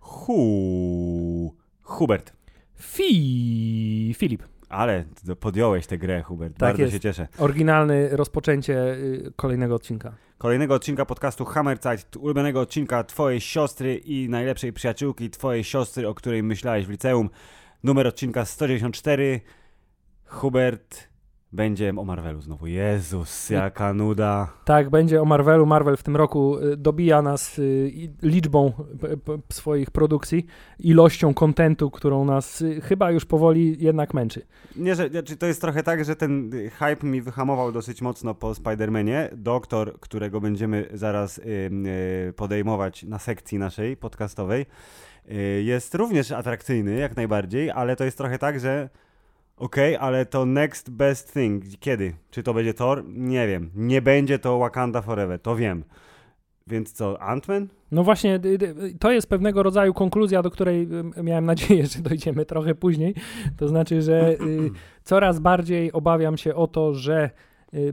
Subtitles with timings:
[0.00, 1.54] Hu.
[1.82, 2.32] Hubert.
[2.74, 4.14] Fi...
[4.18, 4.42] Filip.
[4.68, 5.04] Ale
[5.40, 6.52] podjąłeś tę grę, Hubert.
[6.52, 6.94] Tak Bardzo jest.
[6.94, 7.28] się cieszę.
[7.38, 10.14] Oryginalne rozpoczęcie y, kolejnego odcinka.
[10.38, 16.42] Kolejnego odcinka podcastu Hammerzeit, ulubionego odcinka twojej siostry i najlepszej przyjaciółki twojej siostry, o której
[16.42, 17.30] myślałeś w liceum.
[17.84, 19.40] Numer odcinka 194.
[20.32, 21.12] Hubert
[21.52, 22.66] będzie o Marvelu znowu.
[22.66, 24.52] Jezus, jaka nuda.
[24.64, 25.66] Tak, będzie o Marvelu.
[25.66, 27.92] Marvel w tym roku y, dobija nas y,
[28.22, 28.72] liczbą
[29.52, 30.46] swoich produkcji,
[30.78, 34.46] ilością kontentu, którą nas y, chyba już powoli jednak męczy.
[34.76, 38.50] Nie, że znaczy to jest trochę tak, że ten hype mi wyhamował dosyć mocno po
[38.50, 39.28] Spider-Manie.
[39.36, 41.40] Doktor, którego będziemy zaraz
[42.36, 44.66] podejmować na sekcji naszej podcastowej,
[45.62, 48.88] jest również atrakcyjny jak najbardziej, ale to jest trochę tak, że
[49.62, 51.64] okej, ale to next best thing.
[51.80, 52.14] Kiedy?
[52.30, 53.04] Czy to będzie Thor?
[53.06, 53.70] Nie wiem.
[53.74, 55.84] Nie będzie to Wakanda Forever, to wiem.
[56.66, 57.66] Więc co, Ant-Man?
[57.92, 58.40] No właśnie,
[59.00, 63.14] to jest pewnego rodzaju konkluzja, do której y, miałem nadzieję, że dojdziemy trochę później.
[63.56, 64.70] To znaczy, że y,
[65.04, 67.30] coraz bardziej obawiam się o to, że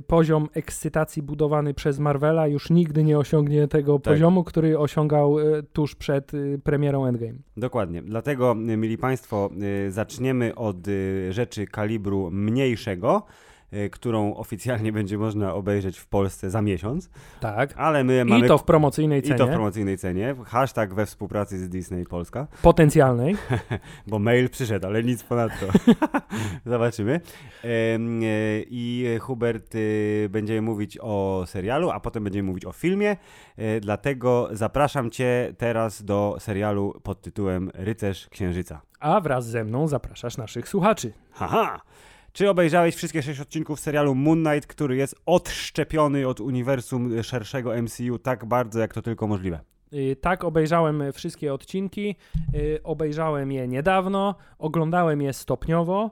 [0.08, 4.14] poziom ekscytacji budowany przez Marvela już nigdy nie osiągnie tego Tak.
[4.14, 7.40] poziomu, który osiągał y, tuż przed y, premierą Endgame.
[7.58, 8.02] Dokładnie.
[8.02, 9.50] Dlatego, y, mili Państwo,
[9.88, 13.49] y, zaczniemy od y, rzeczy kalibru mniejszego, y,
[13.92, 17.74] którą oficjalnie będzie można obejrzeć w Polsce za miesiąc, Tak.
[17.78, 18.46] ale my mamy...
[18.46, 20.36] I to w promocyjnej i cenie, to w promocyjnej cenie.
[20.46, 23.36] Hashtag we współpracy z Disney Polska, potencjalnej.
[24.08, 25.66] bo mail przyszedł, ale nic ponadto.
[26.66, 27.22] Zobaczymy.
[27.64, 27.68] E,
[28.70, 33.18] I Hubert y, będziemy mówić o serialu, a potem będziemy mówić o filmie.
[33.58, 38.82] E, Dlatego zapraszam Cię teraz do serialu pod tytułem Rycerz Księżyca.
[39.00, 41.14] A wraz ze mną zapraszasz naszych słuchaczy.
[41.32, 41.82] Haha!
[42.34, 48.20] Czy obejrzałeś wszystkie sześć odcinków serialu Moon Knight, który jest odszczepiony od uniwersum szerszego MCU
[48.20, 49.60] tak bardzo, jak to tylko możliwe?
[49.94, 52.16] Y, Tak, obejrzałem wszystkie odcinki,
[52.56, 56.12] y, obejrzałem je niedawno, oglądałem je stopniowo,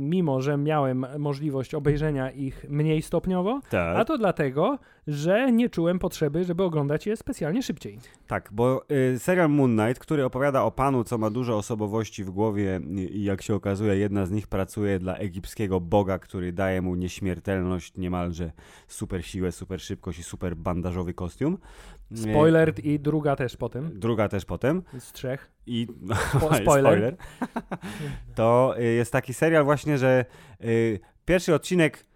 [0.00, 3.96] mimo że miałem możliwość obejrzenia ich mniej stopniowo, Tak.
[3.96, 7.98] a to dlatego, że nie czułem potrzeby, żeby oglądać je specjalnie szybciej.
[8.26, 12.30] Tak, bo y, serial Moon Knight, który opowiada o panu, co ma dużo osobowości w
[12.30, 16.82] głowie i, i jak się okazuje, jedna z nich pracuje dla egipskiego boga, który daje
[16.82, 18.52] mu nieśmiertelność, niemalże
[18.88, 21.58] super siłę, super szybkość i super bandażowy kostium.
[22.14, 24.82] Spoiler i druga też po tym, Druga też potem.
[24.98, 25.50] z trzech.
[25.66, 25.86] I
[26.32, 27.16] Spo- spoiler.
[28.34, 30.24] to y, jest taki serial właśnie, że
[30.64, 32.06] y, pierwszy odcinek,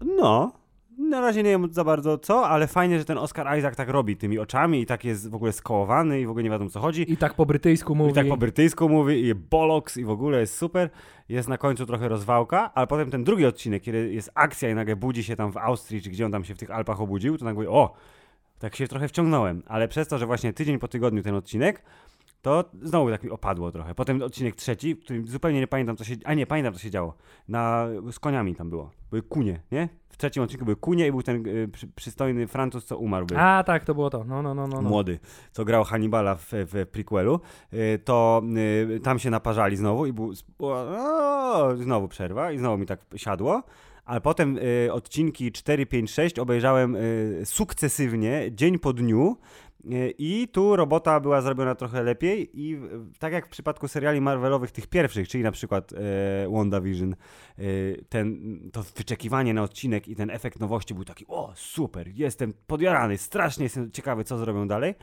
[0.00, 0.52] no,
[0.98, 4.16] na razie nie wiem za bardzo co, ale fajnie, że ten Oscar Isaac tak robi
[4.16, 7.12] tymi oczami i tak jest w ogóle skołowany i w ogóle nie wiadomo co chodzi.
[7.12, 8.10] I tak po brytyjsku mówi.
[8.10, 10.90] I tak po brytyjsku mówi i bollocks i w ogóle jest super.
[11.28, 14.96] Jest na końcu trochę rozwałka, ale potem ten drugi odcinek, kiedy jest akcja i nagle
[14.96, 17.44] budzi się tam w Austrii, czy gdzie on tam się w tych Alpach obudził, to
[17.44, 17.94] nagle mówię, o,
[18.58, 19.62] tak się trochę wciągnąłem.
[19.66, 21.82] Ale przez to, że właśnie tydzień po tygodniu ten odcinek,
[22.42, 23.94] to znowu tak mi opadło trochę.
[23.94, 26.14] Potem odcinek trzeci, w którym zupełnie nie pamiętam co się...
[26.24, 27.14] A nie, pamiętam co się działo.
[27.48, 28.90] Na, z koniami tam było.
[29.10, 29.88] Były kunie, nie?
[30.08, 33.26] W trzecim odcinku były kunie i był ten y, przy, przystojny Francuz, co umarł.
[33.26, 34.24] Był A, tak, to było to.
[34.24, 34.82] No, no, no, no.
[34.82, 34.88] no.
[34.88, 35.18] młody,
[35.52, 37.40] co grał Hannibala w, w prequelu,
[37.72, 38.42] y, to
[38.96, 43.62] y, tam się naparzali znowu i był, o, znowu przerwa i znowu mi tak siadło.
[44.08, 49.36] Ale potem y, odcinki 4, 5, 6 obejrzałem y, sukcesywnie, dzień po dniu.
[49.84, 52.78] y, I tu robota była zrobiona trochę lepiej i
[53.18, 55.96] tak jak w przypadku seriali Marvelowych tych pierwszych, czyli na przykład e,
[56.50, 57.14] WandaVision,
[57.58, 62.54] y, ten, to wyczekiwanie na odcinek i ten efekt nowości był taki, o super, jestem
[62.66, 64.94] podjarany, strasznie jestem ciekawy co zrobią dalej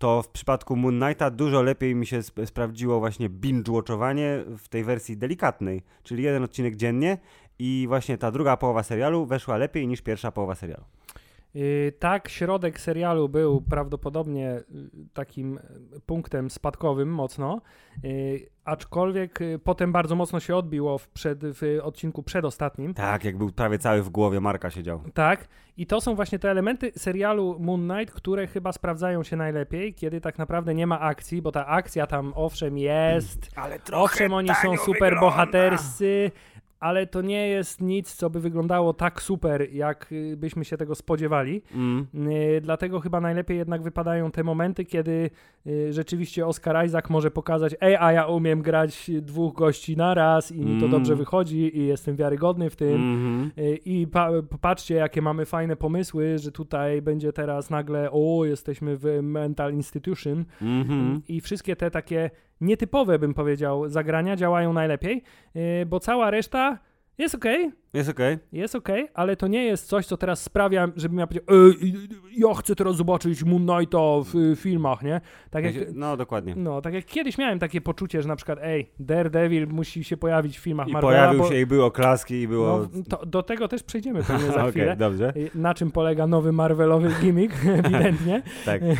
[0.00, 4.84] to w przypadku Moon Knighta dużo lepiej mi się sp- sprawdziło właśnie binge-watchowanie w tej
[4.84, 7.18] wersji delikatnej, czyli jeden odcinek dziennie
[7.60, 10.84] i właśnie ta druga połowa serialu weszła lepiej niż pierwsza połowa serialu.
[11.54, 14.62] Yy, tak, środek serialu był prawdopodobnie y,
[15.14, 17.60] takim y, punktem spadkowym mocno,
[18.02, 22.94] yy, aczkolwiek y, potem bardzo mocno się odbiło w, przed, w odcinku przedostatnim.
[22.94, 25.02] Tak, jak był prawie cały w głowie Marka siedział.
[25.14, 29.94] Tak, i to są właśnie te elementy serialu Moon Knight, które chyba sprawdzają się najlepiej,
[29.94, 34.48] kiedy tak naprawdę nie ma akcji, bo ta akcja tam owszem jest, Ale owszem oni
[34.62, 36.30] są super bohaterscy,
[36.80, 40.94] ale to nie jest nic, co by wyglądało tak super, jak y, byśmy się tego
[40.94, 41.62] spodziewali.
[41.74, 42.06] Mm.
[42.32, 45.30] Y, Dlatego chyba najlepiej jednak wypadają te momenty, kiedy
[45.66, 50.52] y, rzeczywiście Oscar Isaac może pokazać, ej, a ja umiem grać dwóch gości na raz
[50.52, 50.90] i mi to Mm.
[50.90, 52.94] dobrze wychodzi i jestem wiarygodny w tym.
[52.94, 53.50] Mhm.
[53.58, 54.30] Y, I pa,
[54.60, 60.44] patrzcie, jakie mamy fajne pomysły, że tutaj będzie teraz nagle, o, jesteśmy w mental institution.
[60.62, 61.22] Mhm.
[61.28, 62.30] I wszystkie te takie
[62.60, 65.22] nietypowe, bym powiedział, zagrania działają najlepiej,
[65.54, 66.78] yy, bo cała reszta
[67.18, 68.38] jest okej, Jest okej.
[68.52, 71.56] jest okej, ale to nie jest coś, co teraz sprawia, żebym ja powiedział,
[72.36, 75.20] ja chcę teraz zobaczyć Moon Knighta w y, filmach, nie?
[75.50, 76.54] Tak jak, No, dokładnie.
[76.56, 80.58] no, tak jak kiedyś miałem takie poczucie, że na przykład, ej, Daredevil musi się pojawić
[80.58, 82.78] w filmach I Marvela, pojawił bo, się i było klaski i było...
[82.94, 84.96] no, to, do tego też przejdziemy pewnie za Okej, chwilę.
[84.96, 85.32] dobrze.
[85.36, 88.42] Y, Na czym polega nowy Marvelowy gimmick, ewidentnie.
[88.64, 88.82] Tak.
[88.82, 88.96] Y,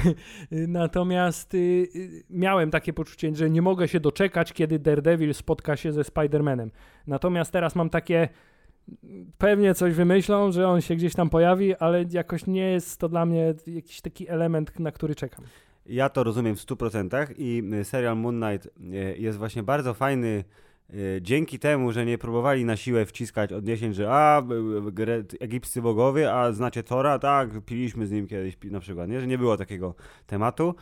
[0.69, 1.89] Natomiast y,
[2.31, 6.71] miałem takie poczucie, że nie mogę się doczekać, kiedy Daredevil spotka się ze Spider-Manem.
[7.07, 8.29] Natomiast teraz mam takie.
[9.39, 13.27] Pewnie coś wymyślą, że on się gdzieś tam pojawi, ale jakoś nie jest to dla
[13.27, 15.45] mnie jakiś taki element, na który czekam.
[15.87, 18.71] Ja to rozumiem w 100% i serial Moon Knight y,
[19.19, 20.45] jest właśnie bardzo fajny
[21.21, 24.43] dzięki temu, że nie próbowali na siłę wciskać odniesień, że a,
[25.41, 27.19] egipscy bogowie, a znacie Tora?
[27.19, 29.21] Tak, piliśmy z nim kiedyś na przykład, nie?
[29.21, 29.95] Że nie było takiego
[30.27, 30.75] tematu,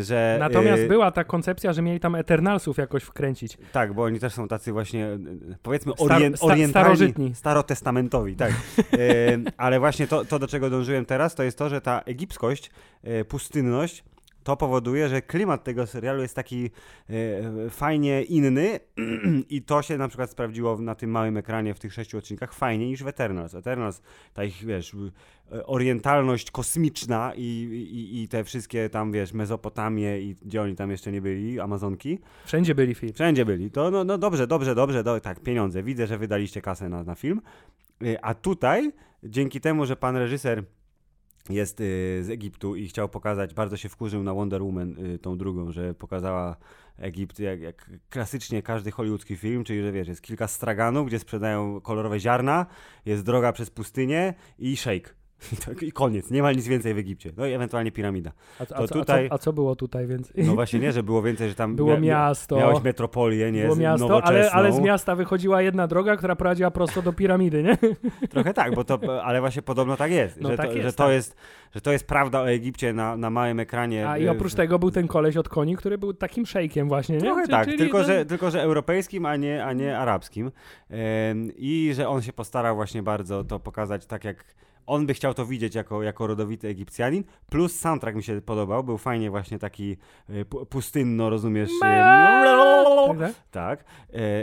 [0.00, 0.36] że...
[0.40, 3.58] Natomiast y, była ta koncepcja, że mieli tam Eternalsów jakoś wkręcić.
[3.72, 7.34] Tak, bo oni też są tacy właśnie, y, powiedzmy, Star- orien, sta- orientalni, starożytni.
[7.34, 8.52] starotestamentowi, tak.
[8.94, 12.70] Y, ale właśnie to, to, do czego dążyłem teraz, to jest to, że ta egipskość,
[13.20, 14.04] y, pustynność,
[14.48, 16.70] to powoduje, że klimat tego serialu jest taki
[17.10, 18.80] y, fajnie inny
[19.56, 22.88] i to się na przykład sprawdziło na tym małym ekranie w tych sześciu odcinkach fajniej
[22.88, 23.54] niż w Eternals.
[23.54, 24.02] Eternals,
[24.34, 24.96] ta ich, wiesz,
[25.64, 31.12] orientalność kosmiczna i, i, i te wszystkie tam, wiesz, Mezopotamie i gdzie oni tam jeszcze
[31.12, 33.14] nie byli, Amazonki, Wszędzie byli Filip.
[33.14, 33.70] Wszędzie byli.
[33.70, 35.82] To no, no dobrze, dobrze, dobrze, do, tak, pieniądze.
[35.82, 37.40] Widzę, że wydaliście kasę na, na film.
[38.02, 38.92] Y, A tutaj,
[39.22, 40.64] dzięki temu, że pan reżyser
[41.50, 41.84] jest y,
[42.24, 45.94] z Egiptu i chciał pokazać, bardzo się wkurzył na Wonder Woman, y, tą drugą, że
[45.94, 46.56] pokazała
[46.98, 51.80] Egipt jak, jak klasycznie każdy hollywoodzki film, czyli że wiesz, jest kilka straganów, gdzie sprzedają
[51.80, 52.66] kolorowe ziarna,
[53.06, 55.10] jest droga przez pustynię i shake.
[55.52, 57.32] I, tak, I koniec, nie ma nic więcej w Egipcie.
[57.36, 58.32] No i ewentualnie piramida.
[58.58, 60.44] A, a, co- a, tutaj- co, a co było tutaj więcej?
[60.44, 62.56] No właśnie nie, że było więcej, że tam Było mia- miasto.
[62.56, 63.62] miałeś metropolię, nie?
[63.62, 67.78] Było miasto, ale, ale z miasta wychodziła jedna droga, która prowadziła prosto do piramidy, nie?
[68.30, 70.92] Trochę tak, bo to, ale właśnie podobno tak jest, No że, tak to, jest, że,
[70.92, 71.12] to tak.
[71.12, 71.36] jest
[71.74, 74.08] że to jest prawda o Egipcie na, na małym ekranie.
[74.08, 77.14] A i y, oprócz tego był ten koleś od koni, który był takim szejkiem właśnie,
[77.16, 77.20] nie?
[77.22, 80.50] Trochę tak, tylko, ten- że, tylko że europejskim, a nie, a nie arabskim.
[81.56, 84.44] I że on się postarał właśnie bardzo to pokazać tak, jak
[84.88, 87.24] on by chciał to widzieć jako, jako rodowity Egipcjanin.
[87.50, 89.96] Plus soundtrack mi się podobał, był fajnie właśnie taki
[90.30, 91.70] y, pu- pustynno, rozumiesz?
[91.70, 91.78] y,
[93.18, 93.84] Tak, tak?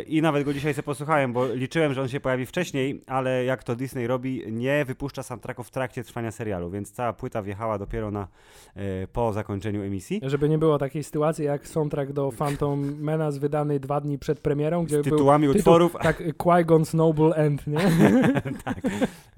[0.07, 3.63] I nawet go dzisiaj sobie posłuchałem, bo liczyłem, że on się pojawi wcześniej, ale jak
[3.63, 8.12] to Disney robi, nie wypuszcza soundtracków w trakcie trwania serialu, więc cała płyta wjechała dopiero
[8.12, 8.27] na,
[8.75, 10.21] e, po zakończeniu emisji.
[10.24, 14.86] Żeby nie było takiej sytuacji jak soundtrack do Phantom Menace wydany dwa dni przed premierą,
[14.86, 17.80] gdzie Z tytułami był tytuł, utworów, tak Qui-Gon's Noble End, nie?
[18.65, 18.81] tak,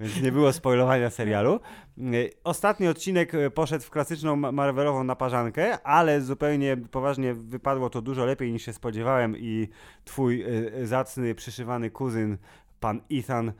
[0.00, 1.60] więc nie było spoilowania serialu.
[1.98, 2.02] E,
[2.44, 8.24] Ostatni odcinek e, poszedł w klasyczną ma- Marvelową naparzankę, ale zupełnie poważnie wypadło to dużo
[8.24, 9.68] lepiej niż się spodziewałem i
[10.04, 10.42] twój
[10.82, 12.38] e, zacny, przyszywany kuzyn
[12.80, 13.52] pan Ethan,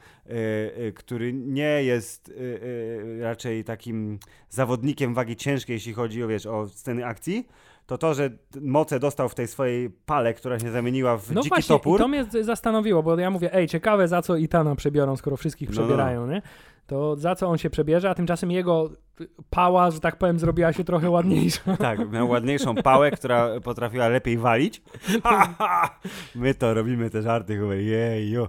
[0.94, 2.32] który nie jest
[3.20, 4.18] raczej takim
[4.48, 7.48] zawodnikiem wagi ciężkiej, jeśli chodzi o, wiesz, o sceny akcji,
[7.86, 8.30] to to, że
[8.60, 11.98] moce dostał w tej swojej pale, która się zamieniła w No dziki właśnie, topór.
[12.00, 15.74] to mnie zastanowiło, bo ja mówię, ej, ciekawe za co Itana przebiorą, skoro wszystkich No,
[15.74, 15.86] no, no.
[15.86, 16.42] przebierają, nie?
[16.88, 18.90] To za co on się przebierze, a tymczasem jego
[19.50, 21.76] pała, że tak powiem, zrobiła się trochę ładniejsza.
[21.78, 24.82] Tak, miał ładniejszą pałę, która potrafiła lepiej walić.
[26.34, 28.48] My to robimy te żarty, chyba jeju.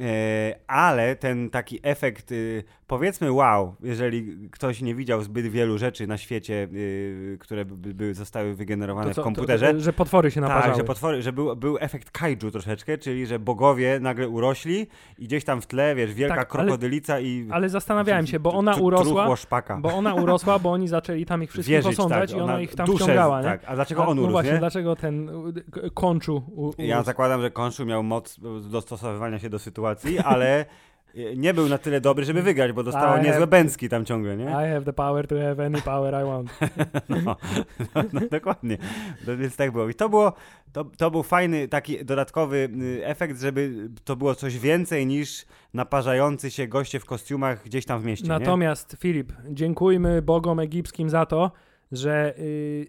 [0.00, 6.06] E, ale ten taki efekt, y, powiedzmy wow, jeżeli ktoś nie widział zbyt wielu rzeczy
[6.06, 10.30] na świecie, y, które by, by zostały wygenerowane To co, w komputerze, To, że potwory
[10.30, 10.66] się naparzały.
[10.66, 14.86] tak, że potwory, że był, był efekt kaiju troszeczkę, czyli że bogowie nagle urośli
[15.18, 18.52] i gdzieś tam w tle, wiesz, wielka Tak, ale- krokodylica i Ale zastanawiałem się, bo
[18.52, 19.76] ona urosła, szpaka.
[19.76, 22.74] bo ona urosła, bo oni zaczęli tam ich wszystkich Wierzyć, osądzać tak, i ona ich
[22.74, 23.44] tam duszę, ściągała, nie?
[23.44, 24.58] Tak, a dlaczego A, on no urósł, właśnie, nie?
[24.58, 26.76] dlaczego ten y, k- kończu u, urósł?
[26.82, 29.83] Ja zakładam, że Konszu miał moc dostosowywania się do sytuacji,
[30.24, 30.60] ale
[31.14, 34.04] e, nie był na tyle dobry, żeby wygrać, bo dostało I niezłe have- bęcki tam
[34.04, 34.44] ciągle, nie?
[34.44, 36.50] I have the power to have any power I want.
[37.08, 37.36] No,
[37.94, 38.78] no, no dokładnie.
[39.26, 39.88] No, więc tak było.
[39.88, 40.32] I to było,
[40.72, 46.50] to, to był fajny taki dodatkowy y, efekt, żeby to było coś więcej niż naparzający
[46.50, 48.28] się goście w kostiumach gdzieś tam w mieście, nie?
[48.28, 51.50] Natomiast Filip, dziękujmy bogom egipskim za to,
[51.92, 52.86] że y,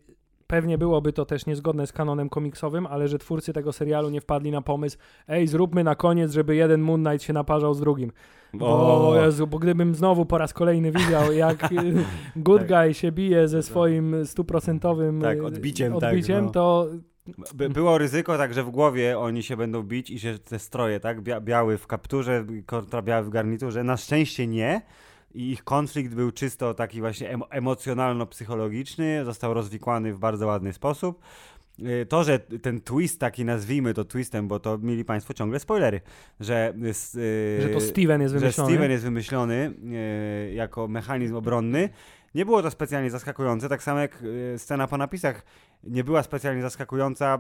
[0.48, 4.52] pewnie byłoby to też niezgodne z kanonem komiksowym, ale że twórcy tego serialu nie wpadli
[4.52, 4.98] na pomysł,
[5.28, 8.12] ej, zróbmy na koniec, żeby jeden Moon Knight się naparzał z drugim.
[8.54, 11.70] Bo, O, Jezu, bo gdybym znowu po raz kolejny widział, jak
[12.36, 12.68] good Tak.
[12.68, 16.52] guy się bije ze swoim stuprocentowym Tak, odbiciem, tak, odbiciem no.
[16.52, 16.88] to
[17.56, 21.00] By, było ryzyko tak, że w głowie oni się będą bić i że te stroje,
[21.00, 21.22] tak?
[21.22, 23.84] Bia, biały w kapturze kontra biały w garniturze.
[23.84, 24.82] Na szczęście nie.
[25.36, 29.26] I ich konflikt był czysto taki właśnie emo, emocjonalno-psychologiczny.
[29.26, 31.22] Został rozwikłany w bardzo ładny sposób.
[31.80, 36.02] y, to, że ten twist taki, nazwijmy to twistem, bo to mieli Państwo ciągle spoilery,
[36.40, 36.74] że,
[37.16, 39.74] y, że to Steven jest wymyślony, że Steven jest wymyślony
[40.50, 41.90] y, jako mechanizm obronny,
[42.36, 44.24] nie było to specjalnie zaskakujące, tak samo jak
[44.58, 45.46] scena po napisach
[45.84, 47.40] nie była specjalnie zaskakująca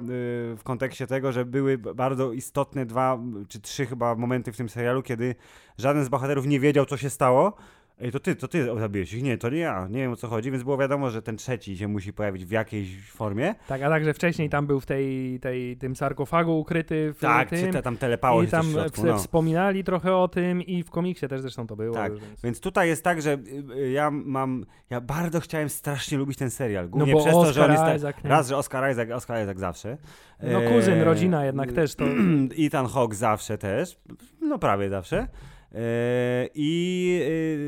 [0.58, 5.04] w kontekście tego, że były bardzo istotne dwa czy trzy chyba momenty w tym serialu,
[5.04, 5.36] kiedy
[5.78, 7.54] żaden z bohaterów nie wiedział, co się stało,
[8.02, 9.24] Ej, to ty, to ty zabiłeś ich.
[9.24, 9.88] Nie, to nie ja.
[9.90, 12.52] Nie wiem o co chodzi, więc było wiadomo, że ten trzeci się musi pojawić w
[12.52, 13.56] jakiejś formie.
[13.68, 17.74] Tak, a także wcześniej tam był w tej, tej tym sarkofagu ukryty w tak, tym.
[17.74, 19.18] Tak, tam telepało I tam w środku, no.
[19.18, 21.96] wspominali trochę o tym i w komiksie też zresztą to było.
[21.96, 22.42] Tak, więc...
[22.44, 26.50] więc tutaj jest tak, że y, y, ja mam, ja bardzo chciałem strasznie lubić ten
[26.50, 26.90] serial.
[26.90, 29.98] Głównie no przez to, że on jest Isaac, raz, że Oscar Isaac, Oscar Isaac zawsze.
[30.44, 31.04] No kuzyn, e...
[31.04, 32.06] rodzina jednak też to.
[32.66, 34.00] Ethan Hawke zawsze też,
[34.42, 35.28] no prawie zawsze.
[35.75, 37.20] E, I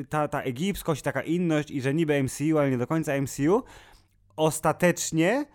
[0.01, 3.63] y, ta, ta egipskość, taka inność i że niby MCU, ale nie do końca MCU,
[4.35, 5.45] ostatecznie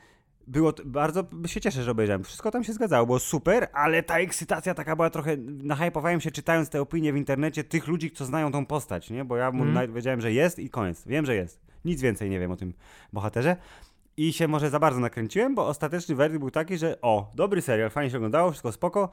[0.46, 2.24] było bardzo się cieszę, że obejrzałem.
[2.24, 5.36] Wszystko tam się zgadzało, było super, ale ta ekscytacja taka była trochę.
[5.46, 9.24] Nahypowałem się czytając te opinie w internecie tych ludzi, co znają tą postać, nie?
[9.24, 9.94] Bo ja mm.
[9.94, 11.06] wiedziałem, że jest i koniec.
[11.06, 11.60] Wiem, że jest.
[11.84, 12.74] Nic więcej nie wiem o tym
[13.12, 13.56] bohaterze.
[14.16, 17.90] I się może za bardzo nakręciłem, bo ostateczny werdykt był taki, że o, dobry serial,
[17.90, 19.10] fajnie się oglądało, wszystko spoko,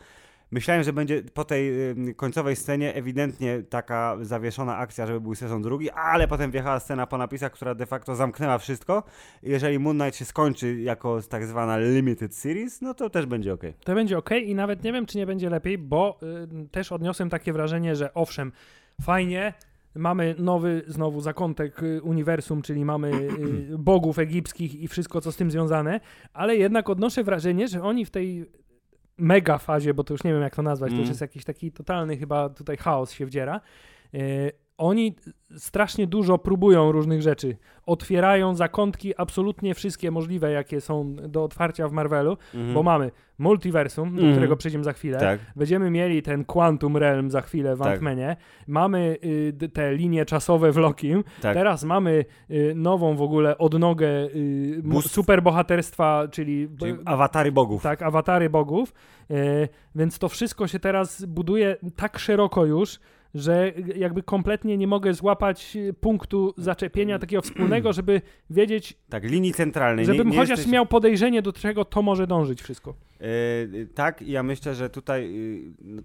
[0.52, 1.74] Myślałem, że będzie po tej
[2.16, 7.18] końcowej scenie ewidentnie taka zawieszona akcja, żeby był sezon drugi, ale potem wjechała scena po
[7.18, 9.04] napisach, która de facto zamknęła wszystko.
[9.44, 13.64] Jeżeli Moon Knight się skończy jako tak zwana limited series, no to też będzie ok.
[13.84, 16.20] To będzie ok i nawet nie wiem, czy nie będzie lepiej, bo
[16.64, 18.52] y, też odniosłem takie wrażenie, że owszem,
[19.02, 19.54] fajnie,
[19.96, 25.36] Mamy nowy znowu zakątek y, uniwersum, czyli mamy y, bogów egipskich i wszystko, co z
[25.36, 26.00] tym związane,
[26.34, 28.46] ale jednak odnoszę wrażenie, że oni w tej
[29.20, 30.98] mega fazie, bo to już nie wiem jak to nazwać, mm.
[30.98, 31.12] to już mm.
[31.12, 33.62] jest jakiś taki totalny chyba tutaj chaos się wdziera.
[34.80, 35.16] Oni
[35.58, 37.58] strasznie dużo próbują różnych rzeczy.
[37.86, 42.74] Otwierają zakątki absolutnie wszystkie możliwe, jakie są do otwarcia w Marvelu, mm -hmm.
[42.74, 44.18] bo mamy multiversum, mm -hmm.
[44.18, 44.36] do mhm.
[44.36, 45.20] którego przejdziemy za chwilę.
[45.20, 45.40] Tak.
[45.56, 48.00] Będziemy mieli ten Quantum Realm za chwilę w tak.
[48.00, 48.36] Ant-Manie.
[48.68, 49.18] Mamy
[49.64, 51.24] y, te linie czasowe w Lokim.
[51.42, 51.54] Tak.
[51.54, 57.84] Teraz mamy y, nową w ogóle odnogę y, superbohaterstwa, czyli, czyli awatary bogów.
[57.84, 58.94] Tak, awatary bogów.
[59.32, 63.00] Y, więc to wszystko się teraz buduje tak szeroko już,
[63.36, 68.98] że jakby kompletnie nie mogę złapać punktu zaczepienia takiego wspólnego, żeby wiedzieć.
[69.10, 70.06] Tak, linii centralnej.
[70.06, 70.74] Żebym nie, nie chociaż jesteś...
[70.74, 72.94] miał podejrzenie, do czego to może dążyć wszystko.
[73.20, 76.04] Yy, tak, ja myślę, że tutaj yy,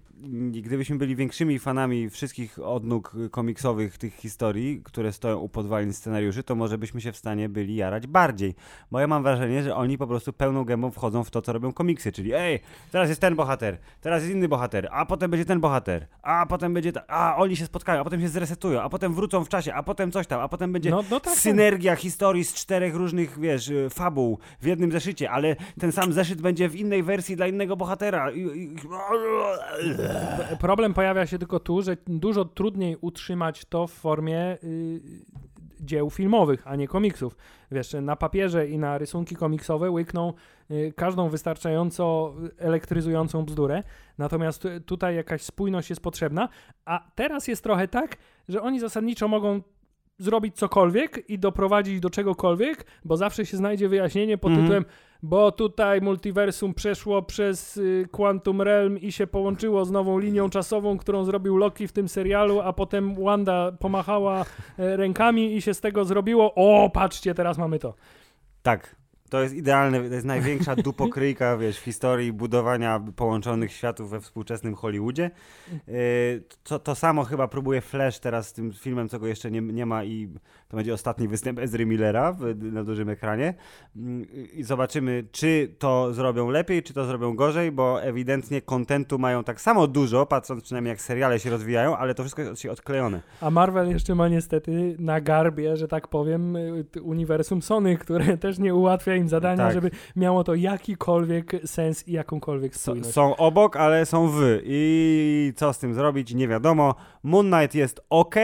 [0.61, 6.55] gdybyśmy byli większymi fanami wszystkich odnóg komiksowych tych historii, które stoją u podwalin scenariuszy, to
[6.55, 8.55] może byśmy się w stanie byli jarać bardziej.
[8.91, 11.73] Bo ja mam wrażenie, że oni po prostu pełną gębą wchodzą w to, co robią
[11.73, 12.59] komiksy, czyli ej,
[12.91, 16.73] teraz jest ten bohater, teraz jest inny bohater, a potem będzie ten bohater, a potem
[16.73, 19.73] będzie ta, a oni się spotkają, a potem się zresetują, a potem wrócą w czasie,
[19.73, 21.99] a potem coś tam, a potem będzie no, no tak, synergia tak.
[21.99, 26.75] historii z czterech różnych, wiesz, fabuł w jednym zeszycie, ale ten sam zeszyt będzie w
[26.75, 28.31] innej wersji dla innego bohatera.
[30.59, 35.01] Problem pojawia się tylko tu, że dużo trudniej utrzymać to w formie y,
[35.81, 37.37] dzieł filmowych, a nie komiksów.
[37.71, 40.33] Wiesz, na papierze i na rysunki komiksowe łykną
[40.71, 43.83] y, każdą wystarczająco elektryzującą bzdurę,
[44.17, 46.49] natomiast tutaj jakaś spójność jest potrzebna,
[46.85, 48.17] a teraz jest trochę tak,
[48.49, 49.61] że oni zasadniczo mogą
[50.17, 54.63] zrobić cokolwiek i doprowadzić do czegokolwiek, bo zawsze się znajdzie wyjaśnienie pod mm -hmm.
[54.63, 54.85] tytułem
[55.25, 60.97] bo tutaj multiversum przeszło przez y, Quantum Realm i się połączyło z nową linią czasową,
[60.97, 64.45] którą zrobił Loki w tym serialu, a potem Wanda pomachała
[64.79, 66.53] e, rękami i się z tego zrobiło.
[66.55, 67.93] O, patrzcie, teraz mamy to.
[68.61, 68.95] Tak,
[69.29, 74.75] to jest idealne, to jest największa dupokryjka, wiesz, w historii budowania połączonych światów we współczesnym
[74.75, 75.31] Hollywoodzie.
[75.87, 79.61] Yy, to, to samo chyba próbuje Flash teraz z tym filmem, co go jeszcze nie,
[79.61, 80.29] nie ma i
[80.75, 83.53] to będzie ostatni występ Ezry Millera w, na dużym ekranie.
[83.95, 89.43] Yy, I zobaczymy, czy to zrobią lepiej, czy to zrobią gorzej, bo ewidentnie kontentu mają
[89.43, 93.21] tak samo dużo, patrząc przynajmniej jak seriale się rozwijają, ale to wszystko jest się odklejone.
[93.41, 96.57] A Marvel jeszcze ma niestety na garbie, że tak powiem,
[97.01, 99.73] uniwersum Sony, które też nie ułatwia im zadania, tak.
[99.73, 103.13] żeby miało to jakikolwiek sens i jakąkolwiek spójność.
[103.13, 104.61] Są obok, ale są wy.
[104.65, 106.95] I co z tym zrobić, nie wiadomo.
[107.23, 108.35] Moon Knight jest ok.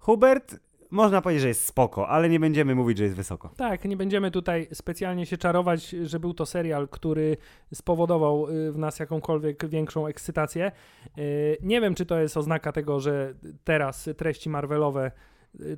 [0.00, 0.56] Hubert,
[0.90, 3.50] można powiedzieć, że jest spoko, ale nie będziemy mówić, że jest wysoko.
[3.56, 7.36] Tak, nie będziemy tutaj specjalnie się czarować, że był to serial, który
[7.74, 10.72] spowodował y, w nas jakąkolwiek większą ekscytację.
[11.18, 15.10] Y, nie wiem, czy to jest oznaka tego, że teraz treści Marvelowe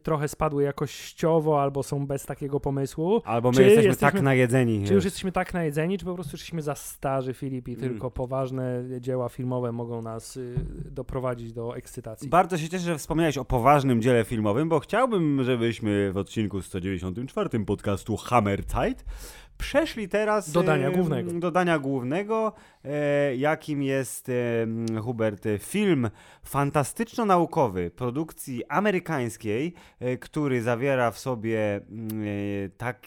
[0.03, 3.23] trochę spadły jakościowo, albo są bez takiego pomysłu.
[3.25, 4.85] Albo my jesteśmy, jesteśmy tak najedzeni.
[4.87, 7.89] Czy już jesteśmy tak najedzeni, czy po prostu jesteśmy za starzy, Filip, i mm.
[7.89, 10.55] tylko poważne dzieła filmowe mogą nas y,
[10.91, 12.29] doprowadzić do ekscytacji.
[12.29, 17.65] Bardzo się cieszę, że wspomniałeś o poważnym dziele filmowym, bo chciałbym, żebyśmy w odcinku 194
[17.65, 19.05] podcastu Hammer Zeit
[19.63, 22.53] przeszli teraz do dania głównego, głównego
[22.85, 24.33] e, jakim jest e,
[25.01, 26.11] Hubert film
[26.45, 31.81] fantastyczno-naukowy produkcji amerykańskiej, e, który zawiera w sobie
[32.77, 33.07] tak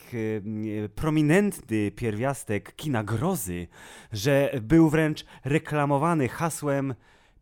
[0.96, 3.68] prominentny pierwiastek kina grozy,
[4.12, 6.96] że był wręcz reklamowany hasłem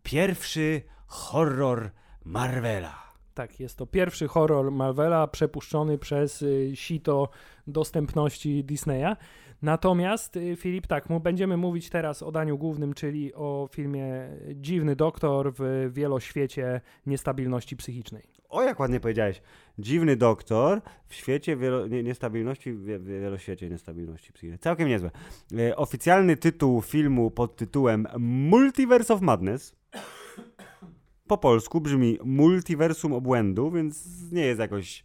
[0.04, 1.90] pierwszy horror
[2.26, 3.13] Marvela.
[3.34, 7.30] Tak, jest to pierwszy horror Marvela przepuszczony przez y, sito
[7.68, 9.16] dostępności Disneya.
[9.62, 15.54] Natomiast, y, Filip, tak, będziemy mówić teraz o daniu głównym, czyli o filmie Dziwny Doktor
[15.58, 18.24] w wieloświecie niestabilności psychicznej.
[18.54, 19.42] O, jak ładnie powiedziałeś.
[19.80, 24.60] Dziwny doktor w świecie wielo, nie, niestabilności, wieloświecie niestabilności psychicznej.
[24.60, 25.12] Całkiem niezłe.
[25.58, 29.76] E, oficjalny tytuł filmu pod tytułem Multiverse of Madness
[31.34, 35.04] po polsku brzmi Multiversum Obłędu, więc nie jest jakoś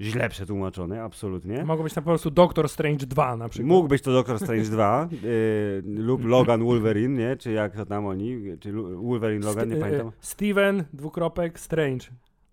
[0.00, 1.64] źle przetłumaczony, absolutnie.
[1.64, 3.68] Mogło być na po prostu Doctor Strange 2 na przykład.
[3.68, 7.36] Mógł być to Doctor Strange 2 yy, lub Logan Wolverine, nie?
[7.36, 10.12] Czy jak to tam oni, czy Wolverine Logan, nie St pamiętam.
[10.20, 12.06] Steven, dwukropek, Strange.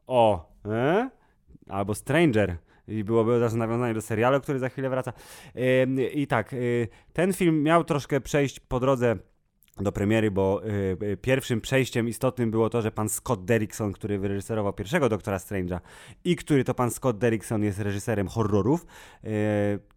[0.07, 1.09] O, e?
[1.69, 2.57] Albo Stranger.
[2.87, 5.13] I byłoby razu nawiązanie do serialu, który za chwilę wraca.
[6.13, 9.15] I tak, yy, ten film miał troszkę przejść po drodze
[9.81, 14.19] do premiery, bo y, y, pierwszym przejściem istotnym było to, że pan Scott Derrickson, który
[14.19, 15.79] wyreżyserował pierwszego Doktora Strange'a
[16.23, 18.85] i który to pan Scott Derrickson jest reżyserem horrorów,
[19.23, 19.27] y,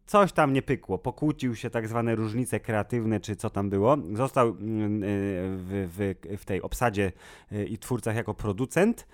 [0.06, 0.98] coś tam nie pykło.
[0.98, 3.96] Pokłócił się tak zwane różnice kreatywne, czy co tam było.
[4.12, 7.12] Został mm, y, w, w, w tej obsadzie
[7.52, 9.06] y, i twórcach jako producent.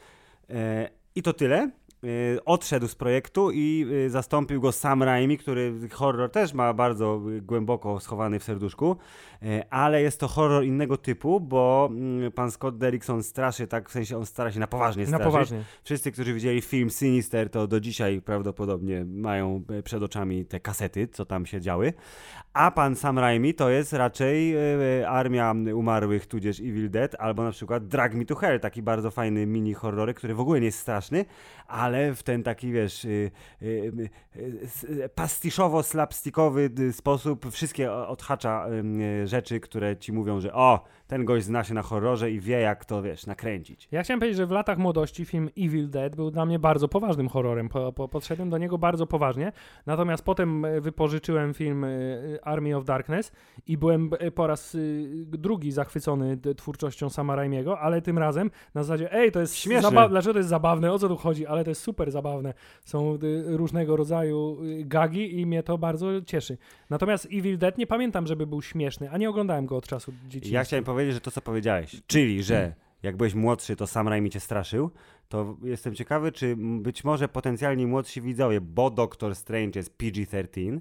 [0.51, 0.55] Y,
[1.15, 1.71] I to tyle.
[2.05, 7.21] Y, odszedł z projektu i y, zastąpił go Sam Raimi, który horror też ma bardzo
[7.43, 8.97] głęboko schowany w serduszku,
[9.43, 13.93] y, ale jest to horror innego typu, bo mm, pan Scott Derrickson straszy, tak w
[13.93, 15.25] sensie on stara się na poważnie straszyć.
[15.25, 15.63] Na poważnie.
[15.85, 21.25] Wszyscy, którzy widzieli film Sinister, to do dzisiaj prawdopodobnie mają przed oczami te kasety, co
[21.25, 21.93] tam się działy,
[22.53, 24.55] a pan Sam Raimi to jest raczej
[25.07, 29.47] Armia Umarłych, tudzież Evil Dead, albo na przykład Drag Me to Hell, taki bardzo fajny
[29.47, 31.25] mini horror, który w ogóle nie jest straszny,
[31.69, 33.31] ale ale w ten taki, wiesz, y,
[33.63, 33.93] y,
[34.37, 38.67] y, pastiszowo-slapstickowy sposób wszystkie odhacza
[39.25, 42.85] rzeczy, które ci mówią, że o, ten gość zna się na horrorze i wie, jak
[42.85, 43.89] to, wiesz, nakręcić.
[43.93, 47.29] Ja chciałem powiedzieć, że w latach młodości film Evil Dead był dla mnie bardzo poważnym
[47.29, 47.69] horrorem.
[47.69, 49.53] Po, po, podszedłem do niego bardzo poważnie.
[49.87, 51.89] Natomiast potem e, wypożyczyłem film e,
[52.43, 53.33] Army of Darkness
[53.67, 54.77] i byłem e, po raz
[55.25, 60.09] drugi zachwycony twórczością Sama Raimiego, ale tym razem na zasadzie, ej, to jest śmieszne.
[60.09, 62.55] dlaczego to jest zabawne, o co tu chodzi, ale to jest super zabawne.
[62.85, 66.59] Są różnego rodzaju gagi i mnie to bardzo cieszy.
[66.91, 70.59] Natomiast Evil Dead nie pamiętam, żeby był śmieszny, a nie oglądałem go od czasu dzieciństwa.
[70.59, 74.31] Ja chciałem powiedzieć, że to, co powiedziałeś, czyli, że jak byłeś młodszy, to Sam Raimi
[74.31, 74.91] cię straszył,
[75.29, 80.81] to jestem ciekawy, czy być może potencjalni młodsi widzowie, bo Doctor Strange jest PG-13,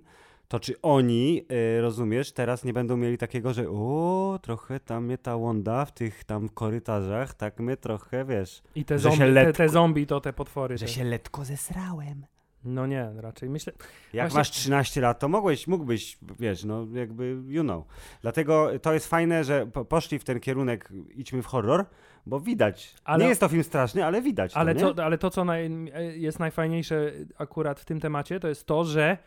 [0.53, 1.45] to czy oni,
[1.77, 5.91] y, rozumiesz, teraz nie będą mieli takiego, że o, trochę tam mnie ta Wanda w
[5.91, 8.63] tych tam korytarzach, tak mnie trochę, wiesz...
[8.75, 10.77] I te, zombie, letko, te, te zombie to te potwory.
[10.77, 10.91] Że te.
[10.91, 12.25] się letko zesrałem.
[12.65, 13.73] No nie, raczej myślę.
[14.13, 14.39] Jak Właśnie...
[14.39, 17.85] masz 13 lat, to mogłeś, mógłbyś, wiesz, no jakby, you know.
[18.21, 21.85] Dlatego to jest fajne, że poszli w ten kierunek, idźmy w horror,
[22.25, 22.95] bo widać.
[23.03, 23.23] Ale...
[23.23, 24.53] Nie jest to film straszny, ale widać.
[24.55, 25.71] Ale, to, co, ale to, co naj,
[26.15, 29.17] jest najfajniejsze akurat w tym temacie, to jest to, że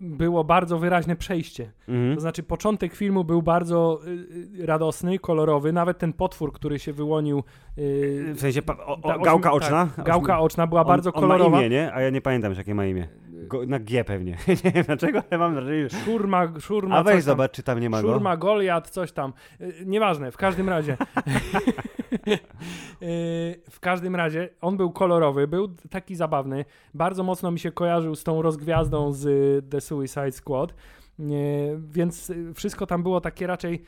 [0.00, 1.72] było bardzo wyraźne przejście.
[1.88, 2.14] Mhm.
[2.14, 4.10] To znaczy, początek filmu był bardzo y,
[4.62, 5.72] y, radosny, kolorowy.
[5.72, 7.44] Nawet ten potwór, który się wyłonił.
[7.76, 9.88] w sensie o, o, gałka oczna?
[9.96, 11.44] Tak, gałka oczna była on, bardzo kolorowa.
[11.44, 11.94] On ma imię, nie?
[11.94, 13.08] A ja nie pamiętam jakie ma imię.
[13.46, 14.36] Go, na G pewnie.
[14.64, 15.98] nie wiem dlaczego, ale mam wrażenie, że...
[15.98, 16.96] Szurma, szurma.
[16.96, 18.12] A weź zobacz, czy tam nie ma go.
[18.12, 19.32] Szurma, Goliat, coś tam.
[19.86, 20.96] Nieważne, w każdym razie.
[23.70, 26.64] w każdym razie, on był kolorowy, był taki zabawny.
[26.94, 29.24] Bardzo mocno mi się kojarzył z tą rozgwiazdą z
[29.70, 30.74] The Suicide Squad.
[31.78, 33.82] Więc wszystko tam było takie raczej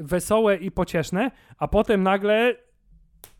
[0.00, 2.56] wesołe i pocieszne, a potem nagle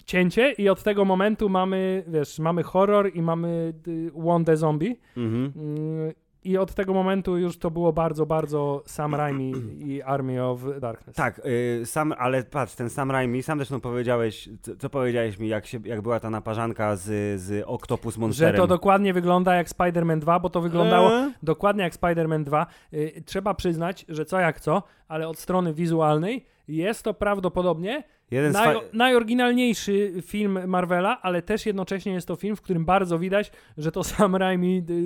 [0.04, 3.72] cięcie i od tego momentu mamy, wiesz, mamy horror i mamy
[4.14, 5.00] Wonder Zombie.
[5.16, 5.52] Mhm.
[5.56, 6.12] Mm,
[6.44, 11.16] I od tego momentu już to było bardzo, bardzo Sam Raimi i Army of Darkness.
[11.16, 11.40] Tak,
[11.78, 15.66] yy, sam, ale patrz, ten Sam Raimi, sam zresztą powiedziałeś, co, co, powiedziałeś mi, jak,
[15.66, 18.54] się, jak była ta naparzanka z, z Octopus Monsterem.
[18.56, 21.32] Że to dokładnie wygląda jak Spider-Man 2, bo to wyglądało eee?
[21.42, 22.66] dokładnie jak Spider-Man 2.
[22.92, 28.52] Yy, trzeba przyznać, że co jak co, ale od strony wizualnej jest to prawdopodobnie Jeden
[28.52, 33.92] Naj, najoryginalniejszy film Marvela, ale też jednocześnie jest to film, w którym bardzo widać, że
[33.92, 35.02] to Sam Raimi dy,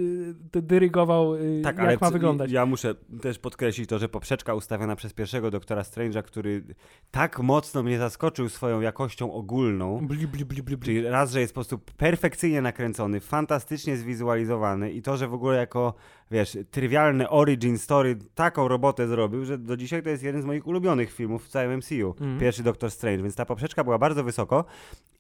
[0.53, 2.51] dy, dyrygował, y, Tak, jak ale ma wyglądać.
[2.51, 6.65] ja muszę też podkreślić to, że poprzeczka ustawiona przez pierwszego doktora Strange'a, który
[7.11, 10.87] tak mocno mnie zaskoczył swoją jakością ogólną, Bli, bli, bli, bli, bli.
[10.87, 15.57] Czyli raz, że jest po prostu perfekcyjnie nakręcony, fantastycznie zwizualizowany i to, że w ogóle
[15.57, 15.95] jako,
[16.31, 20.67] wiesz, trywialny origin story taką robotę zrobił, że do dzisiaj to jest jeden z moich
[20.67, 22.09] ulubionych filmów w całym MCU.
[22.21, 22.41] Mhm.
[22.41, 24.65] Pierwszy Doctor Strange, więc ta poprzeczka była bardzo wysoko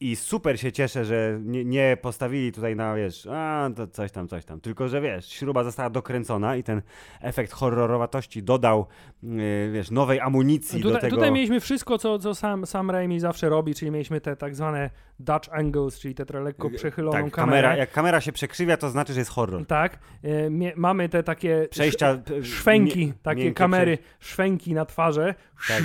[0.00, 4.28] i super się cieszę, że nie, nie postawili tutaj na, wiesz, a to coś tam,
[4.28, 6.82] coś tam, tylko, że wiesz, śruba została dokręcona i ten
[7.20, 8.86] efekt horrorowatości dodał,
[9.22, 11.16] yy, wiesz, nowej amunicji do Tutaj, tego.
[11.16, 14.90] tutaj mieliśmy wszystko, co, co sam, sam Raimi zawsze robi, czyli mieliśmy te tak zwane
[15.18, 17.62] Dutch angles, czyli te lekko przechyloną tak, kamerę.
[17.62, 19.66] kamera, jak kamera się przekrzywia, to znaczy, że jest horror.
[19.66, 24.16] Tak, e, mie, mamy te takie Przejścia, p- szwęki, takie kamery, przejścia.
[24.20, 25.34] szwęki na twarze,
[25.68, 25.82] Tak.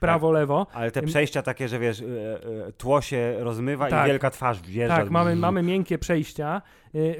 [0.00, 0.66] prawo, lewo.
[0.74, 2.04] Ale te przejścia takie, że wiesz, e,
[2.68, 4.04] e, tło się rozmywa Tak.
[4.06, 4.96] i wielka twarz wjeżdża.
[4.96, 6.62] Tak, mamy, mamy miękkie przejścia,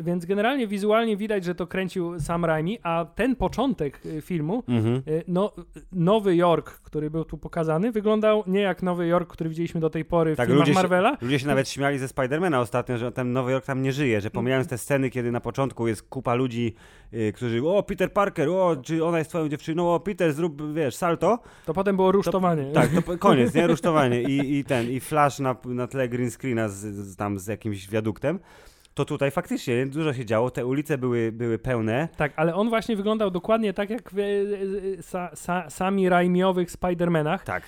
[0.00, 4.96] więc generalnie wizualnie widać, że to kręcił Sam Raimi, a ten początek y, filmu, Mhm.
[5.08, 9.50] y, no, y, Nowy Jork, który był tu pokazany, wyglądał nie jak Nowy Jork, który
[9.50, 11.16] widzieliśmy do tej pory w Tak, filmach ludzie się- Marvela.
[11.22, 14.30] Ludzie się nawet śmiali ze Spidermana ostatnio, że ten Nowy Jork tam nie żyje, że
[14.30, 16.74] pomijając te sceny, kiedy na początku jest kupa ludzi,
[17.14, 20.94] y, którzy, o Peter Parker, o, czy ona jest twoją dziewczyną, o Peter, zrób, wiesz,
[20.96, 21.38] salto.
[21.66, 22.72] To potem było rusztowanie.
[22.72, 23.66] Tak, to koniec, nie?
[23.66, 27.46] Rusztowanie i, i ten, i flash na, na tle green screena z, z, tam z
[27.46, 28.38] jakimś wiaduktem.
[28.94, 32.09] To tutaj faktycznie dużo się działo, te ulice były, były pełne.
[32.16, 36.70] Tak, ale on właśnie wyglądał dokładnie tak jak w e, e, sa, sa, sami Raimiowych
[36.70, 37.38] Spider-Manach.
[37.44, 37.62] Tak.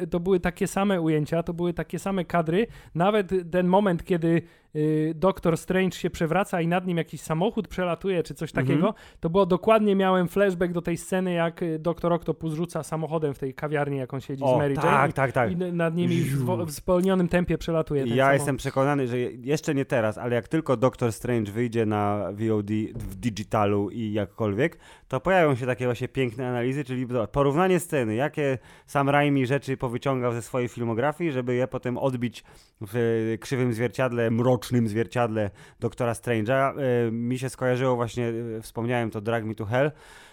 [0.00, 2.66] E, To były takie same ujęcia, to były takie same kadry.
[2.94, 4.42] Nawet ten moment, kiedy
[4.76, 8.66] y, Doktor Strange się przewraca i nad nim jakiś samochód przelatuje, czy coś Mhm.
[8.66, 13.34] takiego, to było dokładnie, miałem flashback do tej sceny, jak y, Doktor Octopus rzuca samochodem
[13.34, 15.12] w tej kawiarni, jak on siedzi z O, Mary tak, Jane.
[15.12, 15.50] tak, tak.
[15.50, 18.32] I n- nad nimi w, w tempie przelatuje Ja samochód.
[18.32, 22.70] jestem przekonany, że je- jeszcze nie teraz, ale jak tylko Doctor Strange wyjdzie na VOD
[22.94, 24.78] w digitalu i jakkolwiek,
[25.08, 30.32] to pojawią się takie właśnie piękne analizy, czyli porównanie sceny, jakie sam Raimi rzeczy powyciągał
[30.32, 32.44] ze swojej filmografii, żeby je potem odbić
[32.80, 32.96] w
[33.34, 36.74] e, krzywym zwierciadle, mrocznym zwierciadle Doktora Strange'a.
[37.08, 39.90] E, Mi się skojarzyło właśnie, e, wspomniałem to Drag Me to Hell,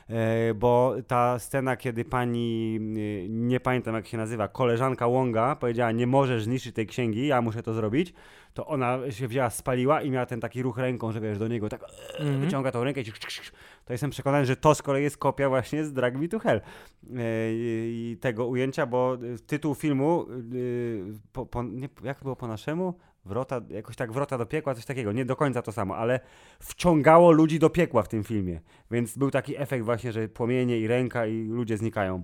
[0.10, 2.80] e, bo ta scena, kiedy pani,
[3.30, 7.64] nie pamiętam jak się nazywa, koleżanka Wonga powiedziała, nie możesz zniszczyć tej księgi, ja muszę
[7.64, 8.14] to zrobić,
[8.54, 11.70] to ona się wzięła, spaliła i miała ten taki ruch ręką, że wiesz, do niego
[11.70, 12.40] tak e, Mhm.
[12.40, 13.06] wyciąga tą rękę i
[13.86, 16.62] to jestem przekonany, że to z kolei jest kopia właśnie z Drag Me to Hell
[17.50, 20.26] i tego ujęcia, bo tytuł filmu,
[21.34, 22.94] po, po, nie, jak było po naszemu?
[23.28, 26.20] Wrota, jakoś tak wrota do piekła, coś takiego, nie do końca to samo, ale
[26.60, 28.62] wciągało ludzi do piekła w tym filmie,
[28.92, 32.24] więc był taki efekt właśnie, że płomienie i ręka i ludzie znikają.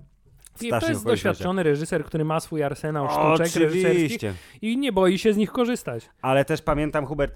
[0.79, 4.33] to jest doświadczony reżyser, który ma swój arsenał sztuczek reżyserskich Oczywiście.
[4.61, 6.09] i nie boi się z nich korzystać.
[6.21, 7.35] Ale też pamiętam, Hubert,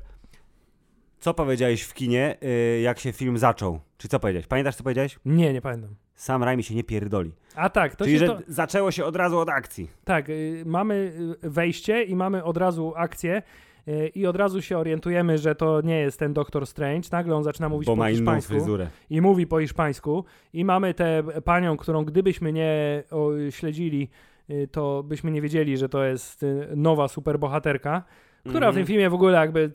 [1.20, 3.80] co powiedziałeś w kinie, y, jak się film zaczął?
[3.98, 4.48] Czy co powiedziałeś?
[4.48, 5.20] Pamiętasz, co powiedziałeś?
[5.26, 5.96] Nie, nie pamiętam.
[6.18, 7.32] Sam Raimi się nie pierdoli.
[7.56, 8.40] A tak, to Czyli, się że to...
[8.48, 9.90] zaczęło się od razu od akcji.
[10.06, 13.42] Tak, y, mamy y, wejście i mamy od razu akcję
[13.88, 17.10] y, i od razu się orientujemy, że to nie jest ten Doktor Strange.
[17.12, 18.88] Nagle on zaczyna mówić Bo po hiszpańsku fryzurę.
[19.10, 24.10] i mówi po hiszpańsku i mamy tę panią, którą gdybyśmy nie o, śledzili,
[24.50, 28.04] y, to byśmy nie wiedzieli, że to jest y, nowa superbohaterka.
[28.48, 28.76] Która w Mhm.
[28.76, 29.72] tym filmie w ogóle jakby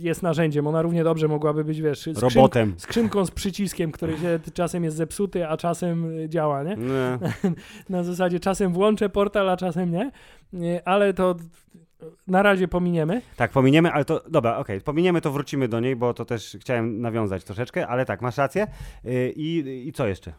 [0.00, 0.66] jest narzędziem.
[0.66, 2.74] Ona równie dobrze mogłaby być, wiesz, skrzynką, Robotem.
[2.76, 6.76] skrzynką z przyciskiem, który się czasem jest zepsuty, a czasem y, działa, nie?
[6.76, 7.18] Nie.
[7.96, 10.10] Na zasadzie czasem włączę portal, a czasem nie.
[10.52, 11.34] Nie, Ale to
[12.26, 13.22] na razie pominiemy.
[13.36, 17.00] Tak, pominiemy, ale to, dobra, okej, pominiemy to, wrócimy do niej, bo to też chciałem
[17.00, 18.66] nawiązać troszeczkę, ale tak, masz rację.
[19.04, 20.32] Y, I, I co jeszcze?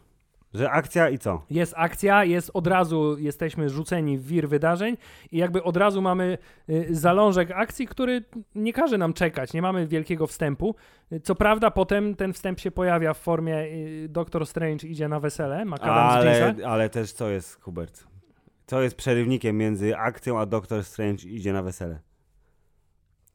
[0.54, 1.42] Że akcja i co?
[1.50, 4.96] Jest akcja, jest od razu, jesteśmy rzuceni w wir wydarzeń
[5.32, 6.38] i jakby od razu mamy
[6.68, 10.74] y, zalążek akcji, który nie każe nam czekać, nie mamy wielkiego wstępu.
[11.22, 15.64] Co prawda potem ten wstęp się pojawia w formie y, Doctor Strange idzie na wesele,
[15.80, 18.06] Ale, ale też co jest, Hubert?
[18.66, 22.00] Co jest przerywnikiem między akcją a Doctor Strange idzie na wesele?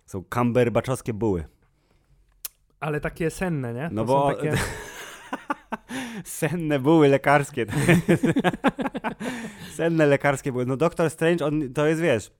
[0.06, 1.46] Są kamberbaczowskie buły.
[2.80, 3.90] ale takie senne, nie?
[3.92, 4.54] No To bo takie...
[6.24, 7.66] senne buły lekarskie.
[9.76, 10.66] Senne lekarskie buły.
[10.66, 12.32] No Doctor Strange, on to jest, wiesz,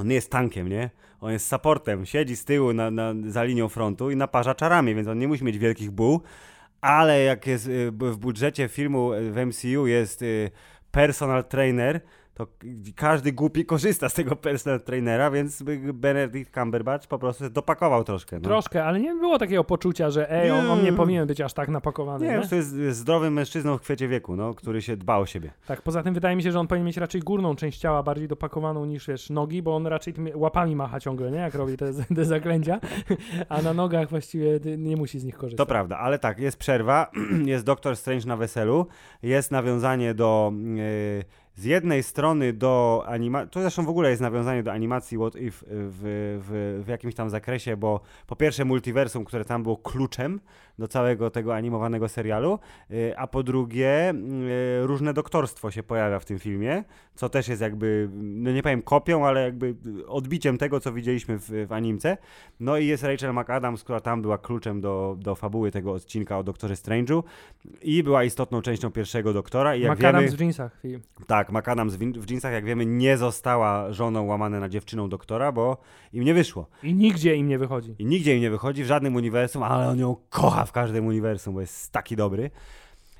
[0.00, 0.90] on nie jest tankiem, nie?
[1.20, 5.08] On jest supportem, siedzi z tyłu na, na, za linią frontu i naparza czarami, więc
[5.08, 6.20] on nie musi mieć wielkich buł,
[6.80, 10.50] ale jak jest y, w budżecie filmu w MCU jest y,
[10.90, 12.00] personal trainer,
[12.38, 12.46] to
[12.96, 15.62] każdy głupi korzysta z tego personal trainera, więc
[15.94, 18.36] Benedict Cumberbatch po prostu dopakował troszkę.
[18.36, 18.42] No.
[18.42, 21.68] Troszkę, ale nie było takiego poczucia, że ej, on, on nie powinien być aż tak
[21.68, 22.26] napakowany.
[22.26, 25.50] Nie, to jest zdrowym mężczyzną w kwiecie wieku, no, który się dba o siebie.
[25.66, 28.28] Tak, poza tym wydaje mi się, że on powinien mieć raczej górną część ciała bardziej
[28.28, 31.38] dopakowaną niż wiesz, nogi, bo on raczej łapami macha ciągle, nie?
[31.38, 32.80] Jak robi te, te zaklęcia,
[33.48, 35.68] a na nogach właściwie nie musi z nich To korzystać.
[35.68, 37.10] prawda, ale tak, jest przerwa,
[37.44, 38.86] jest Doktor Strange na weselu,
[39.22, 40.52] jest nawiązanie do...
[40.74, 41.24] Yy,
[41.58, 45.66] z jednej strony do animacji, to zresztą w ogóle jest nawiązanie do animacji What If
[45.68, 46.00] w,
[46.42, 50.40] w, w jakimś tam zakresie, bo po pierwsze multiversum, które tam było kluczem
[50.78, 52.58] do całego tego animowanego serialu,
[52.90, 54.14] yy, a po drugie
[54.80, 58.82] yy, różne doktorstwo się pojawia w tym filmie, co też jest jakby, no nie powiem
[58.82, 59.74] kopią, ale jakby
[60.06, 62.16] odbiciem tego, co widzieliśmy w, w animce.
[62.60, 66.42] No i jest Rachel McAdams, która tam była kluczem do, do fabuły tego odcinka o
[66.42, 67.22] Doktorze Strange'u
[67.82, 70.36] i była istotną częścią pierwszego Doktora i jak Makadam wiemy...
[70.36, 70.80] w jeansach.
[70.84, 70.98] I...
[71.48, 75.76] Tak, McAdams w, w jeansach, jak wiemy, nie została żoną łamane na dziewczyną doktora, bo
[76.12, 76.66] im nie wyszło.
[76.82, 77.94] I nigdzie im nie wychodzi.
[77.98, 81.54] I nigdzie im nie wychodzi, w żadnym uniwersum, ale on ją kocha w każdym uniwersum,
[81.54, 82.50] bo jest taki dobry.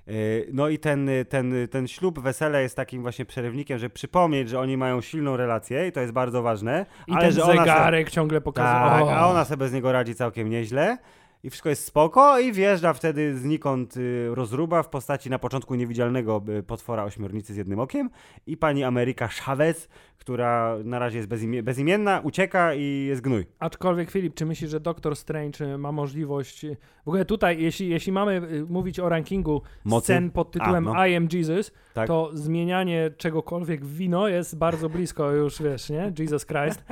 [0.06, 4.60] Yy, No i ten, ten, ten ślub, wesele jest takim właśnie przerywnikiem, żeby przypomnieć, że
[4.60, 6.86] oni mają silną relację i to jest bardzo ważne.
[7.06, 8.90] I ale ten że ona se- zegarek ciągle pokazuje.
[9.06, 10.98] tak, a ona sobie bez niego radzi całkiem nieźle.
[11.42, 16.42] I wszystko jest spoko i wjeżdża wtedy znikąd y, rozruba w postaci na początku niewidzialnego
[16.58, 18.10] y, potwora ośmiornicy z jednym okiem
[18.46, 23.46] i pani Ameryka Chavez, która na razie jest bezimie- bezimienna, ucieka i jest gnój.
[23.58, 26.66] Aczkolwiek Filip, czy myślisz, że Doctor Strange y, ma możliwość.
[27.04, 30.04] W ogóle tutaj, jeśli, jeśli mamy mówić o rankingu Mocy?
[30.04, 31.06] scen pod tytułem A, no.
[31.06, 32.06] I am Jesus, Tak.
[32.08, 36.12] to zmienianie czegokolwiek w wino jest bardzo blisko już, wiesz, nie?
[36.18, 36.84] Jesus Christ.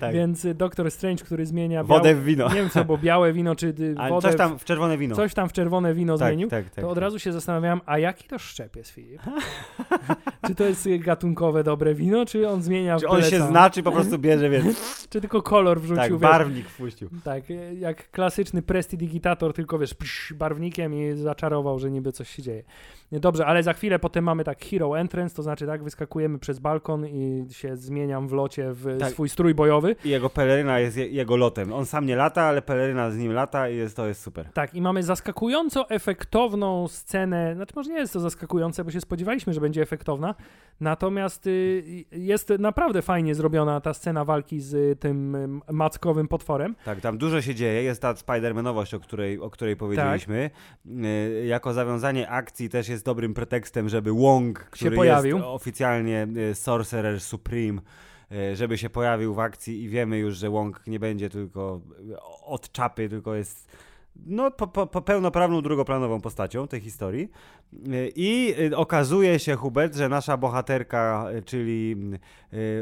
[0.00, 0.14] Tak.
[0.14, 2.48] Więc Doctor Strange, który zmienia Wodę białe, w wino.
[2.48, 5.16] nie wiem co, bo białe wino, czy wodę coś tam w czerwone wino.
[5.16, 7.02] coś tam w czerwone wino tak, zmienił, tak, tak, to od tak.
[7.02, 9.20] razu się zastanawiałem, a jaki to szczep jest, Filip?
[10.46, 13.92] czy to jest gatunkowe dobre wino, czy on zmienia Czy on się zna, czy po
[13.92, 14.64] prostu bierze, wiesz,
[15.10, 17.08] Czy tylko kolor wrzucił, tak, barwnik wpuścił.
[17.24, 17.44] Tak,
[17.78, 22.62] jak klasyczny prestidigitator, tylko wiesz, psz, barwnikiem i zaczarował, że niby coś się dzieje.
[23.20, 27.06] Dobrze, ale za chwilę potem mamy tak hero entrance, to znaczy tak, wyskakujemy przez balkon
[27.06, 29.10] i się zmieniam w locie w Tak.
[29.10, 29.96] swój strój bojowy.
[30.04, 31.72] I jego peleryna jest je, jego lotem.
[31.72, 34.46] On sam nie lata, ale peleryna z nim lata i jest, to jest super.
[34.54, 39.52] Tak, i mamy zaskakująco efektowną scenę, znaczy może nie jest to zaskakujące, bo się spodziewaliśmy,
[39.52, 40.34] że będzie efektowna,
[40.80, 46.74] natomiast y, jest naprawdę fajnie zrobiona ta scena walki z y, tym y, mackowym potworem.
[46.84, 47.82] Tak, tam dużo się dzieje.
[47.82, 50.50] Jest ta Spider-Manowość, o której, o której powiedzieliśmy.
[50.86, 55.36] Y, jako zawiązanie akcji też jest dobrym pretekstem, żeby Wong, który pojawił.
[55.36, 57.80] jest oficjalnie y, Sorcerer Supreme,
[58.32, 62.16] y, żeby się pojawił w akcji i wiemy już, że Wong nie będzie tylko y,
[62.44, 63.68] od czapy, tylko jest
[64.26, 67.30] no, po, po, pełnoprawną, drugoplanową postacią tej historii.
[68.16, 71.96] I okazuje się, Hubert, że nasza bohaterka, czyli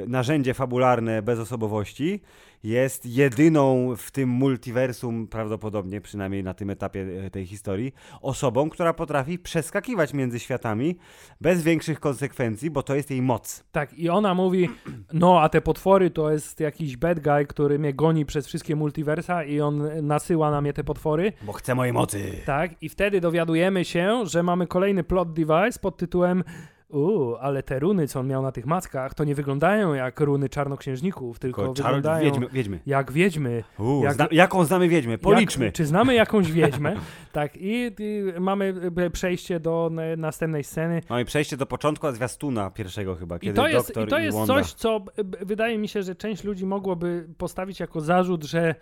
[0.07, 2.21] narzędzie fabularne bezosobowości,
[2.63, 8.95] jest jedyną w tym multiversum, prawdopodobnie, przynajmniej na tym etapie e, tej historii, osobą, która
[8.95, 10.97] potrafi przeskakiwać między światami
[11.41, 13.65] bez większych konsekwencji, bo to jest jej moc.
[13.73, 14.69] Tak, i ona mówi,
[15.13, 19.45] no a te potwory to jest jakiś bad guy, który mnie goni przez wszystkie multiversa
[19.45, 21.33] i on nasyła na mnie te potwory.
[21.43, 22.33] Bo chce mojej mocy.
[22.47, 26.45] Tak, i wtedy dowiadujemy się, że mamy kolejny plot device pod tytułem
[26.93, 30.49] Uuu, ale te runy, co on miał na tych mackach, to nie wyglądają jak runy
[30.49, 32.81] czarnoksiężników, tylko czar- wyglądają wiedźmy, wiedźmy.
[32.87, 33.65] jak wiedźmy.
[33.79, 35.19] Uu, Jak- zna- jaką znamy wiedźmę?
[35.19, 35.65] Policzmy.
[35.65, 36.97] Jak, czy znamy jakąś wiedźmę?
[37.33, 41.03] tak, i, i mamy e, przejście do następnej sceny.
[41.11, 44.19] Mamy przejście do początku a zwiastuna pierwszego chyba, kiedy I to jest, doktor i to
[44.19, 44.55] jest Wanda...
[44.55, 45.05] coś, co
[45.41, 48.75] wydaje mi się, że część ludzi mogłoby postawić jako zarzut, że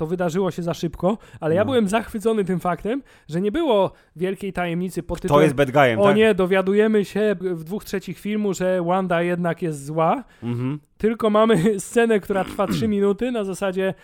[0.00, 1.64] to wydarzyło się za szybko, ale ja No.
[1.64, 6.00] byłem zachwycony tym faktem, że nie było wielkiej tajemnicy pod To tytułem jest bad guyem,
[6.00, 6.16] o tak?
[6.16, 10.78] nie, dowiadujemy się w dwóch trzecich filmu, że Wanda jednak jest zła, Mhm.
[10.98, 13.94] tylko mamy scenę, która trwa trzy minuty na zasadzie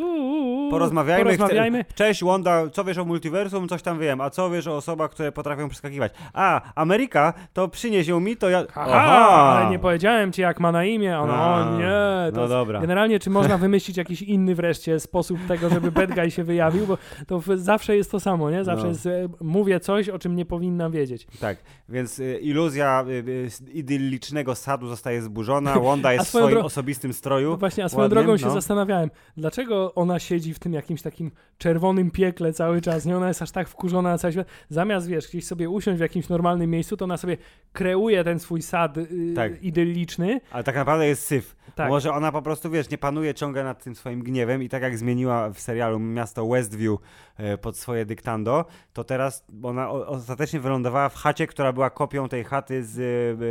[0.00, 1.24] uuu, Porozmawiajmy.
[1.24, 1.84] porozmawiajmy.
[1.94, 3.68] Cześć Wanda, co wiesz o multiversum?
[3.68, 4.20] Coś tam wiem.
[4.20, 6.12] A co wiesz o osobach, które potrafią przeskakiwać?
[6.34, 8.64] A, Ameryka, to przynieś ją mi, to ja...
[8.74, 11.18] Aha, ale nie powiedziałem ci jak ma na imię.
[11.18, 12.32] Ona, A, o nie.
[12.32, 12.80] To No dobra.
[12.80, 16.98] Generalnie, czy można wymyślić jakiś inny wreszcie sposób tego, żeby bad guy się wyjawił, bo
[17.26, 18.64] to w, zawsze jest to samo, nie?
[18.64, 18.88] Zawsze No.
[18.90, 21.26] jest, e, mówię coś, o czym nie powinnam wiedzieć.
[21.40, 21.56] Tak,
[21.88, 25.80] więc y, iluzja y, y, idyllicznego sadu zostaje zburzona.
[25.80, 27.56] Wanda jest w swoim dro- osobistym No stroju.
[27.56, 28.52] właśnie, a swoją ładnym, drogą się no.
[28.52, 33.16] zastanawiałem, dlaczego ona siedzi w tym jakimś takim czerwonym piekle cały czas, nie?
[33.16, 34.46] Ona jest aż tak wkurzona na cały świat.
[34.68, 37.36] Zamiast, wiesz, gdzieś sobie usiąść w jakimś normalnym miejscu, to ona sobie
[37.72, 39.62] kreuje ten swój sad y, Tak.
[39.62, 40.40] idylliczny.
[40.50, 41.55] Ale tak naprawdę jest syf.
[41.74, 41.88] Tak.
[41.88, 44.98] Może ona po prostu, wiesz, nie panuje ciągle nad tym swoim gniewem i tak jak
[44.98, 46.98] zmieniła w serialu miasto Westview
[47.36, 52.44] e, pod swoje dyktando, to teraz ona ostatecznie wylądowała w chacie, która była kopią tej
[52.44, 52.98] chaty z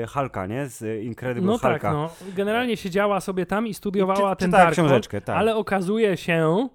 [0.03, 0.67] e, Hulka, nie?
[0.69, 1.69] Z Incredible No Hulka.
[1.79, 2.09] tak, no.
[2.35, 5.37] Generalnie siedziała sobie tam i studiowała Czy- ten Darkhold, książeczkę, tak.
[5.37, 6.69] ale okazuje się,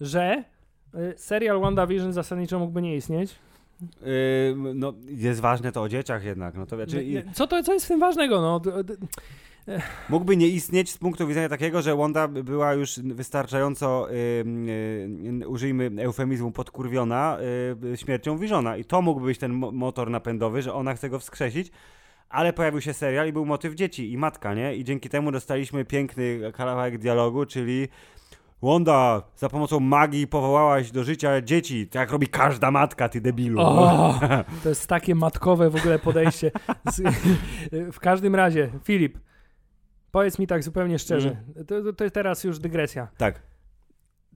[0.00, 0.44] że
[1.16, 3.36] serial WandaVision zasadniczo mógłby nie istnieć.
[4.02, 7.72] Y, no, jest ważne to o dzieciach jednak, no to znaczy, i- Co, to, co
[7.72, 8.40] jest w tym ważnego?
[8.40, 8.60] No,
[10.08, 14.14] Mógłby nie istnieć z punktu widzenia takiego, że Wanda była już wystarczająco, y,
[15.42, 17.38] y, użyjmy eufemizmu, podkurwiona
[17.92, 18.76] y, śmiercią Visiona.
[18.76, 21.70] I to mógłby być ten mo- motor napędowy, że ona chce go wskrzesić.
[22.28, 24.76] Ale pojawił się serial i był motyw dzieci i matka, nie?
[24.76, 27.88] I dzięki temu dostaliśmy piękny kawałek dialogu, czyli
[28.62, 33.60] Wanda, za pomocą magii powołałaś do życia dzieci, tak robi każda matka, ty debilu.
[33.60, 34.20] O,
[34.62, 36.50] to jest takie matkowe w ogóle podejście.
[37.92, 39.18] W każdym razie, Filip,
[40.12, 41.36] powiedz mi tak zupełnie szczerze,
[41.68, 43.08] to, to, to teraz już dygresja.
[43.18, 43.42] Tak.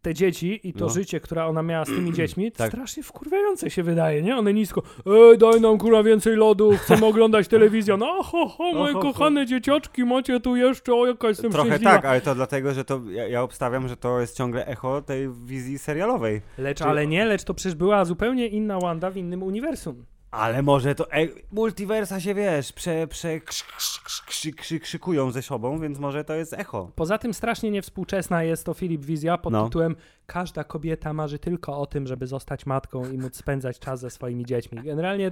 [0.03, 0.91] Te dzieci i to No.
[0.91, 2.69] życie, które ona miała z tymi dziećmi, Tak.
[2.73, 4.37] strasznie wkurwiające się wydaje, nie?
[4.37, 7.97] One nisko, ej, daj nam kurwa więcej lodu, chcemy oglądać telewizję.
[7.97, 9.13] No, ho, ho, moje ho, ho.
[9.13, 11.91] kochane dzieciaczki, macie tu jeszcze, o, jaka jestem Trochę szczęśliwa.
[11.93, 15.29] tak, ale to dlatego, że to ja, ja obstawiam, że to jest ciągle echo tej
[15.45, 16.41] wizji serialowej.
[16.59, 20.05] Lecz, ale nie, lecz to przecież była zupełnie inna Wanda w innym uniwersum.
[20.31, 21.13] Ale może to.
[21.13, 25.99] E, multiversa się wiesz, prze, prze, krz, krz, krz, krzy, krzy, krzykują ze sobą, więc
[25.99, 26.91] może to jest echo.
[26.95, 29.65] Poza tym strasznie niewspółczesna jest to Filip Wizja pod No.
[29.65, 29.97] tytułem
[30.33, 34.45] Każda kobieta marzy tylko o tym, żeby zostać matką i móc spędzać czas ze swoimi
[34.45, 34.79] dziećmi.
[34.85, 35.31] Generalnie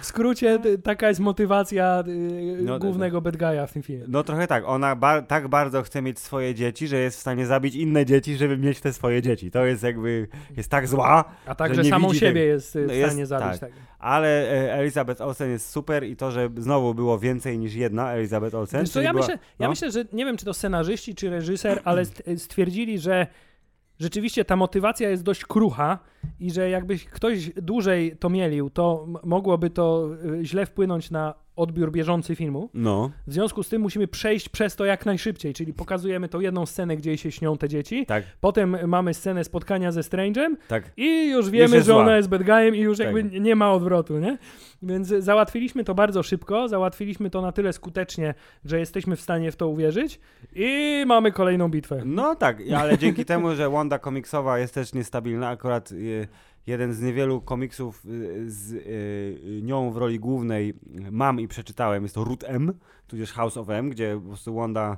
[0.00, 4.04] w skrócie taka jest motywacja e, No, głównego bad guy'a w tym filmie.
[4.08, 4.96] No trochę tak, ona
[5.28, 8.80] tak bardzo chce mieć swoje dzieci, że jest w stanie zabić inne dzieci, żeby mieć
[8.80, 9.50] te swoje dzieci.
[9.50, 12.38] To jest jakby, jest tak zła, A także nie samą siebie tego.
[12.52, 13.60] jest e, w No jest- stanie zabić.
[13.60, 13.60] tak.
[13.60, 13.70] Tak.
[13.98, 18.54] ale e, Elizabeth Olsen jest super i to, że znowu było więcej niż jedna Elizabeth
[18.54, 18.86] Olsen.
[18.86, 19.70] Co, ja, była- myślę, ja no.
[19.70, 23.26] myślę, że nie wiem, czy to scenarzyści, czy reżyser, ale st- stwierdzili, że
[23.98, 25.98] rzeczywiście ta motywacja jest dość krucha
[26.40, 30.08] i że jakby ktoś dłużej to mielił, to mogłoby to
[30.40, 32.70] e, źle wpłynąć na odbiór bieżący filmu.
[32.74, 36.66] No, W związku z tym musimy przejść przez to jak najszybciej, czyli pokazujemy tą jedną
[36.66, 40.90] scenę, gdzie się śnią te dzieci, tak, potem mamy scenę spotkania ze Strange'em tak.
[40.96, 41.96] i już wiemy, że zła.
[41.96, 43.06] ona jest bad guyem i już Tak.
[43.06, 44.38] jakby nie ma odwrotu, nie?
[44.82, 49.56] Więc załatwiliśmy to bardzo szybko, załatwiliśmy to na tyle skutecznie, że jesteśmy w stanie w
[49.56, 50.20] to uwierzyć
[50.54, 52.02] i mamy kolejną bitwę.
[52.04, 56.28] No tak, ale dzięki temu, że Wanda komiksowa jest też niestabilna, akurat y,
[56.66, 60.74] jeden z niewielu komiksów y, z y, nią w roli głównej
[61.10, 62.72] mam i przeczytałem, jest to Root M,
[63.06, 64.96] tudzież House of M, gdzie po prostu Wanda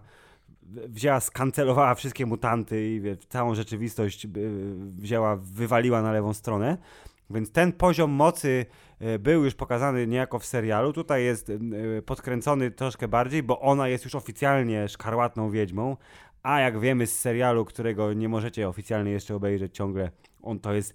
[0.88, 4.28] wzięła, skancelowała wszystkie mutanty i wie, całą rzeczywistość y,
[4.98, 6.78] wzięła, wywaliła na lewą stronę.
[7.30, 8.66] Więc ten poziom mocy
[9.20, 10.92] był już pokazany niejako w serialu.
[10.92, 11.52] Tutaj jest
[12.06, 15.96] podkręcony troszkę bardziej, bo ona jest już oficjalnie szkarłatną wiedźmą,
[16.46, 20.10] a jak wiemy z serialu, którego nie możecie oficjalnie jeszcze obejrzeć ciągle,
[20.42, 20.94] on to jest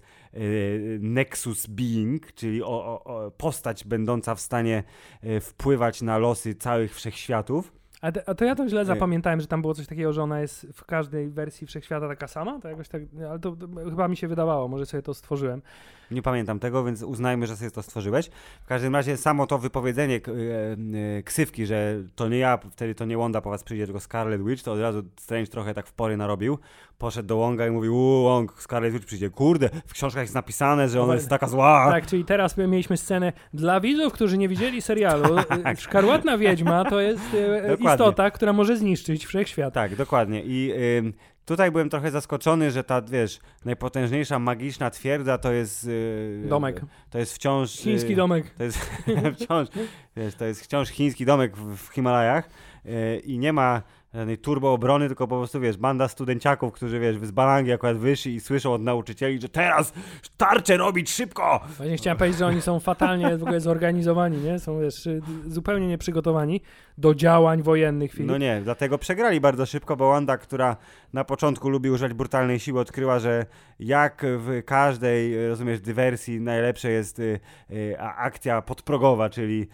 [1.00, 4.84] Nexus Being, czyli o, o, postać będąca w stanie
[5.24, 7.72] y, wpływać na losy całych wszechświatów.
[8.02, 8.86] A, te, a to ja to źle Nie.
[8.86, 12.60] zapamiętałem, że tam było coś takiego, że ona jest w każdej wersji wszechświata taka sama?
[12.60, 15.62] To jakoś tak, ale to, to chyba mi się wydawało, może sobie to stworzyłem.
[16.10, 18.30] Nie pamiętam tego, więc uznajmy, że sobie to stworzyłeś.
[18.62, 23.04] W każdym razie samo to wypowiedzenie e, e, ksywki, że to nie ja, wtedy to
[23.04, 25.92] nie Wanda po was przyjdzie, tylko Scarlet Witch, to od razu Strange trochę tak w
[25.92, 26.58] pory narobił.
[27.02, 29.30] Poszedł do Wonga i mówił, uuu, Wong, Scarlet Witch przyjdzie.
[29.30, 31.88] Kurde, w książkach jest napisane, że ona jest taka zła.
[31.90, 35.38] Tak, czyli teraz my mieliśmy scenę dla widzów, którzy nie widzieli serialu.
[35.72, 37.92] y, Szkarłatna Wiedźma to jest e, Dokładnie.
[37.92, 39.74] istota, która może zniszczyć wszechświat.
[39.74, 40.42] Tak, dokładnie.
[40.44, 41.12] I ym,
[41.44, 45.84] tutaj byłem trochę zaskoczony, że ta, wiesz, najpotężniejsza magiczna twierdza to jest...
[45.84, 46.80] Yy, Domek.
[47.10, 47.72] To jest wciąż...
[47.72, 48.50] Chiński domek.
[48.58, 48.78] To jest
[49.36, 49.68] wciąż,
[50.16, 52.50] wiesz, to jest wciąż chiński domek w, w Himalajach
[52.84, 53.82] yy, i nie ma
[54.14, 58.34] żadnej turbo obrony, tylko po prostu, wiesz, banda studenciaków, którzy, wiesz, z balangi akurat wyszli
[58.34, 59.92] i słyszą od nauczycieli, że teraz
[60.36, 61.60] tarczę robić szybko!
[61.76, 64.58] Właśnie chciałem powiedzieć, że oni są fatalnie w ogóle zorganizowani, nie?
[64.58, 66.60] Są wiesz, y, zupełnie nieprzygotowani
[66.98, 68.12] do działań wojennych.
[68.12, 68.26] Filip.
[68.26, 70.76] No nie, dlatego przegrali bardzo szybko, bo Wanda, która
[71.12, 73.46] na początku lubi używać brutalnej siły, odkryła, że
[73.78, 79.68] jak w każdej, rozumiesz, dywersji najlepsze jest y, y, akcja podprogowa, czyli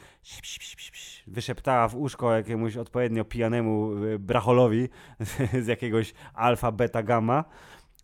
[1.26, 4.88] wyszeptała w uszko jakiemuś odpowiednio pijanemu y, bracholowi
[5.64, 7.44] z jakiegoś alfa, beta, gamma,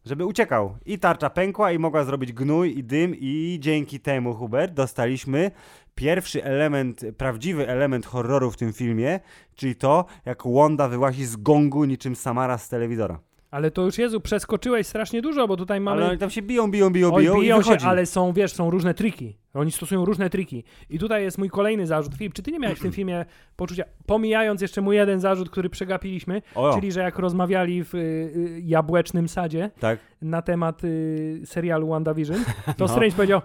[0.07, 0.77] żeby uciekał.
[0.87, 5.51] I tarcza pękła i mogła zrobić gnój i dym i dzięki temu, Hubert, dostaliśmy
[5.95, 9.21] pierwszy element, prawdziwy element horroru w tym filmie,
[9.55, 13.21] czyli to, jak Wanda wyłazi z gongu niczym Samara z telewizora.
[13.55, 16.03] Ale to już, Jezu, przeskoczyłeś strasznie dużo, bo tutaj mamy...
[16.03, 18.53] Ale oni tam się biją, biją, biją, Oj, biją, biją i się, ale są, wiesz,
[18.53, 19.39] są różne triki.
[19.55, 20.65] Oni stosują różne triki.
[20.91, 22.15] I tutaj jest mój kolejny zarzut.
[22.15, 23.25] Filip, czy ty nie miałeś w tym filmie
[23.57, 27.99] poczucia, pomijając jeszcze mój jeden zarzut, który przegapiliśmy, O, czyli że jak rozmawiali w y,
[27.99, 29.99] y, jabłecznym sadzie tak.
[30.23, 32.45] na temat y, serialu WandaVision,
[32.77, 32.89] to No.
[32.89, 33.41] Strange powiedział,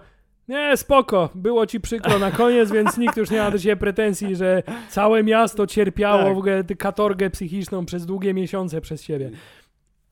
[0.50, 4.36] nie, spoko, było ci przykro na koniec, więc nikt już nie ma do ciebie pretensji,
[4.36, 6.34] że całe miasto cierpiało Tak.
[6.34, 9.30] w ogóle katorgę psychiczną przez długie miesiące przez ciebie.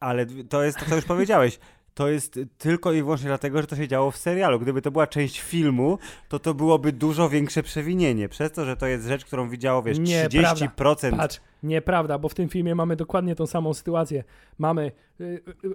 [0.00, 1.58] Ale to jest to, co już powiedziałeś.
[1.98, 4.60] To jest tylko i wyłącznie dlatego, że to się działo w serialu.
[4.60, 8.28] Gdyby to była część filmu, to to byłoby dużo większe przewinienie.
[8.28, 11.16] Przez to, że to jest rzecz, którą widziało, wiesz, Nie, 30%.
[11.16, 14.24] Patrz, nieprawda, bo w tym filmie mamy dokładnie tą samą sytuację.
[14.58, 15.24] Mamy y,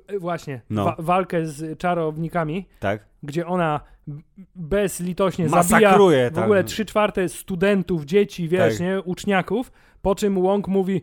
[0.09, 0.85] y, y, właśnie No.
[0.85, 3.05] wa- walkę z czarownikami, Tak?
[3.23, 3.79] gdzie ona
[4.55, 6.43] bezlitośnie zabija Masakruje w tam.
[6.43, 8.79] ogóle trzy czwarte studentów, dzieci, wiesz, Tak.
[8.81, 9.71] nie, uczniaków,
[10.01, 11.01] po czym Wong mówi,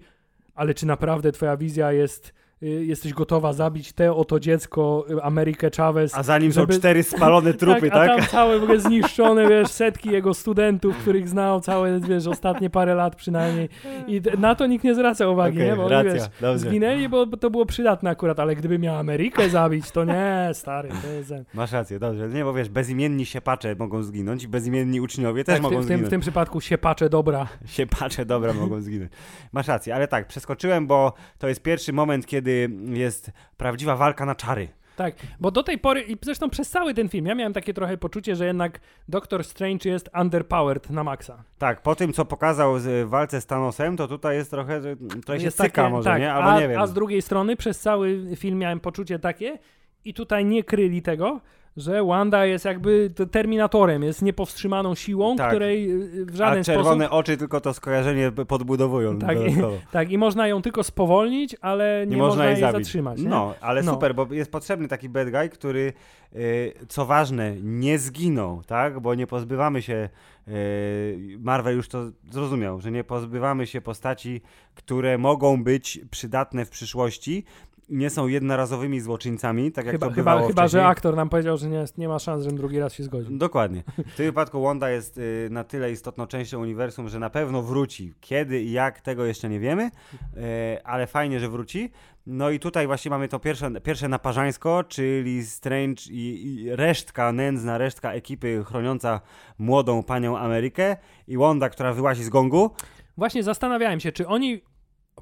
[0.55, 6.15] ale czy naprawdę twoja wizja jest, jesteś gotowa zabić te oto dziecko, y, Amerykę Chavez,
[6.15, 8.19] A za nim żeby- są cztery spalone trupy, tak, a tak?
[8.21, 12.95] tam całe w ogóle zniszczone, wiesz, setki jego studentów, których znał całe, wiesz, ostatnie parę
[12.95, 13.69] lat przynajmniej.
[14.07, 15.77] I na to nikt nie zwraca uwagi, Okej, nie?
[15.77, 16.59] Bo racja, wiesz, dobrze.
[16.59, 21.09] zginęli, bo to było przydatne akurat, ale gdyby miał Amerykę zabić, to nie, stary, to
[21.09, 21.33] jest...
[21.55, 22.29] Masz rację, dobrze.
[22.29, 25.79] Nie, bo wiesz, bezimienni siepacze mogą zginąć i bezimienni uczniowie też Tak, w, mogą w,
[25.79, 26.11] tym, w zginąć.
[26.11, 27.47] tym przypadku siepacze dobra.
[27.67, 29.11] Siepacze dobra mogą zginąć.
[29.53, 32.50] Masz rację, ale tak, przeskoczyłem, bo to jest pierwszy moment, kiedy
[32.89, 34.69] jest prawdziwa walka na czary.
[34.97, 37.97] Tak, bo do tej pory, i zresztą przez cały ten film, ja miałem takie trochę
[37.97, 41.45] poczucie, że jednak Doctor Strange jest underpowered na maksa.
[41.59, 44.97] Tak, po tym, co pokazał w walce z Thanosem, to tutaj jest trochę, że
[45.27, 46.33] to się Jest cyka takie- może, tak, nie?
[46.33, 46.81] Albo a, nie wiem.
[46.81, 49.59] A z drugiej strony przez cały film miałem poczucie takie
[50.05, 51.41] i tutaj nie kryli tego,
[51.81, 55.49] że Wanda jest jakby terminatorem, jest niepowstrzymaną siłą, Tak.
[55.51, 57.19] której y, w A żaden czerwone sposób...
[57.21, 59.19] oczy tylko to skojarzenie podbudowują.
[59.19, 59.73] Tak, dodatkowo.
[59.93, 62.87] Tak, i można ją tylko spowolnić, ale nie, można, jej zabić.
[62.87, 63.19] zatrzymać.
[63.21, 63.29] Nie?
[63.29, 63.93] No, ale No.
[63.93, 65.93] super, bo jest potrzebny taki bad guy, który,
[66.37, 69.01] y, co ważne, nie zginął, tak?
[69.01, 70.09] Bo nie pozbywamy się,
[70.49, 74.41] y, Marvel już to zrozumiał, że nie pozbywamy się postaci,
[74.75, 77.45] które mogą być przydatne w przyszłości,
[77.91, 80.83] nie są jednorazowymi złoczyńcami, tak jak Chyba, to chyba, bywało chyba wcześniej.
[80.83, 83.39] że aktor nam powiedział, że nie, nie ma szans, żebym drugi raz się zgodził.
[83.39, 83.83] Dokładnie.
[84.13, 88.15] W tym wypadku Wanda jest y, na tyle istotną częścią uniwersum, że na pewno wróci.
[88.21, 91.91] Kiedy i jak, tego jeszcze nie wiemy, y, ale fajnie, że wróci.
[92.27, 97.79] No i tutaj właśnie mamy to pierwsze, pierwsze naparzańsko, czyli Strange i, i resztka, nędzna
[97.79, 99.21] resztka ekipy chroniąca
[99.59, 100.97] młodą panią Amerykę
[101.29, 102.71] i Wanda, która wyłazi z gongu.
[103.17, 104.63] Właśnie zastanawiałem się, czy oni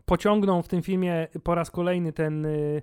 [0.06, 2.82] pociągną w tym filmie po raz kolejny ten, y,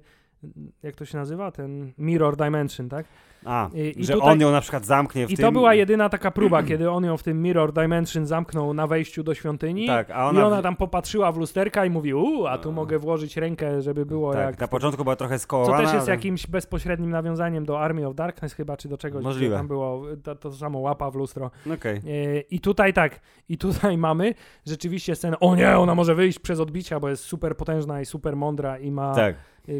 [0.83, 3.05] jak to się nazywa, ten Mirror Dimension, tak?
[3.45, 5.45] A, I- że tutaj- on ją na przykład zamknie w I tym...
[5.45, 9.23] to była jedyna taka próba, kiedy on ją w tym Mirror Dimension zamknął na wejściu
[9.23, 9.87] do świątyni.
[9.87, 10.47] Tak, a I ona...
[10.47, 14.33] ona tam popatrzyła w lusterka i mówi, uuu, a tu mogę włożyć rękę, żeby było
[14.33, 14.59] tak, jak...
[14.59, 15.83] na początku była trochę Co skołowana.
[15.83, 19.55] też jest jakimś bezpośrednim nawiązaniem do Army of Darkness chyba, czy do czegoś, Możliwe.
[19.55, 21.51] tam było to, to samo łapa w lustro.
[21.73, 21.97] Okej.
[21.97, 23.19] E, I tutaj tak,
[23.49, 24.33] i tutaj mamy
[24.65, 28.35] rzeczywiście scenę, o nie, ona może wyjść przez odbicia, bo jest super potężna i super
[28.35, 29.35] mądra i ma Tak,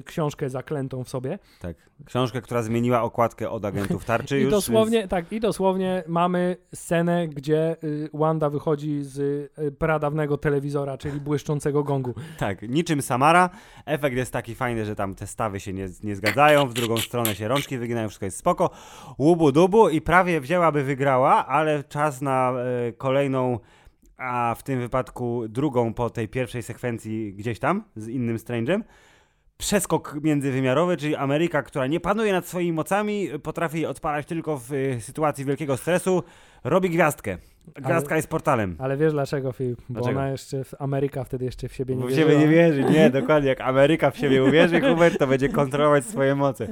[0.05, 1.39] książkę zaklętą w sobie.
[1.61, 1.75] tak.
[2.05, 4.51] Książkę, która zmieniła okładkę od agentów tarczy I już.
[4.51, 9.19] dosłownie, tak, i dosłownie mamy scenę, gdzie y, Wanda wychodzi z
[9.59, 12.13] y, pradawnego telewizora, czyli błyszczącego gongu.
[12.38, 13.49] Tak, niczym Samara.
[13.86, 17.36] Efekt jest taki fajny, że tam te stawy się nie, nie zgadzają, w drugą stronę
[17.36, 18.69] się rączki wyginają, wszystko jest spoko.
[19.19, 22.53] Łubu dubu i prawie wzięłaby wygrała, ale czas na
[22.88, 23.59] e, kolejną,
[24.17, 28.81] a w tym wypadku drugą po tej pierwszej sekwencji gdzieś tam z innym Strange'em.
[29.57, 35.01] Przeskok międzywymiarowy, czyli Ameryka, która nie panuje nad swoimi mocami, potrafi odpalać tylko w e,
[35.01, 36.23] sytuacji wielkiego stresu,
[36.63, 37.37] robi gwiazdkę.
[37.75, 38.75] Gwiazdka jest portalem.
[38.79, 39.81] Ale wiesz dlaczego, Filip?
[39.89, 40.19] Bo Dlaczego?
[40.19, 43.49] ona jeszcze, Ameryka wtedy jeszcze w siebie nie Bo w siebie nie wierzy, nie, dokładnie.
[43.49, 46.67] Jak Ameryka w siebie uwierzy, Hubert, to będzie kontrolować swoje moce.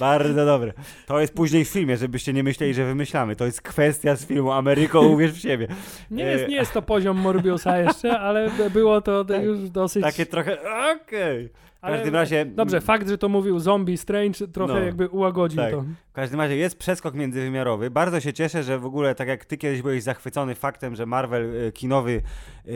[0.00, 0.72] Bardzo dobre.
[1.06, 3.36] To jest później w filmie, żebyście nie myśleli, że wymyślamy.
[3.36, 5.68] To jest kwestia z filmu Ameryko, uwierz w siebie.
[6.10, 9.42] Nie E, jest, nie jest to poziom Morbiusa jeszcze, ale było to Tak.
[9.42, 10.02] już dosyć...
[10.02, 10.58] Takie trochę,
[10.96, 11.48] okej.
[11.48, 12.44] W ale- każdym razie...
[12.46, 15.70] Dobrze, fakt, że to mówił zombie Strange trochę No, jakby ułagodził tak.
[15.70, 15.84] to.
[16.18, 17.90] W każdym razie jest przeskok międzywymiarowy.
[17.90, 21.66] Bardzo się cieszę, że w ogóle, tak jak ty kiedyś byłeś zachwycony faktem, że Marvel
[21.68, 22.70] e, kinowy e,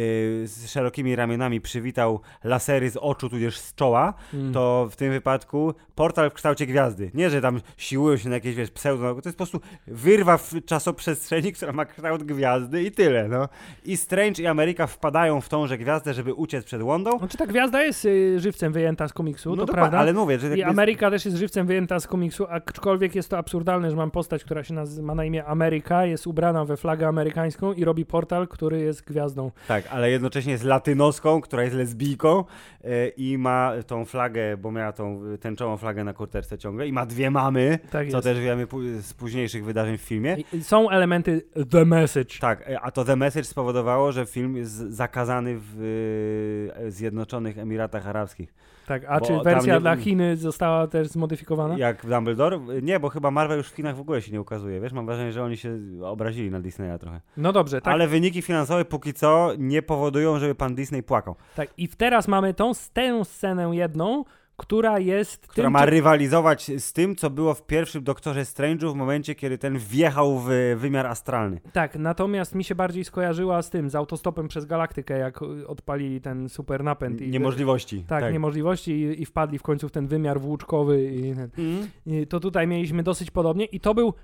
[0.46, 4.52] z szerokimi ramionami przywitał lasery z oczu, tudzież z czoła, Mm.
[4.52, 7.10] to w tym wypadku portal w kształcie gwiazdy.
[7.14, 10.52] Nie, że tam siłują się na jakieś, wiesz, pseudo, to jest po prostu wyrwa w
[10.66, 13.48] czasoprzestrzeni, która ma kształt gwiazdy i tyle, no.
[13.84, 17.18] I Strange i Ameryka wpadają w tąże gwiazdę, żeby uciec przed Wondą.
[17.18, 19.98] Znaczy ta gwiazda jest y, żywcem wyjęta z komiksu, No to prawda.
[19.98, 23.38] ale mówię, że I jakby- Ameryka też jest żywcem wyjęta z komiksu, aczkolwiek jest to
[23.38, 27.08] absurdalne, że mam postać, która się nazywa, ma na imię Ameryka, jest ubrana we flagę
[27.08, 29.50] amerykańską i robi portal, który jest gwiazdą.
[29.68, 32.44] Tak, ale jednocześnie jest latynoską, która jest lesbijką
[32.84, 37.06] e, i ma tą flagę, bo miała tą tęczową flagę na kurterce ciągle i ma
[37.06, 38.24] dwie mamy, Tak co jest.
[38.24, 38.66] też wiemy
[39.00, 40.36] z późniejszych wydarzeń w filmie.
[40.52, 42.38] I- i Są elementy The Message.
[42.40, 48.06] Tak, e, a to The Message spowodowało, że film jest zakazany w e, Zjednoczonych Emiratach
[48.06, 48.54] Arabskich.
[48.92, 51.78] Tak, a czy wersja nie- dla Chiny została też zmodyfikowana?
[51.78, 52.58] Jak w Dumbledore?
[52.82, 54.92] Nie, bo chyba Marvel już w Chinach w ogóle się nie ukazuje, wiesz?
[54.92, 57.20] Mam wrażenie, że oni się obrazili na Disneya trochę.
[57.36, 61.34] No dobrze, tak, Ale wyniki finansowe póki co nie powodują, żeby pan Disney płakał.
[61.56, 61.68] tak.
[61.76, 64.24] I teraz mamy tą, tę scenę jedną,
[64.62, 68.94] która jest Która tym, ma rywalizować z tym, co było w pierwszym Doktorze Strange'u w
[68.94, 71.60] momencie, kiedy ten wjechał w wymiar astralny.
[71.72, 76.20] Tak, natomiast mi się bardziej skojarzyła z tym, z autostopem przez galaktykę, jak y, odpalili
[76.20, 77.20] ten super napęd.
[77.20, 78.04] I, Niemożliwości.
[78.08, 81.30] Tak, niemożliwości i, i wpadli w końcu w ten wymiar włóczkowy i.
[81.30, 81.88] Mhm.
[82.06, 84.14] I to tutaj mieliśmy dosyć podobnie i to był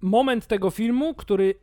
[0.00, 1.54] moment tego filmu, który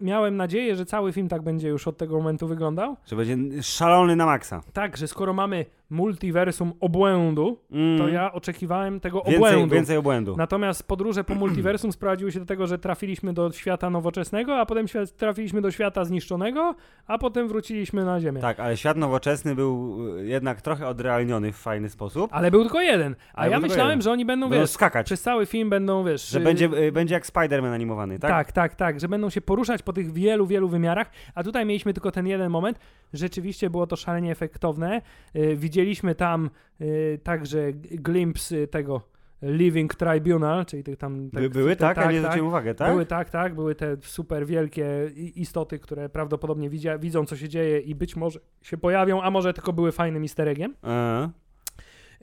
[0.00, 2.96] miałem nadzieję, że cały film tak będzie już od tego momentu wyglądał.
[3.06, 4.60] Że będzie szalony na maksa.
[4.72, 7.98] Tak, że skoro mamy multiversum obłędu, Mm.
[7.98, 9.74] to ja oczekiwałem tego Więcej, obłędu.
[9.74, 10.34] więcej obłędu.
[10.36, 14.86] Natomiast podróże po multiversum sprowadziły się do tego, że trafiliśmy do świata nowoczesnego, a potem
[15.16, 16.74] trafiliśmy do świata zniszczonego,
[17.06, 18.40] a potem wróciliśmy na Ziemię.
[18.40, 22.30] Tak, ale świat nowoczesny był jednak trochę odrealniony w fajny sposób.
[22.34, 23.16] Ale był tylko jeden.
[23.34, 24.02] A Ale ja myślałem, jeden.
[24.02, 25.06] że oni będą, Będą wiesz, skakać.
[25.06, 26.28] przez cały film będą, wiesz...
[26.28, 28.30] Że y, będzie, y, będzie jak Spider-Man animowany, tak?
[28.30, 31.92] Tak, tak, tak, że będą się poruszać po tych wielu, wielu wymiarach, a tutaj mieliśmy
[31.92, 32.78] tylko ten jeden moment.
[33.12, 35.02] Rzeczywiście było to szalenie efektowne.
[35.36, 39.10] Y, widzieliśmy tam y, także glimpse tego
[39.42, 41.28] Living Tribunal, czyli tych tam...
[41.28, 41.96] By, były, te- tak?
[41.96, 42.90] Ja nie zwróciłem uwagę, tak?
[42.90, 47.80] Były tak, tak, były te super wielkie istoty, które prawdopodobnie widzia, widzą, co się dzieje
[47.80, 50.74] i być może się pojawią, a może tylko były fajnym easter eggiem.
[50.84, 51.30] E,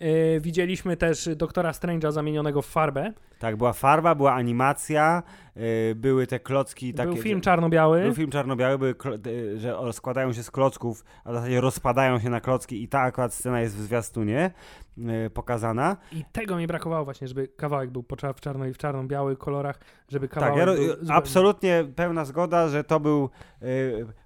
[0.01, 3.13] Y, widzieliśmy też doktora Strange'a zamienionego w farbę.
[3.39, 5.23] tak, była farba, była animacja,
[5.57, 7.11] y, były te klocki takie...
[7.11, 8.01] Był film czarno-biały.
[8.01, 9.17] Był film czarno-biały, były klo-
[9.57, 13.33] że składają się z klocków, a w zasadzie rozpadają się na klocki i ta akurat
[13.33, 14.51] scena jest w zwiastunie
[14.97, 15.97] y, pokazana.
[16.11, 19.79] I tego mi brakowało właśnie, żeby kawałek był w czarno i w czarno-białych kolorach,
[20.09, 23.29] żeby kawałek Tak, ja, był absolutnie pełna zgoda, że to był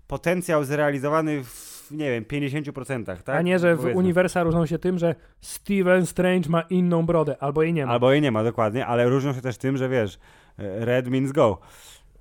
[0.08, 3.30] potencjał zrealizowany w, nie wiem, 50%, tak?
[3.30, 4.00] A nie, że w Powiedzmy.
[4.00, 7.92] uniwersa różnią się tym, że Steven Strange ma inną brodę, albo jej nie ma.
[7.92, 10.20] Albo jej nie ma, dokładnie, ale różnią się też tym, że wiesz,
[10.60, 11.60] e, red means go.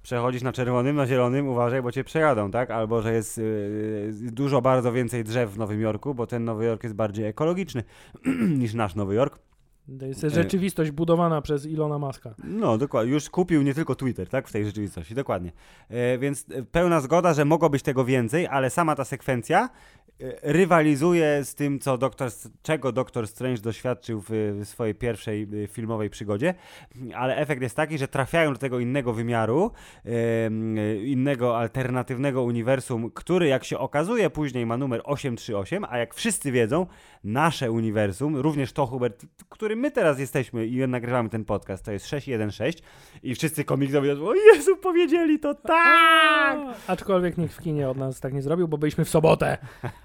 [0.03, 2.71] Przechodzisz na czerwonym, na zielonym, uważaj, bo cię przejadą, tak?
[2.71, 6.83] Albo że jest y, dużo, bardzo więcej drzew w Nowym Jorku, bo ten Nowy Jork
[6.83, 7.85] jest bardziej ekologiczny
[8.61, 9.39] niż nasz Nowy Jork.
[9.99, 12.35] To jest rzeczywistość budowana przez Ilona Maska.
[12.45, 13.13] No, dokładnie.
[13.13, 14.49] Już kupił nie tylko Twitter, tak?
[14.49, 15.53] W tej rzeczywistości, dokładnie.
[15.89, 19.69] E, więc e, pełna zgoda, że mogło być tego więcej, ale sama ta sekwencja
[20.43, 22.31] rywalizuje z tym, co doktor,
[22.63, 26.55] czego doktor Strange doświadczył w, swojej pierwszej e, filmowej przygodzie.
[27.15, 29.71] Ale efekt jest taki, że trafiają do tego innego wymiaru,
[30.05, 36.53] e, innego alternatywnego uniwersum, który, jak się okazuje, później ma numer 838, a jak wszyscy
[36.53, 36.87] wiedzą,
[37.25, 42.07] nasze uniwersum, również to, Hubert, którym my teraz jesteśmy i nagrywamy ten podcast, to jest
[42.07, 42.83] 616
[43.23, 46.59] i wszyscy komiksowi wiedzą, o Jezu, powiedzieli to tak!
[46.87, 49.59] Aczkolwiek nikt w kinie od nas tak nie zrobił, bo byliśmy w sobotę.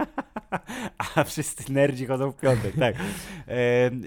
[1.15, 2.95] A wszyscy nerdzi chodzą w piątek, tak.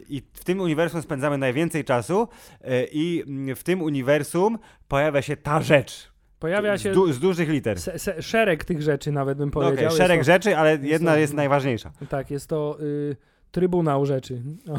[0.09, 2.29] I w tym uniwersum spędzamy najwięcej czasu
[2.65, 3.25] e, i
[3.57, 6.13] w tym uniwersum pojawia się ta rzecz.
[6.39, 7.81] Pojawia z, się du- z dużych liter.
[7.81, 9.85] se, se, szereg tych rzeczy, nawet bym powiedział.
[9.85, 11.93] Jest szereg to- rzeczy, ale jedna to- jest najważniejsza.
[12.09, 13.17] Tak, jest to y,
[13.51, 14.43] Trybunał Rzeczy.
[14.67, 14.75] No.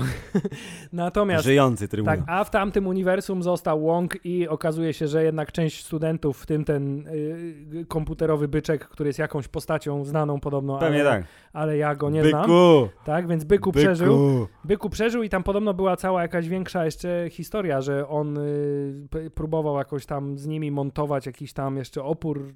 [0.93, 2.17] Natomiast Żyjący trybunał.
[2.17, 6.45] Tak, a w tamtym uniwersum został Wong i okazuje się, że jednak część studentów, w
[6.45, 11.23] tym ten y, komputerowy byczek, który jest jakąś postacią znaną podobno, Pewnie ale, tak.
[11.53, 12.41] ale ja go nie znam.
[12.41, 12.89] Byku!
[13.05, 13.83] Tak, więc Byku, Byku!
[13.83, 14.47] przeżył.
[14.63, 19.77] Byku przeżył i tam podobno była cała jakaś większa jeszcze historia, że on y, próbował
[19.77, 22.53] jakoś tam z nimi montować jakiś tam jeszcze opór.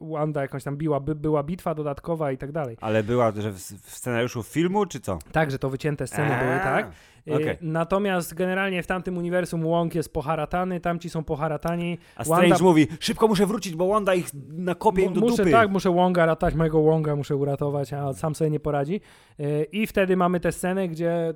[0.00, 2.76] Wanda jakąś tam biła, by, była bitwa dodatkowa i tak dalej.
[2.80, 5.18] Ale była, że w, w scenariuszu filmu, czy co?
[5.32, 6.86] Tak, że to wycięte sceny były, tak.
[7.28, 7.56] Y, okej.
[7.60, 11.98] Natomiast generalnie w tamtym uniwersum Wong jest poharatany, tamci są poharatani.
[12.16, 15.50] A Strange Wanda- mówi, szybko muszę wrócić, bo Wanda ich nakopie im do muszę, dupy.
[15.50, 19.00] tak, muszę Wonga ratać, mojego Wonga muszę uratować, a sam sobie nie poradzi.
[19.40, 21.34] Y, I wtedy mamy tę scenę, gdzie y,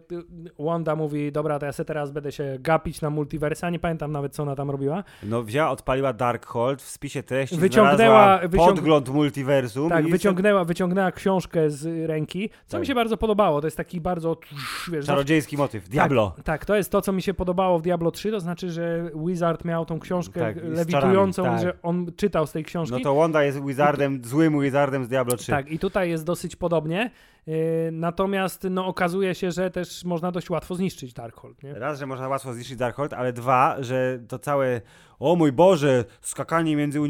[0.59, 4.35] Wanda mówi, dobra, to ja se teraz będę się gapić na multiversa, nie pamiętam nawet,
[4.35, 5.05] co ona tam robiła.
[5.23, 9.89] No wzięła, odpaliła Darkhold, w spisie treści Wyciągnęła- wyciąg- podgląd multiversum.
[9.89, 12.81] Tak, wyciągnęła, wyciągnęła książkę z ręki, co Tak.
[12.81, 13.61] mi się bardzo podobało.
[13.61, 14.37] To jest taki bardzo,
[14.93, 15.80] wiesz, Czarodziejski motyw.
[15.81, 16.33] W Diablo.
[16.37, 19.11] Tak, tak, to jest to, co mi się podobało w Diablo 3, to znaczy, że
[19.27, 21.75] Wizard miał tą książkę Tak, lewitującą, czarami, tak.
[21.75, 22.97] że on czytał z tej książki.
[22.97, 25.53] No to Wanda jest wizardem, złym wizardem z Diablo 3.
[25.53, 27.11] Tak, i tutaj jest dosyć podobnie.
[27.47, 27.55] Yy,
[27.93, 31.63] natomiast no, okazuje się, że też można dość łatwo zniszczyć Darkhold.
[31.63, 31.75] Nie?
[31.75, 34.81] Raz, że można łatwo zniszczyć Darkhold, ale dwa, że to całe
[35.21, 37.01] o mój Boże, skakanie między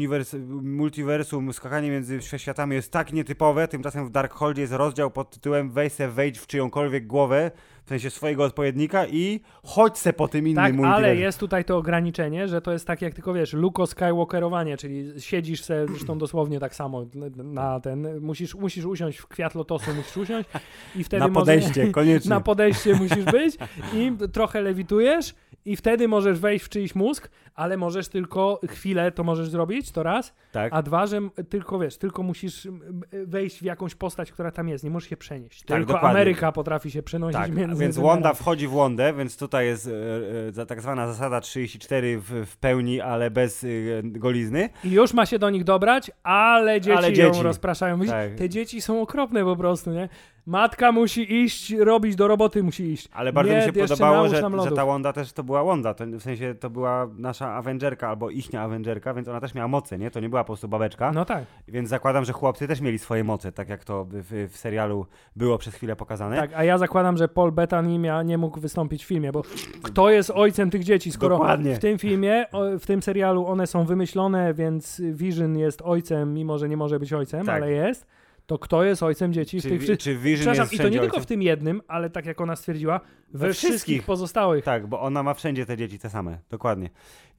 [0.61, 5.93] multiversum, skakanie między światami jest tak nietypowe, tymczasem w Darkholdzie jest rozdział pod tytułem weź
[5.93, 7.51] se wejdź w czyjąkolwiek głowę,
[7.85, 11.03] w sensie swojego odpowiednika i chodź se po tym innym Tak, multiversum.
[11.05, 15.21] ale jest tutaj to ograniczenie, że to jest tak jak tylko wiesz, Luko Skywalkerowanie, czyli
[15.21, 17.05] siedzisz se, zresztą dosłownie tak samo
[17.35, 20.49] na ten, musisz, musisz usiąść w kwiat lotosu, musisz usiąść
[20.95, 22.29] i wtedy Na może- podejście, koniecznie.
[22.29, 23.57] na podejście musisz być
[23.93, 25.35] i trochę lewitujesz
[25.65, 30.03] i wtedy możesz wejść w czyjś mózg, ale możesz tylko chwilę to możesz zrobić, to
[30.03, 30.73] raz, tak.
[30.73, 32.67] a dwa, że tylko wiesz, tylko musisz
[33.11, 35.63] wejść w jakąś postać, która tam jest, nie możesz się przenieść.
[35.63, 36.09] Tak, tylko dokładnie.
[36.09, 37.97] Ameryka potrafi się przenosić Tak, między więc.
[37.97, 39.87] Wanda wchodzi w Wondę, więc tutaj jest
[40.57, 43.67] e, e, tak zwana zasada 34 w, w pełni, ale bez e,
[44.03, 44.69] golizny.
[44.83, 47.43] I już ma się do nich dobrać, ale dzieci, Ale ją dzieci.
[47.43, 47.95] rozpraszają.
[47.95, 48.35] Widzisz, Tak.
[48.35, 50.09] Te dzieci są okropne po prostu, nie?
[50.51, 53.09] Matka musi iść, robić do roboty, musi iść.
[53.13, 56.05] Ale bardzo Nie, mi się podobało, że, że ta Wanda też to była Wanda, to,
[56.05, 60.11] w sensie to była nasza Avengerka albo ichnia Avengerka, więc ona też miała moce, nie?
[60.11, 63.23] To nie była po prostu babeczka, No tak, więc zakładam, że chłopcy też mieli swoje
[63.23, 66.35] moce, tak jak to w, w serialu było przez chwilę pokazane.
[66.35, 66.51] tak.
[66.55, 69.43] A ja zakładam, że Paul Bettany mia, nie mógł wystąpić w filmie, bo
[69.83, 71.75] kto jest ojcem tych dzieci, skoro Dokładnie.
[71.75, 72.45] w tym filmie,
[72.79, 77.13] w tym serialu one są wymyślone, więc Vision jest ojcem, mimo że nie może być
[77.13, 77.55] ojcem, Tak.
[77.55, 78.20] ale jest.
[78.51, 80.03] To kto jest ojcem dzieci w Czy, tych wi- wszystkich...
[80.13, 81.23] czy Vision Przepraszam, jest i to nie tylko ojcem?
[81.23, 83.69] w tym jednym, ale tak jak ona stwierdziła, we, We wszystkich.
[83.69, 84.03] wszystkich.
[84.03, 84.65] pozostałych.
[84.65, 86.89] Tak, bo ona ma wszędzie te dzieci te same, dokładnie.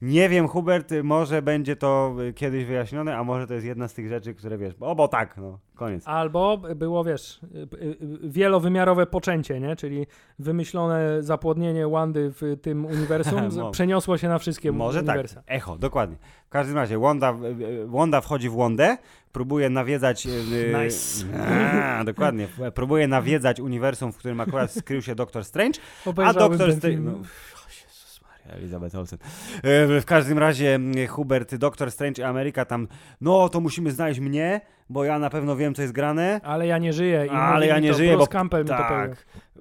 [0.01, 3.93] Nie wiem, Hubert, może będzie to y, kiedyś wyjaśnione, a może to jest jedna z
[3.93, 6.07] tych rzeczy, które wiesz, o bo tak, no, koniec.
[6.07, 9.75] Albo było, wiesz, y, y, wielowymiarowe poczęcie, nie?
[9.75, 10.07] Czyli
[10.39, 16.17] wymyślone zapłodnienie Wandy w tym uniwersum Mo- przeniosło się na wszystkie Może tak, echo, dokładnie.
[16.45, 17.33] W każdym razie, Wanda,
[17.85, 18.97] Wanda wchodzi w Wondę,
[19.33, 20.25] próbuje nawiedzać...
[20.25, 21.25] y, y, Nice.
[21.99, 26.67] A, dokładnie, próbuje nawiedzać uniwersum, w którym akurat skrył się Doktor Strange, a Obejrzałem Doktor
[26.69, 26.97] ten Strange...
[26.99, 27.15] No, o
[27.69, 29.19] Jezus Maria, Elizabeth Olsen.
[29.63, 30.79] E, W każdym razie
[31.09, 32.87] Hubert, Doktor Strange i Ameryka tam,
[33.21, 34.61] no to musimy znaleźć mnie,
[34.93, 36.41] bo ja na pewno wiem, co jest grane.
[36.43, 37.25] Ale ja nie żyję.
[37.25, 38.87] I Ale ja nie to żyję, Bruce bo- Campbell mi to tak.
[38.87, 39.15] powiedział.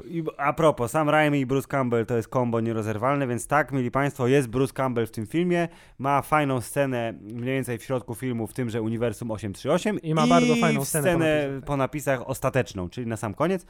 [0.05, 3.91] I a propos, Sam Raimi i Bruce Campbell to jest kombo nierozerwalne, więc tak, mieli
[3.91, 5.69] Państwo, jest Bruce Campbell w tym filmie,
[5.99, 10.57] ma fajną scenę mniej więcej w środku filmu, w tymże Uniwersum 838 I ma bardzo
[10.57, 11.65] fajną scenę po scenę napisach, tak.
[11.65, 13.67] po napisach ostateczną, czyli na sam koniec.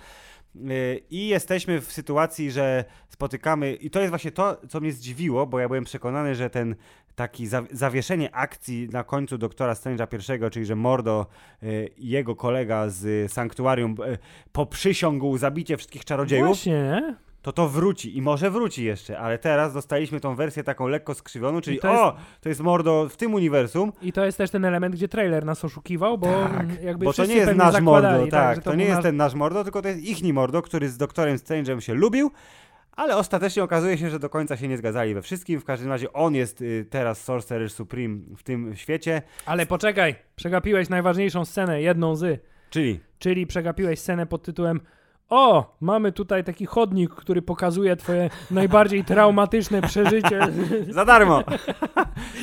[0.55, 5.47] Yy, I jesteśmy w sytuacji, że spotykamy, i to jest właśnie to, co mnie zdziwiło,
[5.47, 6.75] bo ja byłem przekonany, że ten
[7.15, 11.27] taki za, zawieszenie akcji na końcu Doktora Strange'a I, czyli że Mordo
[11.99, 14.19] i jego kolega z Sanktuarium yy,
[14.53, 17.15] poprzysiągł zabicie wszystkich czarodziejów, Właśnie, nie?
[17.43, 21.61] to to wróci i może wróci jeszcze, ale teraz dostaliśmy tą wersję taką lekko skrzywioną,
[21.61, 24.65] czyli to jest- o, to jest Mordo w tym uniwersum, I to jest też ten
[24.65, 28.57] element, gdzie trailer nas oszukiwał, bo Tak, jakby bo to nie jest nasz Mordo, tak,
[28.57, 30.89] że to, był nie jest nasz- ten nasz Mordo, tylko to jest ichni Mordo, który
[30.89, 32.31] z Doktorem Strange'em się lubił,
[32.97, 36.13] ale ostatecznie okazuje się, że do końca się nie zgadzali we wszystkim, w każdym razie
[36.13, 42.17] on jest y, teraz Sorcerer Supreme w tym świecie, Ale poczekaj, przegapiłeś najważniejszą scenę, jedną
[42.17, 43.01] z, czyli?
[43.19, 44.81] czyli przegapiłeś scenę pod tytułem
[45.33, 50.41] o, mamy tutaj taki chodnik, który pokazuje twoje najbardziej traumatyczne przeżycie.
[50.91, 51.43] za darmo!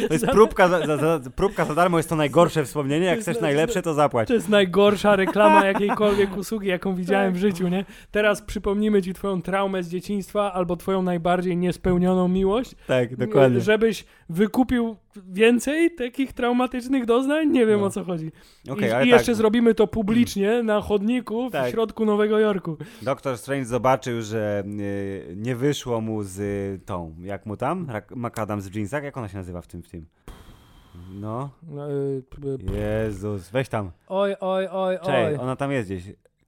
[0.08, 3.42] To jest próbka za, za, za, próbka za darmo, jest to najgorsze wspomnienie, jak chcesz
[3.42, 4.28] najlepsze, to zapłać.
[4.28, 7.86] To jest najgorsza reklama jakiejkolwiek usługi, jaką widziałem w życiu, nie?
[8.12, 12.76] Teraz przypomnimy ci twoją traumę z dzieciństwa albo twoją najbardziej niespełnioną miłość.
[12.88, 13.62] Tak, dokładnie.
[13.62, 17.48] Żebyś wykupił więcej takich traumatycznych doznań?
[17.52, 17.86] Nie wiem No.
[17.86, 18.32] o co chodzi.
[18.70, 21.72] Okej, I, ale i tak, jeszcze zrobimy to publicznie na chodniku w Tak.
[21.72, 22.78] środku Nowego Jorku.
[23.02, 28.68] Doktor Strange zobaczył, że y, nie wyszło mu z y, tą, jak mu tam, McAdams
[28.68, 30.06] w jeansach, jak ona się nazywa w tym, w tym?
[31.14, 32.24] No, No, y,
[33.06, 33.92] Jezus, weź tam.
[34.08, 35.44] Oj, oj, oj, Cześć, oj.
[35.44, 36.04] ona tam jest gdzieś.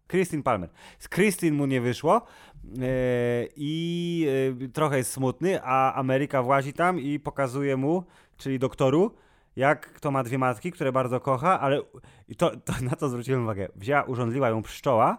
[0.08, 0.70] Christine Palmer.
[1.00, 2.22] Z Christine mu nie wyszło e,
[3.56, 4.28] i
[4.64, 8.04] e, trochę jest smutny, a Ameryka włazi tam i pokazuje mu,
[8.42, 9.16] czyli doktoru,
[9.56, 11.82] jak kto ma dwie matki, które bardzo kocha, ale
[12.28, 13.68] i to, to na to zwróciłem uwagę.
[13.76, 15.18] Wzięła, urządliła ją pszczoła,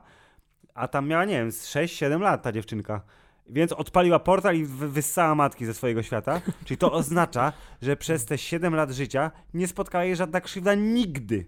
[0.74, 3.00] a tam miała, nie wiem, z 6-7 lat ta dziewczynka.
[3.46, 6.40] Więc odpaliła portal i wy- wyssała matki ze swojego świata.
[6.64, 7.52] Czyli to oznacza,
[7.82, 11.46] że przez te 7 lat życia nie spotkała jej żadna krzywda nigdy.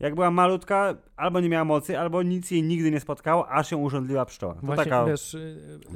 [0.00, 3.78] Jak była malutka, albo nie miała mocy, albo nic jej nigdy nie spotkało, aż ją
[3.78, 4.54] urządliła pszczoła.
[4.54, 5.36] To Właśnie, taka, wiesz,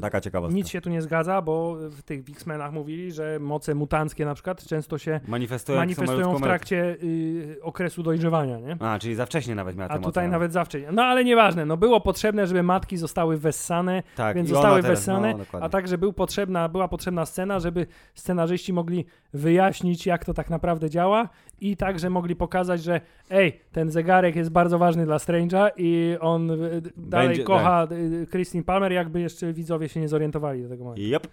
[0.01, 0.57] taka ciekawostka.
[0.57, 4.65] nic się tu nie zgadza, bo w tych X-Menach mówili, że moce mutanckie na przykład
[4.65, 8.77] często się Manifestują, manifestują w trakcie y, okresu dojrzewania, nie?
[8.81, 10.33] A, czyli za wcześnie nawet miała te A moce, tutaj no.
[10.33, 10.79] nawet zawsze.
[10.93, 15.35] No ale nieważne, no było potrzebne, żeby matki zostały wessane, Tak, więc zostały teraz- wessane,
[15.53, 20.51] no, a także był potrzebna, była potrzebna scena, żeby scenarzyści mogli wyjaśnić, jak to tak
[20.51, 21.29] naprawdę działa
[21.61, 26.51] i także mogli pokazać, że ej, ten zegarek jest bardzo ważny dla Strange'a i on
[26.51, 30.85] y, dalej Będzie- kocha y, Christine Palmer, jakby jeszcze widzowie się nie zorientowali do tego
[30.85, 31.03] momentu.
[31.17, 31.27] Yep.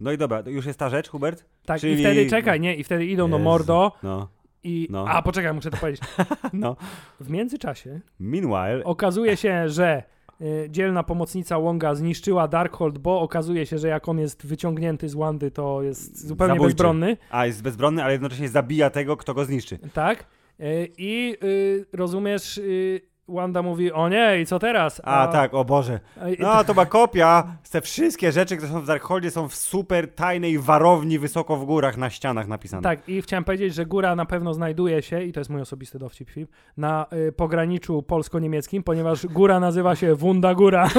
[0.00, 1.44] No i dobra, już jest ta rzecz, Hubert?
[1.66, 3.44] Tak, czyli- i wtedy, czekaj, nie, i wtedy idą do Jezu.
[3.44, 4.28] Mordo No,
[4.64, 4.88] i...
[4.90, 5.04] No.
[5.08, 6.02] A, poczekaj, muszę to powiedzieć.
[6.52, 6.76] no.
[7.20, 10.02] W międzyczasie Meanwhile, okazuje się, że
[10.68, 15.50] dzielna pomocnica Wonga zniszczyła Darkhold, bo okazuje się, że jak on jest wyciągnięty z Wandy,
[15.50, 16.74] to jest zupełnie Zabójczy.
[16.74, 17.16] bezbronny.
[17.30, 19.78] a jest bezbronny, ale jednocześnie zabija tego, kto go zniszczy.
[19.92, 20.24] Tak?
[20.60, 25.00] Y, I y, rozumiesz, y, Wanda mówi, o nie, i co teraz?
[25.04, 26.00] A, tak, o Boże.
[26.20, 27.46] a- No, to ma kopia.
[27.70, 31.96] Te wszystkie rzeczy, które są w Darkholdzie są w super tajnej warowni wysoko w górach
[31.96, 32.82] na ścianach napisane.
[32.82, 35.98] Tak, i chciałem powiedzieć, że góra na pewno znajduje się, i to jest mój osobisty
[35.98, 40.88] dowcip film, na y, pograniczu polsko-niemieckim, ponieważ góra nazywa się Wunda Góra.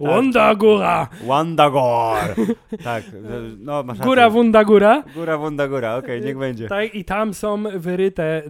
[0.00, 1.08] Wunda Góra!
[1.26, 2.18] Wandagor!
[2.84, 3.04] tak,
[3.58, 4.34] no masz Góra rację.
[4.34, 5.02] Wunda Góra.
[5.14, 6.68] Góra, Wunda, góra, okej, niech będzie.
[6.68, 8.42] Tak, i tam są wyryte,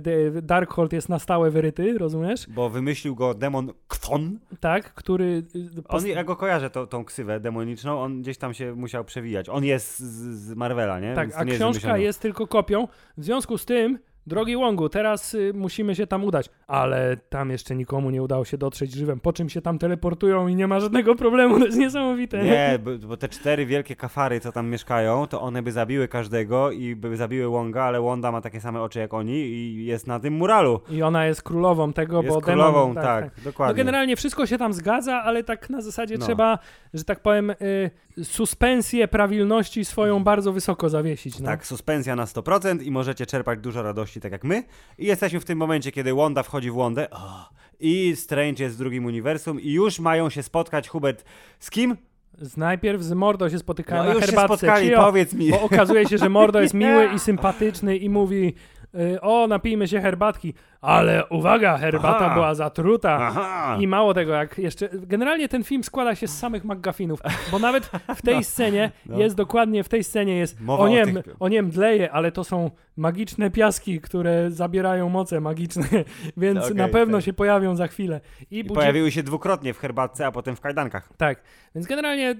[0.43, 2.47] Darkhold jest na stałe wyryty, rozumiesz?
[2.49, 4.39] Bo wymyślił go demon Kthon.
[4.61, 5.25] Tak, który...
[5.57, 9.49] y, On, ja go kojarzę, tą, tą ksywę demoniczną, on gdzieś tam się musiał przewijać.
[9.49, 10.03] On jest z,
[10.47, 11.15] z Marvela, nie?
[11.15, 12.03] tak, Więc to a nie książka wymyślone.
[12.03, 12.89] jest tylko kopią.
[13.17, 16.51] W związku z tym, drogi Wongu, teraz y, musimy się tam udać.
[16.67, 20.55] Ale tam jeszcze nikomu nie udało się dotrzeć żywem, po czym się tam teleportują i
[20.55, 22.45] nie ma żadnego problemu, to jest niesamowite.
[22.45, 26.71] Nie, bo, bo te cztery wielkie kafary, co tam mieszkają, to one by zabiły każdego
[26.71, 30.21] i by zabiły Wonga, ale Wanda ma takie same oczy jak oni i jest na
[30.21, 30.81] tym muralu.
[30.91, 33.05] I ona jest królową tego, Jest bo królową, demon...
[33.05, 33.75] tak, No dokładnie.
[33.77, 36.27] generalnie wszystko się tam zgadza, ale tak na zasadzie No.
[36.27, 36.59] trzeba,
[36.95, 37.91] że tak powiem, y,
[38.23, 41.41] suspensję prawilności swoją bardzo wysoko zawiesić.
[41.41, 41.47] No.
[41.47, 44.65] Tak, suspensja na 100% i możecie czerpać dużo radości, tak jak my.
[44.99, 47.49] I jesteśmy w tym momencie, kiedy Wanda wchodzi w Wandę o,
[47.81, 51.25] i Strange jest w drugim uniwersum i już mają się spotkać, Hubert,
[51.59, 51.97] z kim?
[52.39, 54.57] Z najpierw z Mordo się spotykają No na już się herbatce.
[54.57, 55.51] spotkali, powiedz mi.
[55.51, 58.55] Bo okazuje się, że Mordo jest miły i sympatyczny i mówi
[59.21, 62.35] o, napijmy się herbatki, ale uwaga, herbata Aha.
[62.35, 63.19] była zatruta.
[63.21, 63.77] Aha!
[63.81, 64.89] I mało tego, jak jeszcze.
[64.93, 67.21] Generalnie ten film składa się z samych McGuffinów,
[67.53, 69.19] bo nawet w tej scenie no.
[69.19, 70.61] jest dokładnie w tej scenie jest.
[70.61, 74.51] Mowa o o nie, tych- m- o nie mdleje, ale to są magiczne piaski, które
[74.51, 75.85] zabierają moce magiczne,
[76.37, 77.25] więc Okej, na pewno tak.
[77.25, 78.21] się pojawią za chwilę.
[78.51, 81.09] I, I pojawiły się dwukrotnie w herbatce, a potem w kajdankach.
[81.17, 81.43] Tak,
[81.75, 82.35] więc generalnie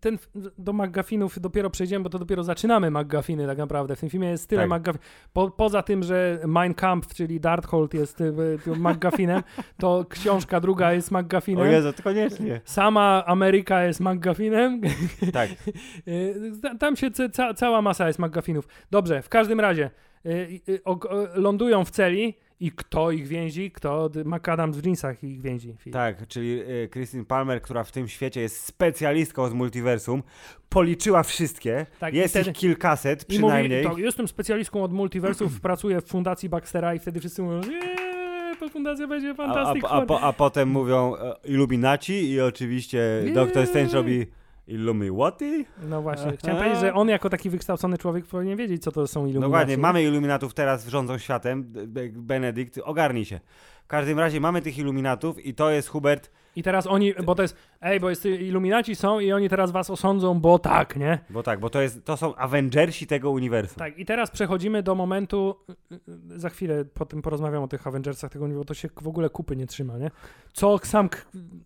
[0.00, 0.18] ten
[0.58, 3.96] do McGuffinów dopiero przejdziemy, bo to dopiero zaczynamy McGuffiny tak naprawdę.
[3.96, 4.80] W tym filmie jest tyle Tak.
[4.80, 5.00] McGuffin.
[5.32, 8.32] Po, poza tym, że Mein Kampf, czyli Darkhold jest y,
[8.76, 9.42] McGuffinem,
[9.80, 11.72] to książka druga jest O McGuffinem.
[11.72, 12.60] Jezu, to koniecznie.
[12.64, 14.80] Sama Ameryka jest McGuffinem.
[15.32, 15.50] Tak.
[16.08, 18.68] Y, ta- Tam się ca- ca- cała masa jest McGuffinów.
[18.90, 19.90] Dobrze, w każdym razie
[20.26, 23.70] y, o- o- lądują w celi i kto ich więzi?
[23.70, 24.10] Kto?
[24.24, 25.74] McAdams w jeansach ich więzi.
[25.92, 30.22] Tak, czyli y, Christine Palmer, która w tym świecie jest specjalistką z multiversum,
[30.68, 31.86] policzyła wszystkie.
[32.00, 33.84] Tak, i jest wtedy- ich kilkaset I przynajmniej.
[33.84, 37.60] mówi, to, jestem specjalistką od multiversów, pracuję w fundacji Baxtera i wtedy wszyscy mówią,
[38.60, 43.22] to fundacja będzie a, a, a, po, a potem mówią e, Illuminaci i oczywiście.
[43.34, 44.26] Doktor Strange robi
[44.66, 45.66] Illuminati.
[45.82, 46.36] No właśnie, Aha.
[46.38, 49.48] chciałem powiedzieć, że on jako taki wykształcony człowiek powinien wiedzieć, co to są iluminacje.
[49.48, 51.64] Dokładnie, mamy Illuminatów teraz rządzą światem.
[51.86, 53.40] Be- Benedykt, ogarnij się.
[53.84, 57.42] W każdym razie mamy tych Illuminatów i to jest Hubert, I teraz oni, bo to
[57.42, 61.18] jest, ej, bo jest iluminaci są i oni teraz was osądzą, bo tak, nie?
[61.30, 63.78] bo tak, bo to, jest, to są Avengersi tego uniwersum.
[63.78, 65.56] Tak, i teraz przechodzimy do momentu,
[66.36, 69.56] za chwilę po tym porozmawiam o tych Avengersach tego, bo to się w ogóle kupy
[69.56, 70.10] nie trzyma, nie?
[70.52, 71.08] Co sam,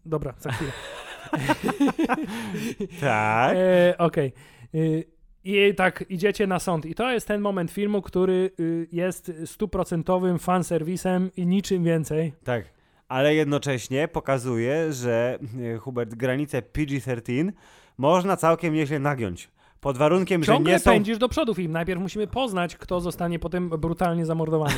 [0.05, 0.71] dobra, za chwilę.
[3.01, 3.57] Tak.
[3.57, 4.33] E, Okej.
[4.75, 5.05] Y,
[5.45, 6.87] I tak idziecie na sąd.
[6.87, 12.33] I to jest ten moment filmu, który y, jest stuprocentowym fanserwisem i niczym więcej.
[12.45, 12.65] Tak.
[13.09, 15.39] Ale jednocześnie pokazuje, że
[15.75, 17.53] e, Hubert granice PG-13
[17.99, 19.51] można całkiem nieźle nagiąć.
[19.81, 20.91] Pod warunkiem, że Ciągle nie są.
[20.91, 21.73] pędzisz do przodu film.
[21.73, 24.75] Najpierw musimy poznać, kto zostanie potem brutalnie zamordowany.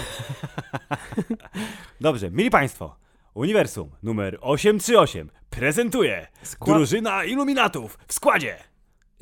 [2.01, 2.97] Dobrze, mili Państwo,
[3.45, 8.57] Uniwersum numer 838 prezentuje Skład- drużyna Iluminatów w składzie.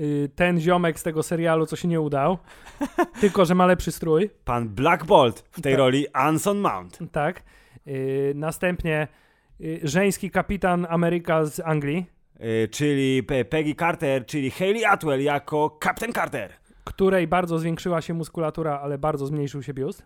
[0.01, 2.39] Y, ten ziomek z tego serialu, co się nie udał,
[3.21, 4.31] tylko że ma lepszy strój.
[4.45, 5.79] Pan Black Bolt w tej Tak.
[5.79, 6.99] roli Anson Mount.
[7.13, 7.43] Tak.
[7.87, 9.09] Y, następnie
[9.61, 12.07] y, żeński kapitan Ameryka z Anglii,
[12.65, 16.53] Y, czyli Pe- Peggy Carter, czyli Hayley Atwell jako Captain Carter.
[16.85, 20.03] której bardzo zwiększyła się muskulatura, ale bardzo zmniejszył się biust.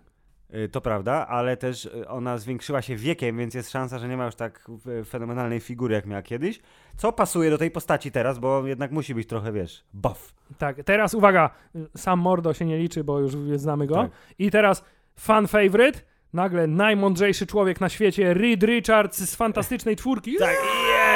[0.55, 4.16] Y, To prawda, ale też y, ona zwiększyła się wiekiem, więc jest szansa, że nie
[4.16, 4.66] ma już tak
[5.00, 6.61] y, fenomenalnej figury, jak miała kiedyś.
[6.96, 10.34] Co pasuje do tej postaci teraz, bo jednak musi być trochę, wiesz, buff.
[10.59, 11.50] Tak, teraz uwaga,
[11.96, 13.94] sam Mordo się nie liczy, bo już znamy go.
[13.94, 14.11] Tak.
[14.38, 14.84] I teraz
[15.16, 16.00] fan favorite,
[16.33, 20.37] nagle najmądrzejszy człowiek na świecie, Reed Richards z Fantastycznej Czwórki.
[20.39, 20.57] Tak,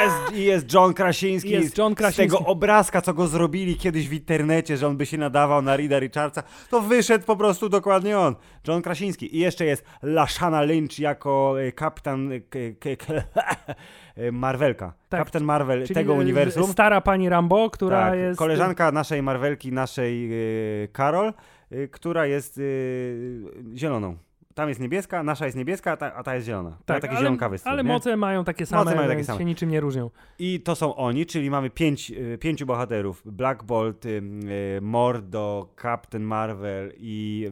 [0.03, 1.49] jest, i jest John Krasiński.
[1.49, 2.37] Jest John Z Krasiński.
[2.37, 5.99] tego obrazka, co go zrobili kiedyś w internecie, że on by się nadawał na Rida
[5.99, 8.35] Richardsa, to wyszedł po prostu dokładnie on.
[8.67, 9.35] John Krasiński.
[9.35, 12.39] I jeszcze jest Lashana Lynch jako e, kapitan e,
[14.15, 14.93] e, Marvelka.
[15.09, 15.19] Tak.
[15.19, 16.71] Kapitan Marvel Czyli tego uniwersum.
[16.71, 18.39] Stara pani Rambo, która tak, jest...
[18.39, 20.31] koleżanka naszej Marvelki, naszej
[20.91, 21.33] Karol,
[21.91, 22.59] która jest
[23.75, 24.26] zieloną.
[24.57, 26.69] Tam jest niebieska, nasza jest niebieska, a ta, a ta jest zielona.
[26.69, 27.89] Tak, Tak, taki ale, zielonkawy styl, ale nie?
[27.89, 29.39] moce mają takie same, Moce mają takie same.
[29.39, 30.09] się niczym nie różnią.
[30.39, 33.21] I to są oni, czyli mamy pięć, y, pięciu bohaterów.
[33.25, 37.51] Black Bolt, y, y, Mordo, Captain Marvel i...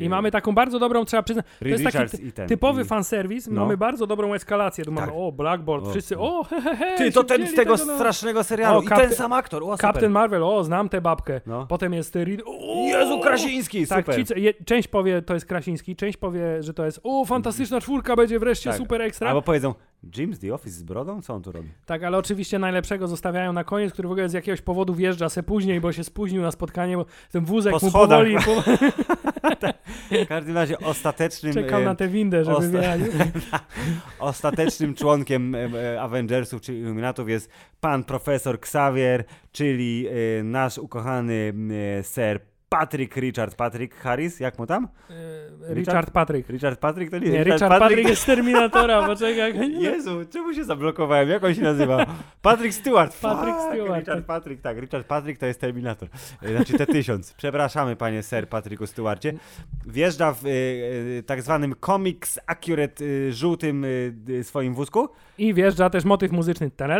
[0.00, 3.60] I mamy taką bardzo dobrą, trzeba przyznać, to jest taki ty- typowy fanserwis, No.
[3.60, 4.84] mamy bardzo dobrą eskalację.
[4.84, 5.16] Tu mamy, Tak.
[5.18, 6.38] o, Blackboard, O, wszyscy, o.
[6.40, 7.94] o, he, he, he, Ty, to ten z tego no.
[7.94, 8.78] strasznego serialu.
[8.78, 9.62] O, I ten sam aktor.
[9.62, 9.78] O, super.
[9.78, 11.40] Captain Marvel, o, znam tę babkę.
[11.46, 11.66] No.
[11.66, 12.52] Potem jest Reed, o,
[12.88, 14.16] Jezu, Krasiński, Tak, super.
[14.16, 17.80] ci, co- je, część powie, to jest Krasiński, część powie, że to jest, o, fantastyczna
[17.80, 18.78] czwórka będzie wreszcie Tak.
[18.78, 19.28] super ekstra.
[19.28, 19.74] Albo powiedzą,
[20.16, 21.22] Jim z The Office z brodą?
[21.22, 21.68] Co on tu robi?
[21.86, 25.42] Tak, ale oczywiście najlepszego zostawiają na koniec, który w ogóle z jakiegoś powodu wjeżdża se
[25.42, 28.62] później, bo się spóźnił na spotkanie, bo ten wózek Po mu powoli po,
[30.24, 33.00] W każdym razie ostatecznym, czekał e, na tę windę, żeby osta- wjechać.
[34.18, 35.58] ostatecznym członkiem e,
[35.94, 37.50] e, Avengersów czy Illuminatów jest
[37.80, 40.06] pan profesor Xavier, czyli
[40.44, 41.54] nasz ukochany
[42.02, 42.40] Sir
[42.72, 44.88] Patrick Richard, Patrick Harris, jak mu tam?
[45.70, 46.48] E, Richard Patrick.
[46.48, 49.72] Richard Patrick to nie, Nie, Richard Patrick jest z Terminatora, poczekaj.
[49.82, 51.28] Jezu, czemu się zablokowałem?
[51.28, 52.06] Jak on się nazywa?
[52.42, 53.20] Patrick Stewart.
[53.20, 54.00] Patrick Fuck, Stewart.
[54.00, 54.78] Richard Patrick, tak.
[54.78, 56.08] Richard Patrick to jest Terminator.
[56.42, 57.34] E, Znaczy T-1000.
[57.36, 59.32] Przepraszamy, panie Sir Patricku Stewarcie.
[59.86, 60.50] Wjeżdża w e,
[61.22, 63.84] tak zwanym Comics Accurate e, żółtym
[64.40, 65.08] e, swoim wózku,
[65.38, 66.70] I wjeżdża też motyw muzyczny.
[66.70, 66.90] Tak,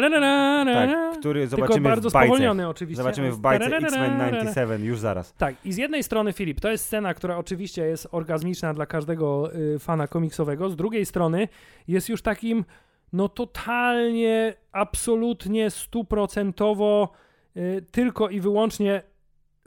[1.20, 2.26] który Tylko zobaczymy bardzo w bajce.
[2.28, 3.02] spowolniony oczywiście.
[3.02, 3.76] Zobaczymy w bajce.
[3.76, 5.34] X-Men 97 już zaraz.
[5.34, 9.54] Tak, i z jednej strony Filip, to jest scena, która oczywiście jest orgazmiczna dla każdego
[9.54, 11.48] y, fana komiksowego, z drugiej strony
[11.88, 12.64] jest już takim,
[13.12, 17.12] no totalnie, absolutnie, stuprocentowo
[17.56, 19.02] y, tylko i wyłącznie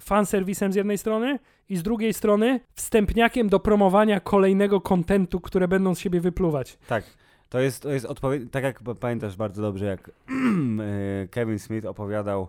[0.02, 1.40] fanserwisem z jednej strony
[1.70, 6.78] i z drugiej strony wstępniakiem do promowania kolejnego kontentu, które będą z siebie wypluwać.
[6.88, 7.04] Tak.
[7.50, 12.48] To jest, to jest odpowiedź, tak jak pamiętasz bardzo dobrze, jak e, Kevin Smith opowiadał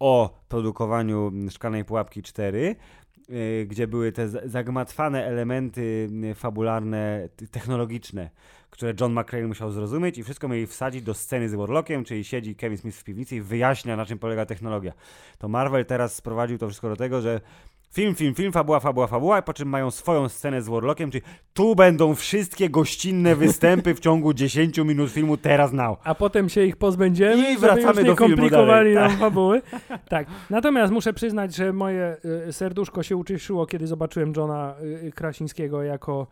[0.00, 2.76] o produkowaniu Szklanej Pułapki 4,
[3.28, 8.30] e, gdzie były te zagmatwane elementy m, fabularne, technologiczne,
[8.70, 12.56] które John McClane musiał zrozumieć i wszystko mieli wsadzić do sceny z Warlockiem, czyli siedzi
[12.56, 14.92] Kevin Smith w piwnicy i wyjaśnia, na czym polega technologia.
[15.38, 17.40] To Marvel teraz sprowadził to wszystko do tego, że
[17.90, 21.24] Film, film, film, fabuła, fabuła, fabuła, po czym mają swoją scenę z Warlockiem, czyli
[21.54, 25.98] tu będą wszystkie gościnne występy w ciągu 10 minut filmu teraz now.
[26.04, 29.10] a potem się ich pozbędziemy I wracamy do filmu komplikowali dalej.
[29.10, 29.62] nam fabuły.
[30.08, 30.26] Tak.
[30.50, 32.16] Natomiast muszę przyznać, że moje
[32.48, 34.74] y, serduszko się ucieszyło, kiedy zobaczyłem Johna
[35.06, 36.26] y, Krasińskiego jako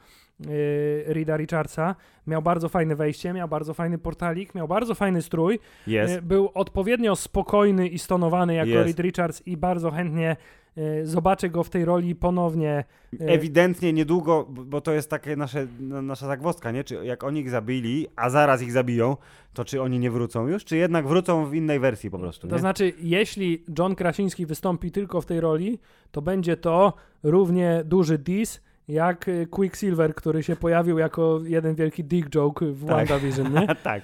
[1.09, 1.95] Rida Richardsa.
[2.27, 5.59] Miał bardzo fajne wejście, miał bardzo fajny portalik, miał bardzo fajny strój.
[5.87, 6.15] Jest.
[6.17, 8.85] Y, Był odpowiednio spokojny i stonowany jako Jest.
[8.87, 10.37] Reed Richards i bardzo chętnie
[10.79, 12.85] y, zobaczę go w tej roli ponownie.
[13.15, 16.85] y, Ewidentnie niedługo, bo to jest takie nasze, na- nasza zagwozdka, nie?
[16.85, 19.17] Czy jak oni ich zabili, a zaraz ich zabiją,
[19.55, 22.55] to czy oni nie wrócą już, czy jednak wrócą w innej wersji po prostu, To
[22.57, 22.61] nie?
[22.61, 25.79] znaczy, jeśli John Krasiński wystąpi tylko w tej roli,
[26.11, 32.05] to będzie to równie duży diss jak y, Quicksilver, który się pojawił jako jeden wielki
[32.05, 32.89] dick joke w Tak.
[33.09, 33.67] WandaVision, nie?
[33.83, 34.03] tak.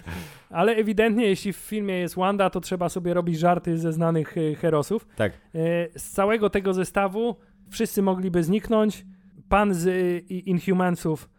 [0.50, 4.54] Ale ewidentnie, jeśli w filmie jest Wanda, to trzeba sobie robić żarty ze znanych y,
[4.54, 5.06] herosów.
[5.16, 5.32] Tak.
[5.54, 7.36] Y, Z całego tego zestawu
[7.70, 9.04] wszyscy mogliby zniknąć.
[9.48, 9.88] Pan z
[10.30, 11.30] Inhumansów,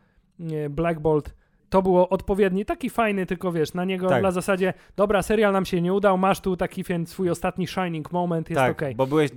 [0.70, 1.36] Black Bolt,
[1.74, 4.22] to było odpowiedni, taki fajny, tylko wiesz, na niego Tak.
[4.22, 8.12] dla zasadzie, dobra, serial nam się nie udał, masz tu taki więc swój ostatni shining
[8.12, 8.96] moment, jest tak, okej.
[8.96, 9.32] bo byłeś,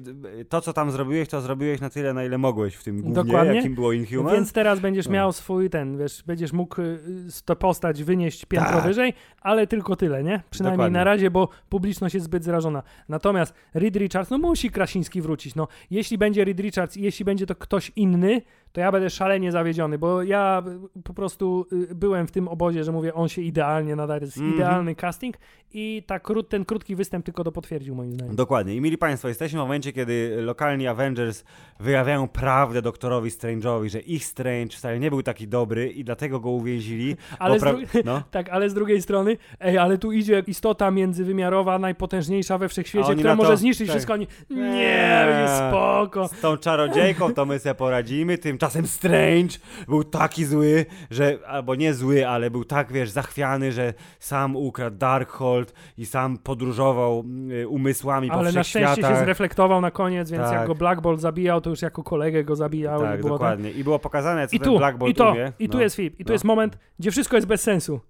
[0.48, 3.54] to co tam zrobiłeś, to zrobiłeś na tyle, na ile mogłeś w tym głównie, Dokładnie.
[3.54, 4.34] jakim było Inhuman.
[4.34, 5.12] Więc teraz będziesz No.
[5.12, 6.98] miał swój ten, wiesz, będziesz mógł y,
[7.44, 8.84] tę postać wynieść piętro Tak.
[8.84, 10.42] wyżej, ale tylko tyle, nie?
[10.50, 10.98] Przynajmniej Dokładnie.
[10.98, 12.82] na razie, bo publiczność jest zbyt zrażona.
[13.08, 15.68] Natomiast Reed Richards, no musi Krasiński wrócić, no.
[15.90, 18.42] Jeśli będzie Reed Richards i jeśli będzie to ktoś inny,
[18.76, 20.62] to ja będę szalenie zawiedziony, bo ja
[21.04, 24.36] po prostu y, byłem w tym obozie, że mówię, on się idealnie nadaje, to jest
[24.36, 24.54] Mhm.
[24.54, 25.36] idealny casting
[25.74, 28.36] i ta krót, ten krótki występ tylko to potwierdził moim zdaniem.
[28.36, 28.74] Dokładnie.
[28.74, 31.44] I mili Państwo, jesteśmy w momencie, kiedy lokalni Avengers
[31.80, 36.50] wyjawiają prawdę doktorowi Strange'owi, że ich Strange wcale nie był taki dobry i dlatego go
[36.50, 37.16] uwięzili.
[37.38, 38.22] Ale pra- no.
[38.30, 43.30] Tak, ale z drugiej strony, ej, ale tu idzie istota międzywymiarowa, najpotężniejsza we wszechświecie, która
[43.30, 43.94] to- może zniszczyć tak.
[43.94, 44.12] wszystko.
[44.12, 45.42] Oni, nie, Nie.
[45.42, 46.28] nie, spoko.
[46.28, 49.58] Z tą czarodziejką to my sobie poradzimy, tymczasem tymczasem Strange
[49.88, 54.96] był taki zły, że, albo nie zły, ale był tak, wiesz, zachwiany, że sam ukradł
[54.96, 57.24] Darkhold i sam podróżował
[57.62, 60.52] y, umysłami Ale po na szczęście się zreflektował na koniec, więc Tak.
[60.52, 63.00] jak go Black Bolt zabijał, to już jako kolegę go zabijał.
[63.00, 63.70] Tak, i było dokładnie.
[63.70, 65.52] I było pokazane, co I ten tu, Black Bolt i to, umie.
[65.58, 65.82] i tu No.
[65.82, 66.32] jest Filip, i tu No.
[66.32, 68.00] jest moment, gdzie wszystko jest bez sensu.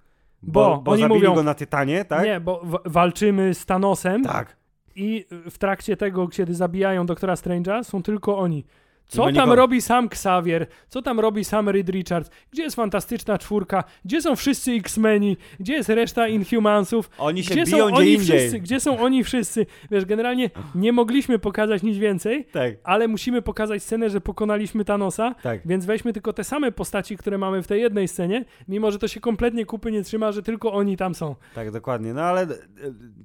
[0.43, 2.25] Bo, bo bo oni mówią- go na Tytanie, tak?
[2.25, 4.57] Nie, bo walczymy z Thanosem Tak.
[4.97, 8.65] i w trakcie tego, kiedy zabijają doktora Strange'a, są tylko oni.
[9.09, 10.67] Co tam robi sam Xavier?
[10.89, 12.31] Co tam robi sam Reed Richards?
[12.53, 13.85] Gdzie jest fantastyczna czwórka?
[14.05, 15.37] Gdzie są wszyscy X-Meni?
[15.61, 17.11] Gdzie jest reszta Inhumansów?
[17.19, 18.39] Oni się Gdzie biją są gdzie oni indziej.
[18.39, 18.59] wszyscy?
[18.61, 19.67] Gdzie są oni wszyscy?
[19.91, 25.35] Wiesz, generalnie nie mogliśmy pokazać nic więcej, Tak, ale musimy pokazać scenę, że pokonaliśmy Thanosa,
[25.43, 25.61] tak.
[25.67, 29.09] więc weźmy tylko te same postaci, które mamy w tej jednej scenie, mimo że to
[29.09, 31.35] się kompletnie kupy nie trzyma, że tylko oni tam są.
[31.55, 32.15] Tak, dokładnie.
[32.15, 32.47] No ale e,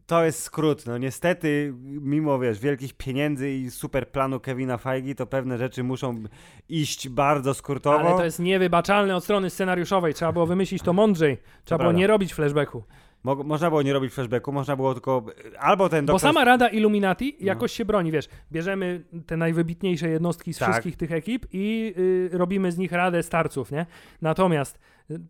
[0.05, 0.85] to jest skrót.
[0.85, 6.23] No niestety, mimo wiesz, wielkich pieniędzy i super planu Kevina Feige, to pewne rzeczy muszą
[6.69, 7.99] iść bardzo skrótowo.
[7.99, 10.13] Ale to jest niewybaczalne od strony scenariuszowej.
[10.13, 11.37] Trzeba było wymyślić to mądrzej.
[11.63, 12.83] Trzeba było nie robić flashbacku.
[13.23, 15.25] Mo- można było nie robić flashbacku, można było tylko
[15.59, 16.29] albo ten Bo doktor...
[16.29, 18.29] sama Rada Illuminati jakoś się broni, wiesz.
[18.51, 20.69] Bierzemy te najwybitniejsze jednostki z Tak.
[20.69, 21.93] wszystkich tych ekip i
[22.33, 23.85] y, robimy z nich Radę Starców, nie?
[24.21, 24.79] Natomiast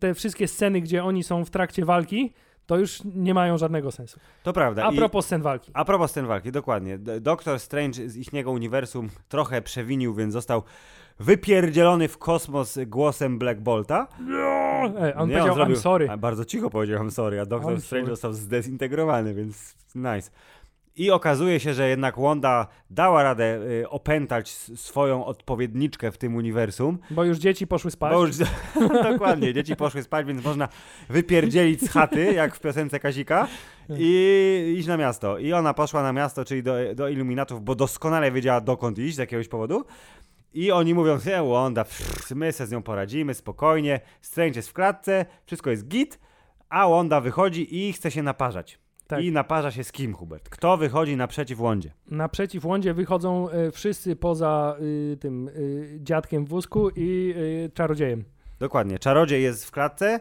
[0.00, 2.32] te wszystkie sceny, gdzie oni są w trakcie walki,
[2.66, 4.20] to już nie mają żadnego sensu.
[4.42, 4.86] To prawda.
[4.86, 5.70] A I- propos scen walki.
[5.74, 6.98] A propos scen walki, dokładnie.
[7.20, 10.62] Doktor Strange z ichniego uniwersum trochę przewinił, więc został
[11.20, 14.06] wypierdzielony w kosmos głosem Black Bolta.
[15.00, 16.10] Ej, on Nie, powiedział, zrobił- I'm sorry.
[16.10, 18.12] A, bardzo cicho powiedział I'm sorry, a Doktor I'm Strange sorry.
[18.16, 20.30] został zdezintegrowany, więc nice.
[20.96, 26.98] I okazuje się, że jednak Wanda dała radę y, opętać swoją odpowiedniczkę w tym uniwersum.
[27.10, 28.12] Bo już dzieci poszły spać.
[28.12, 28.36] Już,
[29.12, 30.68] dokładnie, dzieci poszły spać, więc można
[31.08, 33.48] wypierdzielić z chaty, jak w piosence Kazika,
[33.98, 35.38] i iść na miasto.
[35.38, 39.18] I ona poszła na miasto, czyli do, do Iluminatów, bo doskonale wiedziała dokąd iść z
[39.18, 39.84] jakiegoś powodu.
[40.54, 44.72] I oni mówią, że Wanda, pff, my se z nią poradzimy, spokojnie, Strange jest w
[44.72, 46.18] klatce, wszystko jest git,
[46.68, 48.81] a Wanda wychodzi i chce się naparzać.
[49.16, 49.24] Tak.
[49.24, 50.48] I naparza się z kim, Hubert?
[50.48, 51.92] Kto wychodzi naprzeciw Łądzie?
[52.10, 58.24] Naprzeciw łądzie wychodzą e, wszyscy poza y, tym y, dziadkiem w wózku i y, czarodziejem.
[58.58, 58.98] Dokładnie.
[58.98, 60.20] Czarodziej jest w klatce,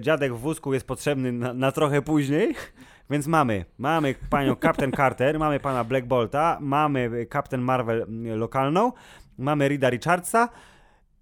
[0.00, 2.54] dziadek w wózku jest potrzebny na, na trochę później,
[3.10, 8.06] więc mamy, mamy panią Captain Carter, mamy pana Black Bolta, mamy Captain Marvel
[8.36, 8.92] lokalną,
[9.38, 10.48] mamy Rida Richardsa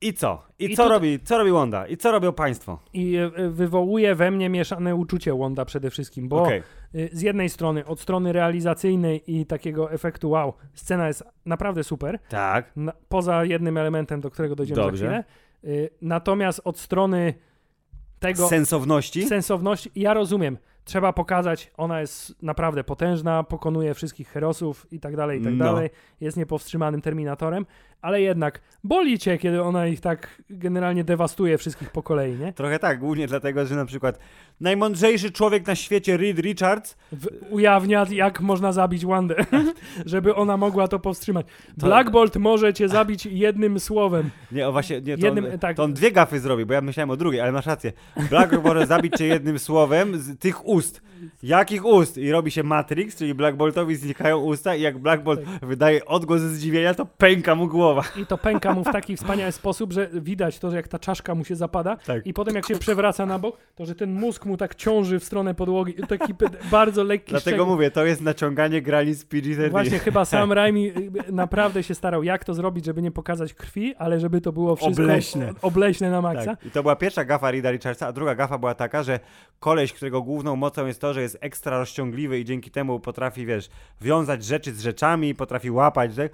[0.01, 0.43] i co?
[0.59, 1.87] I, I co, robi, co robi Wanda?
[1.87, 2.79] I co robią państwo?
[2.93, 3.19] I
[3.51, 6.63] wywołuje we mnie mieszane uczucie Wanda przede wszystkim, bo Okej, y,
[7.13, 12.77] z jednej strony, od strony realizacyjnej i takiego efektu wow, scena jest naprawdę super, tak.
[12.77, 14.99] na, poza jednym elementem, do którego dojdziemy Dobrze.
[14.99, 15.25] za chwilę.
[15.65, 17.35] Y, natomiast od strony
[18.19, 19.27] tego Sensowności?
[19.27, 25.41] sensowności, ja rozumiem, trzeba pokazać, ona jest naprawdę potężna, pokonuje wszystkich herosów i tak dalej,
[25.41, 25.65] i tak No.
[25.65, 27.67] dalej, jest niepowstrzymanym terminatorem,
[28.03, 32.53] ale jednak boli cię, kiedy ona ich tak generalnie dewastuje wszystkich po kolei, nie?
[32.53, 34.19] Trochę tak, głównie dlatego, że na przykład
[34.61, 39.35] najmądrzejszy człowiek na świecie, Reed Richards, w, ujawnia, jak można zabić Wandę,
[40.05, 41.47] żeby ona mogła to powstrzymać.
[41.81, 44.31] To- Black Bolt może cię zabić jednym słowem.
[44.53, 45.77] Nie, o właśnie, nie, to, Jednym- on, tak.
[45.77, 47.93] to on dwie gafy zrobił, bo ja myślałem o drugiej, ale masz rację.
[48.31, 51.07] Black może zabić cię jednym słowem z tych ust.
[51.43, 52.19] Jakich ust?
[52.19, 55.69] I robi się Matrix, czyli Black Boltowi znikają usta i jak Black Bolt Tak.
[55.69, 58.03] wydaje odgłos zdziwienia, to pęka mu głowa.
[58.17, 61.35] I to pęka mu w taki wspaniały sposób, że widać to, że jak ta czaszka
[61.35, 62.27] mu się zapada Tak.
[62.27, 65.25] i potem jak się przewraca na bok, to że ten mózg mu tak ciąży w
[65.25, 65.95] stronę podłogi.
[66.09, 66.35] Taki
[66.71, 67.67] bardzo lekki Dlatego szczegół.
[67.75, 69.71] mówię, to jest naciąganie granic PG-13.
[69.71, 70.89] Właśnie chyba sam Raimi
[71.29, 74.77] y, naprawdę się starał, jak to zrobić, żeby nie pokazać krwi, ale żeby to było
[74.77, 75.53] wszystko Obleśne.
[75.63, 76.57] obleśne na maksa.
[76.57, 76.67] Tak.
[76.67, 79.21] I to była pierwsza gafa Rida Richardsa, a druga gafa była taka, że
[79.61, 83.69] koleś, którego główną mocą jest to, że jest ekstra rozciągliwy i dzięki temu potrafi, wiesz,
[84.01, 86.31] wiązać rzeczy z rzeczami, potrafi łapać, że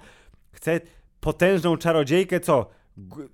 [0.51, 0.81] chce
[1.19, 2.69] potężną czarodziejkę, co?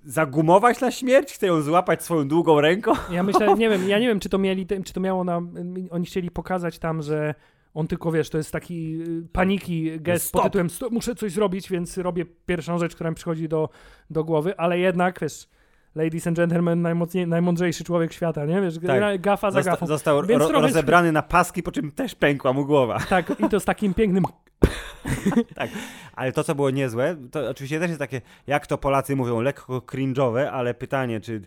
[0.03, 1.33] Zagumować na śmierć?
[1.33, 2.91] Chce ją złapać swoją długą ręką?
[3.11, 5.41] Ja myślę, nie wiem, ja nie wiem, czy to mieli, czy to miało na,
[5.91, 7.35] oni chcieli pokazać tam, że
[7.73, 10.41] on tylko, wiesz, to jest taki y, paniki gest Stop.
[10.41, 13.69] pod tytułem "Stop, muszę coś zrobić, więc robię pierwszą rzecz, która mi przychodzi do,
[14.09, 15.49] do głowy, ale jednak, wiesz,
[15.95, 18.61] ladies and gentlemen, najmocniej, najmądrzejszy człowiek świata, nie?
[18.61, 19.87] Wiesz, generalnie gafa za Zosta- gafą.
[19.87, 22.99] został Więc ro- trochę- rozebrany na paski, po czym też pękła mu głowa.
[23.09, 24.23] Tak, i to z takim pięknym
[26.15, 29.77] Ale to, co było niezłe, to oczywiście też jest takie, jak to Polacy mówią, lekko
[29.79, 31.41] cringe'owe, ale pytanie, czy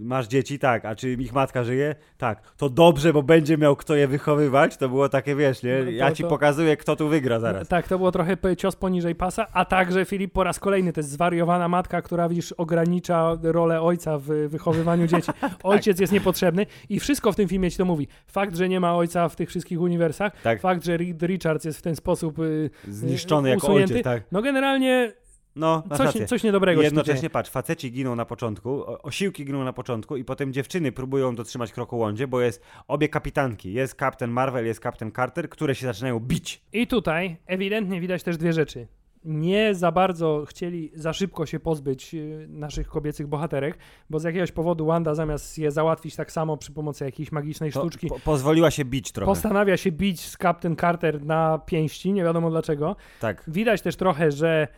[0.00, 0.58] masz dzieci?
[0.58, 0.84] Tak.
[0.84, 1.94] A czy ich matka żyje?
[2.18, 2.42] Tak.
[2.56, 4.76] To dobrze, bo będzie miał kto je wychowywać.
[4.76, 5.82] To było takie, wiesz, nie?
[5.84, 7.68] No Ja ci pokazuję, kto tu wygra zaraz.
[7.68, 11.10] Tak, to było trochę cios poniżej pasa, a także Filip po raz kolejny to jest
[11.10, 15.30] zwariowana matka, która widzisz ogranicza rolę ojca w wychowywaniu dzieci.
[15.62, 18.08] Ojciec jest niepotrzebny i wszystko w tym filmie ci to mówi.
[18.26, 20.60] Fakt, że nie ma ojca w tych wszystkich uniwersach, Tak.
[20.60, 23.94] fakt, że Reed Richards jest w ten sposób y, Zniszczony jako usunięty.
[23.94, 24.22] ojciec, tak.
[24.32, 25.12] no generalnie
[25.58, 26.26] No, Coś, rację.
[26.26, 30.52] coś niedobrego tu Jednocześnie patrz, faceci giną na początku, osiłki giną na początku i potem
[30.52, 33.72] dziewczyny próbują dotrzymać kroku łądzie, bo jest obie kapitanki.
[33.72, 36.62] Jest Captain Marvel, jest Captain Carter, które się zaczynają bić.
[36.72, 38.86] I tutaj ewidentnie widać też dwie rzeczy.
[39.24, 43.78] Nie za bardzo chcieli za szybko się pozbyć y, naszych kobiecych bohaterek,
[44.10, 47.80] bo z jakiegoś powodu Wanda zamiast je załatwić tak samo przy pomocy jakiejś magicznej To
[47.80, 49.30] sztuczki, po, pozwoliła się bić trochę.
[49.32, 52.96] postanawia się bić z Captain Carter na pięści, nie wiadomo dlaczego.
[53.20, 53.44] tak.
[53.48, 54.68] Widać też trochę, że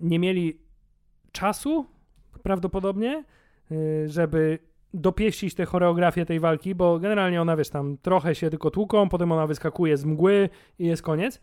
[0.00, 0.58] nie mieli
[1.32, 1.86] czasu
[2.42, 3.24] prawdopodobnie,
[3.72, 4.58] y, żeby
[4.94, 9.32] dopieścić tę choreografię tej walki, bo generalnie ona, wiesz, tam trochę się tylko tłuką, potem
[9.32, 11.36] ona wyskakuje z mgły i jest koniec.
[11.36, 11.40] Y,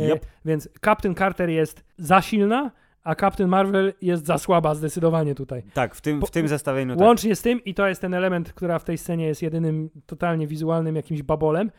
[0.00, 0.26] Yep.
[0.44, 2.70] Więc Captain Carter jest za silna,
[3.04, 5.62] a Captain Marvel jest za słaba zdecydowanie tutaj.
[5.74, 7.06] Tak, w tym, w tym zestawieniu tak.
[7.06, 10.46] Łącznie z tym, i to jest ten element, która w tej scenie jest jedynym totalnie
[10.46, 11.70] wizualnym jakimś babolem,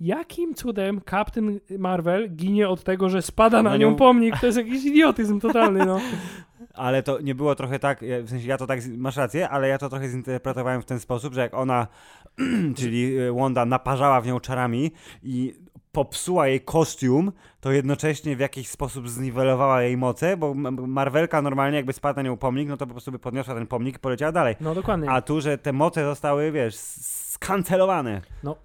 [0.00, 4.40] jakim cudem Captain Marvel ginie od tego, że spada na, Na nią nią- pomnik?
[4.40, 6.00] To jest jakiś idiotyzm totalny, no.
[6.74, 9.78] Ale to nie było trochę tak, w sensie ja to tak, masz rację, ale ja
[9.78, 11.86] to trochę zinterpretowałem w ten sposób, że jak ona,
[12.78, 14.90] czyli e, Wanda, naparzała w nią czarami
[15.22, 15.54] i
[15.92, 20.54] popsuła jej kostium, to jednocześnie w jakiś sposób zniwelowała jej moce, bo
[20.86, 23.96] Marvelka normalnie jakby spadł na nią pomnik, no to po prostu by podniosła ten pomnik
[23.96, 24.56] i poleciała dalej.
[24.60, 25.10] No dokładnie.
[25.10, 28.20] A tu, że te moce zostały, wiesz, skancelowane.
[28.42, 28.56] no,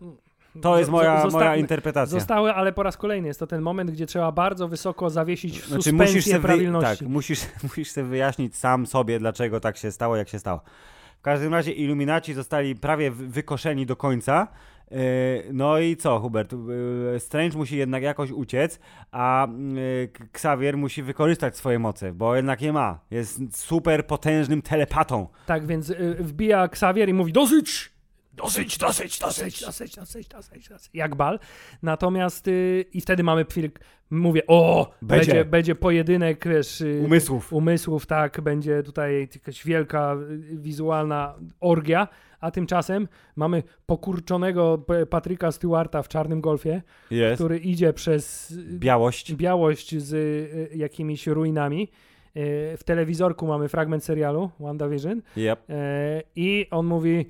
[0.61, 2.19] To jest moja, zosta- moja interpretacja.
[2.19, 5.83] Zostały, ale po raz kolejny jest to ten moment, gdzie trzeba bardzo wysoko zawiesić Znaczy
[5.83, 6.39] suspensję musisz wy...
[6.39, 6.99] prawilności.
[7.05, 10.61] tak, musisz, musisz sobie wyjaśnić sam sobie, dlaczego tak się stało, jak się stało.
[11.19, 14.47] W każdym razie Illuminaci zostali prawie wy- wykoszeni do końca.
[14.91, 14.97] Yy,
[15.53, 16.53] No i co, Hubert?
[17.13, 18.79] Yy, Strange musi jednak jakoś uciec,
[19.11, 22.99] a yy, Xavier musi wykorzystać swoje moce, bo jednak je ma.
[23.11, 25.27] Jest super potężnym telepatą.
[25.45, 27.91] Tak, więc y, wbija Xavier i mówi dosyć!
[28.33, 30.89] Dosyć, dosyć, dosyć, dosyć, dosyć, dosyć, dosyć.
[30.93, 31.39] Jak bal.
[31.83, 33.69] Natomiast y, i wtedy mamy chwilę,
[34.09, 35.45] mówię, o, będzie, Będzie.
[35.45, 37.53] będzie, pojedynek, wiesz, y, Umysłów.
[37.53, 42.07] umysłów, tak, będzie tutaj jakaś wielka y, wizualna orgia,
[42.39, 47.35] a tymczasem mamy pokurczonego Patryka Stewarta w czarnym golfie, Jest.
[47.41, 49.33] który idzie przez Białość.
[49.33, 50.11] białość z
[50.75, 51.91] jakimiś ruinami.
[52.77, 55.59] W telewizorku mamy fragment serialu WandaVision Yep.
[56.35, 57.25] i on mówi,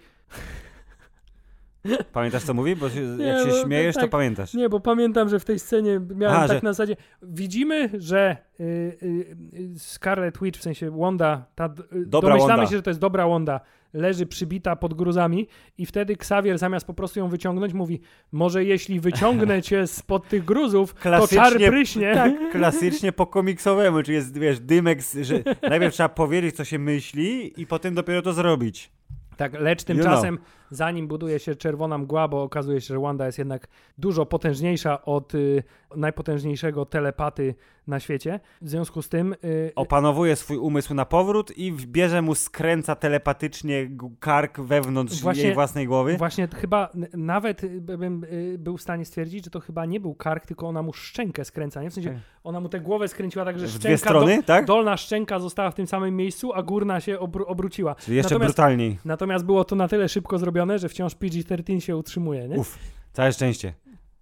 [2.14, 2.76] Pamiętasz co mówi?
[2.76, 4.10] Bo się, Nie, jak się śmiejesz, to tak.
[4.10, 4.54] pamiętasz.
[4.54, 8.38] nie, bo pamiętam, że w tej scenie miałem Aha, tak że- na zasadzie, widzimy, że
[8.60, 9.36] y, y,
[9.80, 12.66] Scarlet Witch, w sensie Wanda, ta, y, domyślamy Wanda.
[12.66, 13.60] się, że to jest dobra Wanda,
[13.94, 18.02] leży przybita pod gruzami i wtedy Xavier zamiast po prostu ją wyciągnąć, mówi,
[18.32, 22.14] może jeśli wyciągnę cię spod tych gruzów, to czar pryśnie.
[22.16, 26.80] Tak, klasycznie po komiksowemu, czyli jest, wiesz, dymek, z- że najpierw trzeba powiedzieć, co się
[26.80, 28.92] myśli i potem dopiero to zrobić.
[29.38, 30.38] Tak, lecz tymczasem,
[30.72, 33.68] zanim buduje się czerwona mgła, bo okazuje się, że Wanda jest jednak
[33.98, 35.64] dużo potężniejsza od y,
[35.96, 37.56] najpotężniejszego telepaty
[37.88, 38.40] na świecie.
[38.62, 43.90] W związku z tym y, Opanowuje swój umysł na powrót i bierze mu, skręca telepatycznie
[44.20, 46.18] kark wewnątrz Właśnie- jej własnej głowy.
[46.18, 50.16] właśnie chyba nawet y, bym y, był w stanie stwierdzić, że to chyba nie był
[50.16, 51.82] kark, tylko ona mu szczękę skręca.
[51.84, 51.90] Nie?
[51.90, 54.66] W sensie ona mu tę głowę skręciła tak, że szczęka dwie strony, tak?
[54.66, 57.96] dolna szczęka została w tym samym miejscu, a górna się obró- obróciła.
[57.96, 59.00] Czyli jeszcze natomiast- brutalniej.
[59.06, 62.48] Natomiast było to na tyle szybko zrobione, że wciąż PG-13 się utrzymuje.
[62.48, 62.56] Nie?
[62.56, 62.78] Uf,
[63.14, 63.74] całe szczęście.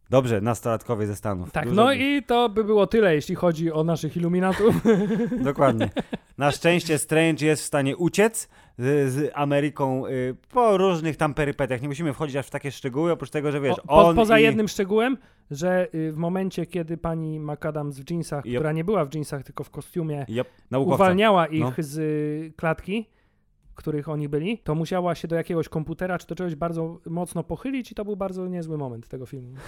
[0.09, 1.51] Dobrze, nastolatkowie ze Stanów.
[1.51, 4.75] Tak, Dużo- no i to by było tyle, jeśli chodzi o naszych iluminatów.
[5.43, 5.89] Dokładnie.
[6.37, 11.81] Na szczęście Strange jest w stanie uciec z, z Ameryką y, po różnych tam perypetiach.
[11.81, 14.43] Nie musimy wchodzić aż w takie szczegóły, oprócz tego, że wiesz, po, on poza i...
[14.43, 15.17] jednym szczegółem,
[15.51, 18.53] że y, w momencie, kiedy pani McAdams w jeansach, Yep.
[18.55, 20.47] która nie była w jeansach, tylko w kostiumie, Yep,
[20.77, 21.73] uwalniała ich No.
[21.77, 23.09] z y, klatki,
[23.79, 27.91] których oni byli, to musiała się do jakiegoś komputera czy do czegoś bardzo mocno pochylić
[27.91, 29.53] i to był bardzo niezły moment tego filmu.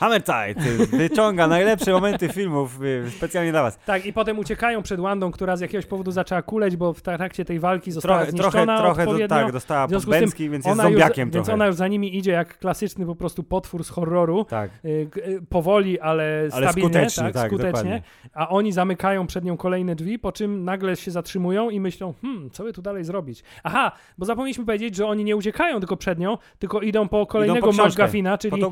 [0.00, 3.78] Hammer Tide wyciąga najlepsze momenty filmów y, specjalnie dla was.
[3.86, 7.44] Tak, i potem uciekają przed Wandą, która z jakiegoś powodu zaczęła kuleć, bo w trakcie
[7.44, 9.28] tej walki została Trochę, trochę, zniszczona trochę do, odpowiednio.
[9.28, 11.54] tak, dostała podbęcki, więc jest ona już, zombiakiem więc trochę.
[11.54, 14.44] ona już za nimi idzie jak klasyczny po prostu potwór z horroru.
[14.44, 14.70] Tak.
[14.84, 18.02] y, y, powoli, ale Ale stabilnie, skutecznie, tak, tak, skutecznie, dokładnie.
[18.34, 22.50] a oni zamykają przed nią kolejne drzwi, po czym nagle się zatrzymują i myślą, hmm,
[22.50, 23.42] co by tu dalej zrobić?
[23.64, 27.72] Aha, bo zapomnieliśmy powiedzieć, że oni nie uciekają tylko przed nią, tylko idą po kolejnego
[27.72, 28.62] po McGuffina, Po czyli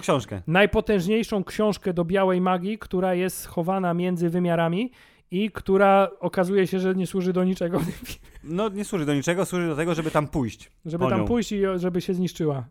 [0.47, 4.91] najpotężniejszą książkę do białej magii, która jest schowana między wymiarami
[5.31, 7.81] i która okazuje się, że nie służy do niczego,
[8.45, 10.71] No nie służy do niczego, służy do tego, żeby tam pójść.
[10.85, 12.65] żeby tam pójść i żeby się zniszczyła.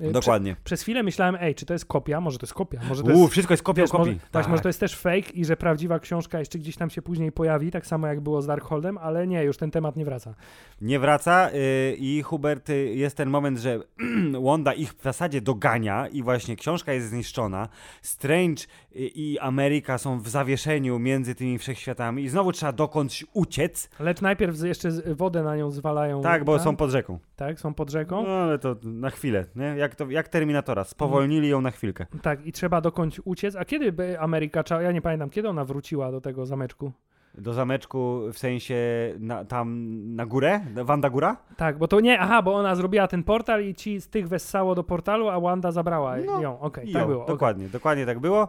[0.00, 0.54] Y, Dokładnie.
[0.54, 2.20] Prze, przez chwilę myślałem, ej, czy to jest kopia?
[2.20, 2.80] Może to jest kopia.
[2.88, 4.12] Może to jest, wszystko jest kopią wiesz, kopii.
[4.12, 4.48] może, tak.
[4.48, 7.70] może to jest też fake i że prawdziwa książka jeszcze gdzieś tam się później pojawi,
[7.70, 10.34] tak samo jak było z Darkholdem, ale nie, już ten temat nie wraca.
[10.80, 13.80] Nie wraca yy, i Hubert, y, jest ten moment, że
[14.46, 17.68] Wanda ich w zasadzie dogania i właśnie książka jest zniszczona.
[18.02, 18.62] Strange
[18.94, 23.90] i Ameryka są w zawieszeniu między tymi wszechświatami i znowu trzeba dokądś uciec.
[24.00, 26.22] Lecz najpierw jeszcze wodę na nią zwalają.
[26.22, 27.18] Tak, bo tam, są pod rzeką.
[27.36, 28.22] Tak, są pod rzeką.
[28.22, 29.64] No ale to na chwilę, nie?
[29.64, 32.06] Jak, to, jak Terminatora, spowolnili ją na chwilkę.
[32.22, 33.56] Tak, i trzeba dokądś uciec.
[33.56, 36.92] A kiedy by Ameryka, ja nie pamiętam, kiedy ona wróciła do tego zameczku?
[37.34, 38.76] Do zameczku w sensie
[39.18, 40.60] na, tam na górę?
[40.84, 41.36] Wanda Góra?
[41.56, 44.74] Tak, bo to nie, aha, bo ona zrobiła ten portal i ci z tych wessało
[44.74, 46.60] do portalu, a Wanda zabrała No, ją.
[46.60, 47.24] Okej, I tak było.
[47.26, 48.48] Dokładnie, dokładnie tak było.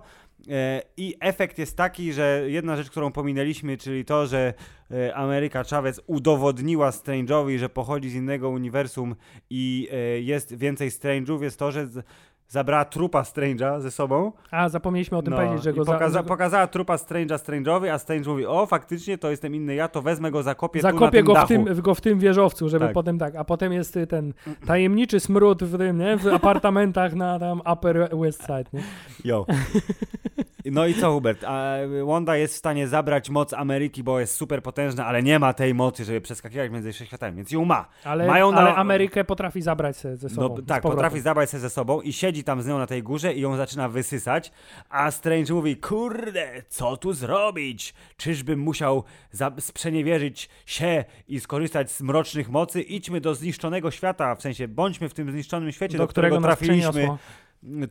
[0.49, 4.53] E, I efekt jest taki, że jedna rzecz, którą pominęliśmy, czyli to, że
[4.91, 9.15] e, Ameryka Chavez udowodniła Strange'owi, że pochodzi z innego uniwersum
[9.49, 11.87] i e, jest więcej Strange'ów, jest to, że
[12.47, 14.31] zabrała trupa Strange'a ze sobą.
[14.51, 17.87] A, zapomnieliśmy o tym No, powiedzieć, że go za- pokaza- za, pokazała trupa Strange'a Strange'owi,
[17.87, 21.25] a Strange mówi, o faktycznie to jestem inny ja, to wezmę go, zakopię, Zakopię tym
[21.25, 21.47] go w, dachu.
[21.47, 22.93] tym, w- go w tym wieżowcu, żeby Tak.
[22.93, 24.33] potem tak, a potem jest y, ten
[24.67, 26.17] tajemniczy smród w tym, nie?
[26.17, 28.83] W apartamentach na tam Upper West Side, nie?
[29.25, 29.45] Jo.
[30.65, 31.43] No i co, Hubert?
[31.47, 31.75] A
[32.05, 35.73] Wanda jest w stanie zabrać moc Ameryki, bo jest super potężna, ale nie ma tej
[35.73, 37.85] mocy, żeby przeskakiwać między wszechświatami, więc ją ma.
[38.03, 40.55] Ale, Mają na- ale Amerykę potrafi zabrać ze sobą.
[40.57, 43.33] No tak, potrafi zabrać się ze sobą i siedzi tam z nią na tej górze
[43.33, 44.51] i ją zaczyna wysysać,
[44.89, 47.93] a Strange mówi, kurde, co tu zrobić?
[48.17, 52.81] Czyżbym musiał za- sprzeniewierzyć się i skorzystać z mrocznych mocy?
[52.81, 56.57] Idźmy do zniszczonego świata, w sensie bądźmy w tym zniszczonym świecie, do, do którego nas
[56.57, 57.17] trafiliśmy.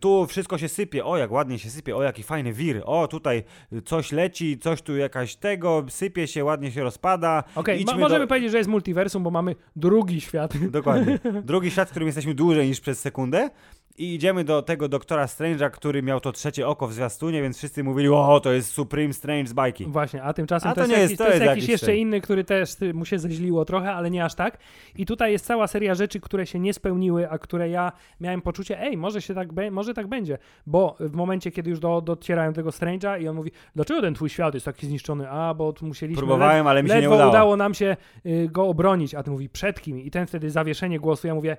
[0.00, 3.42] Tu wszystko się sypie, o jak ładnie się sypie, o jaki fajny wir, o tutaj
[3.84, 7.44] coś leci, coś tu jakaś tego, sypie się, ładnie się rozpada.
[7.54, 8.28] Okej, Idźmy możemy do...
[8.28, 10.70] powiedzieć, że jest multiversum, bo mamy drugi świat.
[10.70, 11.18] Dokładnie.
[11.44, 13.50] Drugi świat, w którym jesteśmy dłużej niż przez sekundę.
[13.98, 17.84] I idziemy do tego doktora Strange'a, który miał to trzecie oko w zwiastunie, więc wszyscy
[17.84, 19.84] mówili, o, to jest Supreme Strange z bajki.
[19.86, 21.68] Właśnie, a tymczasem A to, to jest nie jest- jakiś, to to jest jest jakiś
[21.68, 21.96] jeszcze ten.
[21.96, 24.58] inny, który też ty, mu się zeźliło trochę, ale nie aż tak.
[24.96, 28.80] I tutaj jest cała seria rzeczy, które się nie spełniły, a które ja miałem poczucie,
[28.80, 30.38] ej, może się tak, może tak będzie.
[30.66, 34.14] Bo w momencie, kiedy już do, docierają do tego Strange'a i on mówi, dlaczego ten
[34.14, 35.30] twój świat jest taki zniszczony?
[35.30, 36.18] A, bo tu musieliśmy...
[36.18, 37.30] Próbowałem, ale mi się nie udało.
[37.30, 37.96] udało nam się
[38.26, 40.00] y, go obronić, a ty mówi, przed kim?
[40.00, 41.56] I ten wtedy zawieszenie głosu, ja mówię,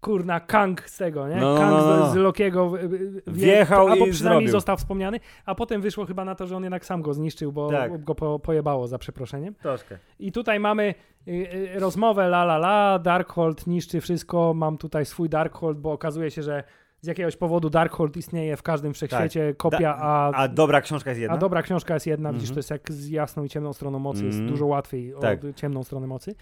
[0.00, 1.36] kurna, Kang z tego, nie?
[1.36, 2.08] No, no, Kang no, no.
[2.10, 4.18] Z, z Lokiego y, wie- Wjechał albo i przynajmniej
[4.48, 4.48] zrobił.
[4.48, 7.70] został wspomniany, a potem wyszło chyba na to, że on jednak sam go zniszczył, bo
[7.70, 8.04] Tak.
[8.04, 9.54] go po, pojebało za przeproszeniem.
[9.54, 9.98] Troszkę.
[10.18, 10.94] I tutaj mamy
[11.28, 11.30] y,
[11.76, 16.42] y, rozmowę la la la, Darkhold niszczy wszystko, mam tutaj swój Darkhold, bo okazuje się,
[16.42, 16.64] że
[17.00, 21.34] z jakiegoś powodu Darkhold istnieje w każdym wszechświecie, kopia, a, A dobra książka jest jedna?
[21.36, 22.54] a dobra książka jest jedna, widzisz, Mhm.
[22.54, 24.50] to jest jak z jasną i ciemną stroną mocy, jest Mhm.
[24.50, 25.44] dużo łatwiej Tak.
[25.44, 26.34] o ciemną stronę mocy.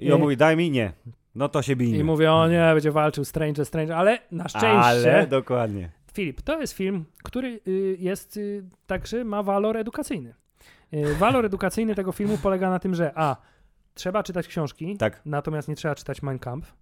[0.00, 0.70] I on mówi, daj mi?
[0.70, 0.92] Nie.
[1.34, 1.98] No to się bijmy.
[1.98, 5.90] I mówię, o nie, będzie walczył Strange, Strange, ale na szczęście, Ale dokładnie.
[6.12, 10.34] Filip, to jest film, który y, jest y, także ma walor edukacyjny.
[10.94, 13.36] Y, walor edukacyjny tego filmu polega na tym, że a,
[13.94, 15.20] trzeba czytać książki, Tak.
[15.24, 16.74] natomiast nie trzeba czytać Mein Kampf.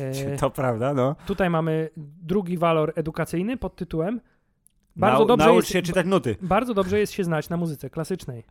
[0.00, 1.16] E, To prawda, no.
[1.26, 1.90] tutaj mamy
[2.22, 4.20] drugi walor edukacyjny pod tytułem
[4.96, 6.36] bardzo Nau- dobrze naucz jest, się czytać nuty.
[6.42, 8.44] Bardzo dobrze jest się znać na muzyce klasycznej,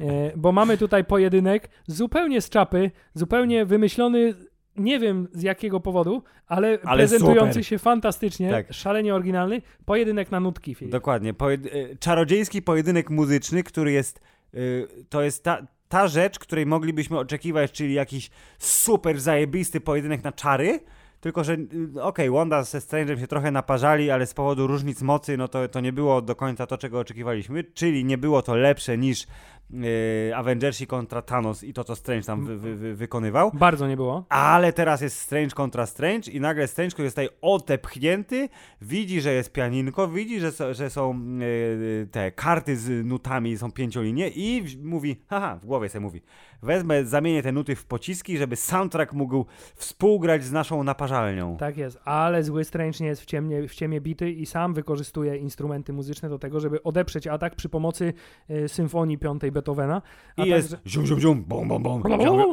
[0.00, 4.34] e, bo mamy tutaj pojedynek zupełnie z czapy, zupełnie wymyślony,
[4.76, 7.66] nie wiem z jakiego powodu, ale, Ale prezentujący super.
[7.66, 8.72] się fantastycznie, Tak.
[8.72, 10.74] szalenie oryginalny, pojedynek na nutki.
[10.74, 10.92] Filip.
[10.92, 11.34] Dokładnie.
[11.34, 14.20] Pojed- e, czarodziejski pojedynek muzyczny, który jest.
[15.08, 20.80] to jest ta, ta rzecz, której moglibyśmy oczekiwać, czyli jakiś super zajebisty pojedynek na czary.
[21.20, 21.52] Tylko, że
[21.96, 25.68] y, okej, Wanda ze Strange'em się trochę naparzali, ale z powodu różnic mocy, no to,
[25.68, 27.64] to nie było do końca to, czego oczekiwaliśmy.
[27.64, 29.26] Czyli nie było to lepsze niż
[30.34, 33.50] Avengersi kontra Thanos i to, co Strange tam wy, wy, wy, wykonywał.
[33.54, 34.24] Bardzo nie było.
[34.28, 38.48] Ale teraz jest Strange kontra Strange i nagle Strange, który jest tutaj odepchnięty,
[38.80, 41.20] widzi, że jest pianinko, widzi, że, że są
[42.02, 46.22] e, te karty z nutami, są pięciolinie i mówi, haha, w głowie sobie mówi,
[46.62, 51.56] wezmę, zamienię te nuty w pociski, żeby soundtrack mógł współgrać z naszą naparzalnią.
[51.56, 55.36] Tak jest, ale zły Strange nie jest w ciemnie, w ciemie bity i sam wykorzystuje
[55.36, 58.12] instrumenty muzyczne do tego, żeby odeprzeć atak przy pomocy
[58.48, 60.02] e, symfonii piątej Beethovena.
[60.36, 62.02] A I jest także zium, zium, zium, bum, bum, bum,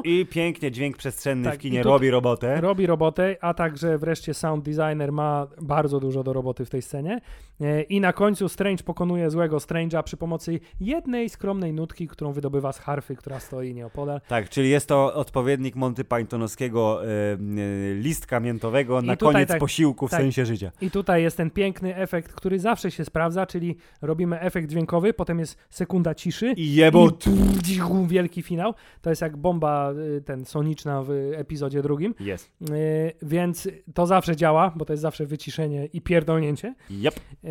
[0.04, 2.62] i pięknie dźwięk przestrzenny Tak, w kinie tu- robi robotę.
[2.62, 7.22] robi robotę, a także wreszcie sound designer ma bardzo dużo do roboty w tej scenie.
[7.62, 12.72] E, I na końcu Strange pokonuje złego Strange'a przy pomocy jednej skromnej nutki, którą wydobywa
[12.74, 14.22] z harfy, która stoi nieopodal.
[14.28, 17.08] Tak, czyli jest to odpowiednik Monty Pythonowskiego e,
[17.94, 20.20] listka miętowego I na tutaj koniec tak- posiłku w tak.
[20.22, 20.72] sensie życia.
[20.82, 25.40] I tutaj jest ten piękny efekt, który zawsze się sprawdza, czyli robimy efekt dźwiękowy, potem
[25.40, 26.76] jest sekunda ciszy I
[28.07, 28.74] Wielki finał.
[29.02, 32.15] To jest jak bomba y, ten soniczna w epizodzie drugim.
[32.19, 32.52] Jest.
[32.61, 36.76] Y, więc to zawsze działa, bo to jest zawsze wyciszenie i pierdolnięcie.
[36.91, 37.15] Yep.
[37.44, 37.49] Y,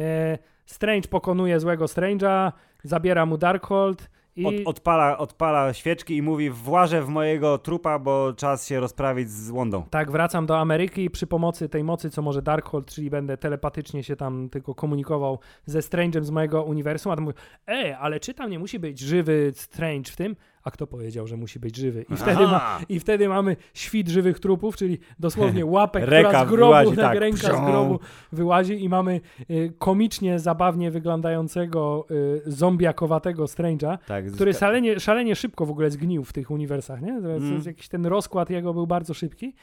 [0.66, 2.52] Strange pokonuje złego Strange'a,
[2.84, 4.46] zabiera mu Darkhold i...
[4.46, 9.50] Od, odpala, odpala świeczki i mówi włażę w mojego trupa, bo czas się rozprawić z
[9.50, 9.82] Łądą.
[9.90, 14.02] Tak, wracam do Ameryki i przy pomocy tej mocy, co może Darkhold, czyli będę telepatycznie
[14.02, 17.34] się tam tylko komunikował ze Strange'em z mojego uniwersum, a to mówię,
[17.66, 20.36] ej, ale czy tam nie musi być żywy Strange w tym?
[20.66, 22.04] A kto powiedział, że musi być żywy?
[22.10, 26.56] I wtedy, ma, i wtedy mamy świt żywych trupów, czyli dosłownie łapek, która z grobu,
[26.56, 27.18] wyłazi, tak, tak.
[27.18, 28.00] ręka z grobu
[28.32, 29.20] wyłazi i mamy
[29.50, 36.24] y, komicznie, zabawnie wyglądającego y, zombiakowatego Strange'a, Tak, który szalenie, szalenie szybko w ogóle zgnił
[36.24, 37.12] w tych uniwersach, nie?
[37.12, 37.62] Mm.
[37.66, 39.54] jakiś ten rozkład jego był bardzo szybki.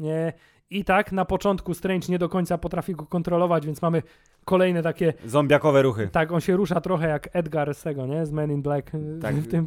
[0.00, 0.32] Nie?
[0.70, 4.02] I tak na początku Strange nie do końca potrafi go kontrolować, więc mamy
[4.44, 6.08] kolejne takie, Zombiakowe ruchy.
[6.12, 8.26] tak, on się rusza trochę jak Edgar z tego, nie?
[8.26, 8.90] Z Men in Black,
[9.22, 9.34] Tak.
[9.36, 9.66] w, tym,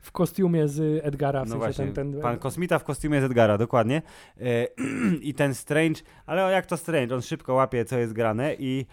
[0.00, 3.58] w kostiumie z Edgara, w No właśnie, ten, ten pan kosmita w kostiumie z Edgara,
[3.58, 4.02] dokładnie.
[4.40, 4.66] E,
[5.28, 8.86] I ten Strange, ale jak to Strange, on szybko łapie, co jest grane i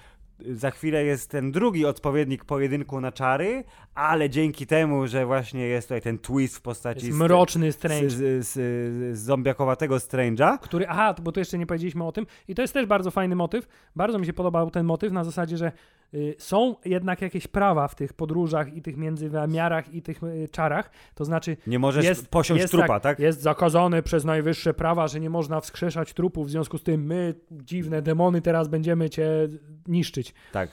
[0.53, 3.64] za chwilę jest ten drugi odpowiednik pojedynku na czary,
[3.95, 7.76] ale dzięki temu, że właśnie jest tutaj ten twist w postaci jest z- mroczny z,
[7.76, 8.10] Strange.
[8.10, 8.53] z, z,
[9.20, 10.57] z zombiakowatego Strange'a.
[10.60, 13.36] który, aha, bo tu jeszcze nie powiedzieliśmy o tym i to jest też bardzo fajny
[13.36, 15.72] motyw, bardzo mi się podobał ten motyw na zasadzie, że
[16.38, 21.26] są jednak jakieś prawa w tych podróżach i tych międzywymiarach i tych y, czarach, to
[21.26, 23.19] znaczy Nie możesz jest, posiąść jest trupa, tak?
[23.19, 27.34] Jest zakazane przez najwyższe prawa, że nie można wskrzeszać trupów, w związku z tym my,
[27.52, 29.30] dziwne demony, teraz będziemy cię
[29.88, 30.34] niszczyć.
[30.52, 30.69] Tak.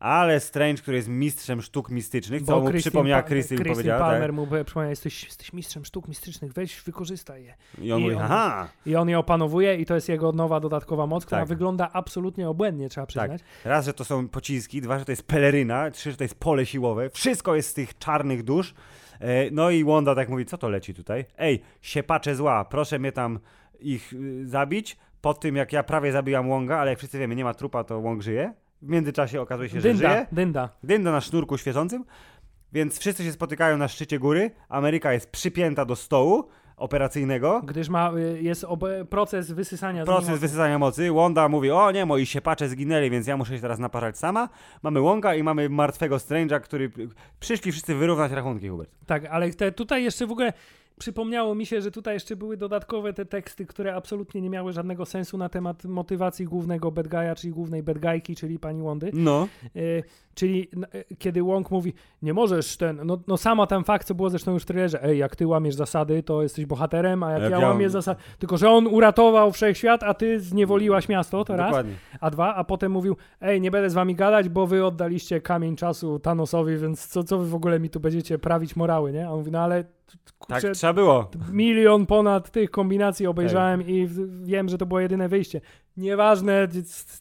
[0.00, 4.00] Ale Strange, który jest mistrzem sztuk mistycznych, co mu Christine przypomniała Pa- Christine, Christine powiedziała,
[4.00, 4.34] Palmer tak?
[4.34, 7.54] mu pe- przypomniała, jesteś, jesteś mistrzem sztuk mistycznych, weź wykorzystaj je.
[7.78, 10.60] I on I mówi, on- aha, I on je opanowuje i to jest jego nowa
[10.60, 11.48] dodatkowa moc, która Tak.
[11.48, 13.40] wygląda absolutnie obłędnie, trzeba przyznać.
[13.64, 16.66] raz, że to są pociski, dwa, że to jest peleryna, trzy, że to jest pole
[16.66, 18.74] siłowe, wszystko jest z tych czarnych dusz.
[19.20, 21.24] E, No i Wanda tak mówi, co to leci tutaj?
[21.38, 23.38] Ej, siepacze zła, proszę mnie tam
[23.80, 27.44] ich y, zabić, po tym jak ja prawie zabijam Wonga, ale jak wszyscy wiemy, nie
[27.44, 28.54] ma trupa, to Wong żyje.
[28.82, 30.26] W międzyczasie okazuje się, że Dynda, żyje.
[30.32, 30.68] dynda.
[30.82, 32.04] Dynda na sznurku świecącym,
[32.72, 38.12] więc wszyscy się spotykają na szczycie góry, Ameryka jest przypięta do stołu operacyjnego, Gdyż ma,
[38.16, 40.40] y, jest obe, proces wysysania Proces mocy.
[40.40, 41.12] wysysania mocy.
[41.12, 44.48] Wanda mówi, o nie, moi siepacze zginęli, więc ja muszę się teraz naparzać sama.
[44.82, 46.90] Mamy Wonga i mamy martwego Strange'a, który...
[47.40, 48.90] Przyszli wszyscy wyrównać rachunki, Hubert.
[49.06, 50.52] Tak, ale te, tutaj jeszcze w ogóle
[50.98, 55.06] przypomniało mi się, że tutaj jeszcze były dodatkowe te teksty, które absolutnie nie miały żadnego
[55.06, 59.10] sensu na temat motywacji głównego bad guy'a, czyli głównej bad guyki, czyli pani Wondy.
[59.14, 59.48] No.
[59.76, 60.02] Y,
[60.34, 64.30] czyli y, kiedy Wong mówi, nie możesz ten, no, no sama ten fakt, co było
[64.30, 67.48] zresztą już w trailerze, ej, jak ty łamiesz zasady, to jesteś bohaterem, a jak, ja,
[67.48, 71.94] ja- łamię zasady, tylko że on uratował wszechświat, a ty zniewoliłaś miasto, to raz, Dokładnie.
[72.20, 75.76] a dwa, a potem mówił, ej, nie będę z wami gadać, bo wy oddaliście kamień
[75.76, 79.26] czasu Thanosowi, więc co, co wy w ogóle mi tu będziecie prawić morały, nie?
[79.26, 81.30] A on mówi, no ale Tak kurczę, trzeba było.
[81.52, 85.60] milion ponad tych kombinacji obejrzałem i w- wiem, że to było jedyne wyjście.
[85.96, 86.68] Nieważne,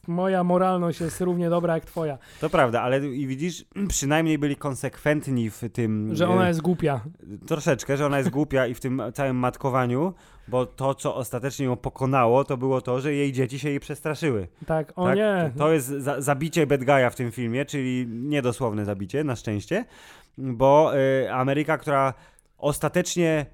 [0.08, 2.18] moja moralność jest równie dobra jak twoja.
[2.42, 6.10] To prawda, ale i widzisz, przynajmniej byli konsekwentni w tym...
[6.16, 7.02] Że ona e, jest głupia.
[7.48, 10.14] Troszeczkę, że ona jest głupia i w tym całym matkowaniu,
[10.48, 14.48] bo to, co ostatecznie ją pokonało, to było to, że jej dzieci się jej przestraszyły.
[14.66, 15.16] Tak, o tak?
[15.18, 15.52] nie.
[15.58, 19.86] To jest za zabicie bad guy'a w tym filmie, czyli niedosłowne zabicie, na szczęście,
[20.38, 20.92] bo
[21.24, 22.14] y, Ameryka, która
[22.58, 23.46] ostatecznie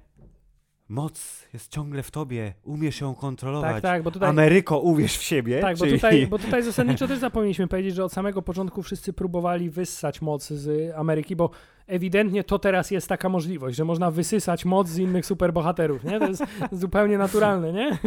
[0.88, 3.72] moc jest ciągle w tobie, umiesz ją kontrolować.
[3.72, 4.28] Tak, tak, bo tutaj...
[4.28, 5.60] Ameryko, uwierz w siebie.
[5.60, 5.98] Tak, bo czyli...
[5.98, 10.48] tutaj, bo tutaj zasadniczo też zapomnieliśmy powiedzieć, że od samego początku wszyscy próbowali wyssać moc
[10.48, 11.50] z Ameryki, bo
[11.86, 16.18] ewidentnie to teraz jest taka możliwość, że można wysysać moc z innych superbohaterów, nie?
[16.18, 17.98] To jest zupełnie naturalne, nie?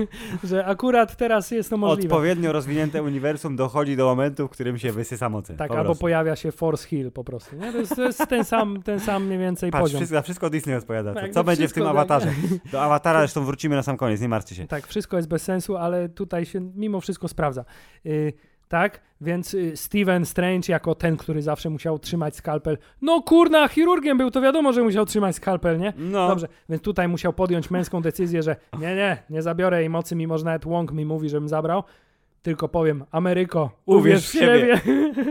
[0.44, 2.16] Że akurat teraz jest to możliwe.
[2.16, 5.56] Odpowiednio rozwinięte uniwersum dochodzi do momentu, w którym się wysysa mocy.
[5.58, 6.02] Tak, po albo prostu.
[6.02, 7.72] pojawia się Force Hill po prostu, nie?
[7.72, 10.00] To jest, to jest ten, sam, ten sam mniej więcej Patrz, poziom.
[10.00, 11.14] wszystko, wszystko Disney odpowiada.
[11.14, 12.28] Tak, Co, będzie w tym awatarze?
[12.72, 14.68] Do awatara zresztą wrócimy na sam koniec, nie martwcie się.
[14.68, 17.66] Tak, wszystko jest bez sensu, ale tutaj się mimo wszystko sprawdza.
[18.06, 18.34] Y,
[18.68, 22.78] tak, więc y, Steven Strange jako ten, który zawsze musiał trzymać skalpel.
[23.02, 25.94] No kurna, chirurgiem był, to wiadomo, że musiał trzymać skalpel, nie?
[25.98, 30.16] No, Dobrze, więc tutaj musiał podjąć męską decyzję, że nie, nie, nie zabiorę jej mocy,
[30.16, 31.84] mimo że nawet Wong mi mówi, żebym zabrał.
[32.42, 34.82] Tylko powiem, Ameryko, uwierz, w siebie.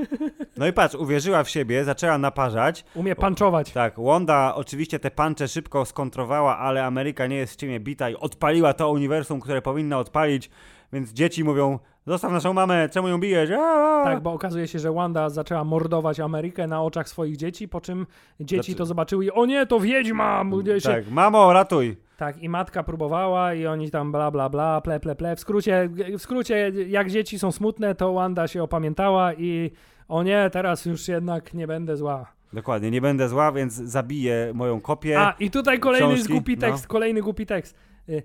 [0.59, 2.85] no i patrz, uwierzyła w siebie, zaczęła naparzać.
[2.95, 3.73] Umie panczować.
[3.73, 8.17] Tak, Wanda oczywiście te pancze szybko skontrowała, ale Ameryka nie jest w ciemię bita i
[8.17, 10.51] odpaliła to uniwersum, które powinna odpalić,
[10.93, 13.51] więc dzieci mówią, zostaw naszą mamę, czemu ją bijesz?
[13.51, 14.05] Aaa!
[14.05, 18.07] Tak, bo okazuje się, że Wanda zaczęła mordować Amerykę na oczach swoich dzieci, po czym
[18.41, 20.45] dzieci Znaczy- to zobaczyły i o nie, to wiedźma!
[20.79, 21.97] Się, tak, mamo, ratuj.
[22.17, 25.37] Tak, i matka próbowała i oni tam bla bla bla, ple ple ple.
[25.37, 29.71] W skrócie, w skrócie jak dzieci są smutne, to Wanda się opamiętała i
[30.09, 32.27] o nie, teraz już jednak nie będę zła.
[32.53, 35.21] Dokładnie, nie będę zła, więc zabiję moją kopię.
[35.21, 36.61] A, i tutaj kolejny książki, głupi no.
[36.61, 37.77] tekst, kolejny głupi tekst.
[38.09, 38.23] Y,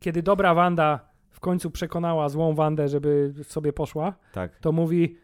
[0.00, 1.00] Kiedy dobra Wanda
[1.36, 4.56] w końcu przekonała złą Wandę, żeby sobie poszła, Tak.
[4.58, 5.16] to mówi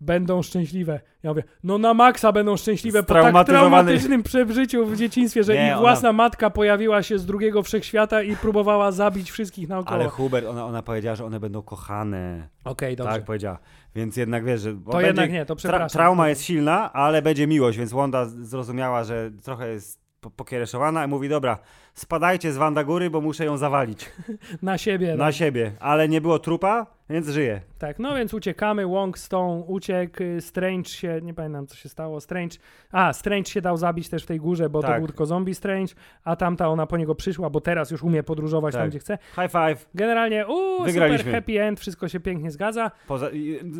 [0.00, 1.00] będą szczęśliwe.
[1.22, 5.66] Ja mówię, no na maksa będą szczęśliwe po tak traumatycznym przeżyciu w dzieciństwie, że Nie,
[5.66, 9.94] ich ona- własna matka pojawiła się z drugiego wszechświata i próbowała zabić wszystkich naokoło.
[9.94, 12.48] Ale Okej, Hubert, ona, ona powiedziała, że one będą kochane.
[12.64, 12.96] dobrze.
[12.96, 13.58] Tak powiedziała.
[13.94, 14.74] Więc jednak wiesz, że.
[14.90, 15.88] to jednak nie, to Tra- przepraszam.
[15.88, 21.08] trauma jest silna, ale będzie miłość, więc Wanda zrozumiała, że trochę jest po- pokiereszowana i
[21.08, 21.58] mówi, dobra,
[21.94, 24.12] spadajcie z Wanda Góry, bo muszę ją zawalić
[24.62, 25.14] Na siebie.
[25.16, 25.34] na tak.
[25.34, 25.72] siebie.
[25.80, 27.60] Ale nie było trupa, więc żyje.
[27.78, 32.56] Tak, no więc uciekamy, Wong Stone uciekł, Strange się, nie pamiętam co się stało, Strange,
[32.92, 34.98] a Strange się dał zabić też w tej górze, bo to Tak.
[34.98, 38.74] był tylko zombie Strange, a tamta ona po niego przyszła, bo teraz już umie podróżować
[38.74, 38.90] tam Tak.
[38.90, 39.18] gdzie chce.
[39.34, 39.88] High five.
[39.94, 42.90] Generalnie, uuu, super happy end, wszystko się pięknie zgadza.
[43.06, 43.30] Poza,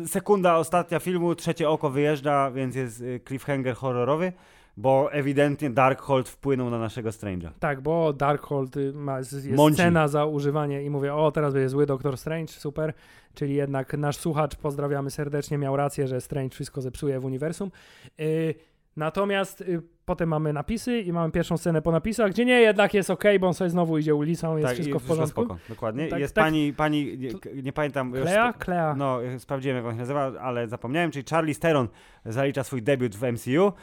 [0.07, 4.33] sekunda ostatnia filmu, trzecie oko wyjeżdża, więc jest y, cliffhanger horrorowy,
[4.79, 7.49] bo ewidentnie Darkhold wpłynął na naszego Strange'a.
[7.59, 9.77] Tak, bo Darkhold y, ma, jest Mąci.
[9.77, 12.93] cena za używanie i mówię, o teraz będzie zły Doktor Strange, super.
[13.33, 17.71] Czyli jednak nasz słuchacz, pozdrawiamy serdecznie, miał rację, że Strange wszystko zepsuje w uniwersum.
[18.19, 18.55] Y,
[18.95, 23.09] natomiast y, potem mamy napisy i mamy pierwszą scenę po napisach, gdzie nie, jednak jest
[23.09, 25.45] ok, bo on sobie znowu idzie ulicą, jest tak, wszystko w porządku.
[25.45, 26.07] Spoko, dokładnie.
[26.07, 26.43] Tak, jest tak.
[26.45, 27.29] pani, pani nie,
[27.63, 28.13] nie pamiętam.
[28.13, 28.49] już Klea?
[28.53, 28.95] sp- Klea.
[28.97, 31.87] No, sprawdziłem jak on się nazywa, ale zapomniałem, czyli Charlie Steron
[32.25, 33.73] zalicza swój debiut w MCU.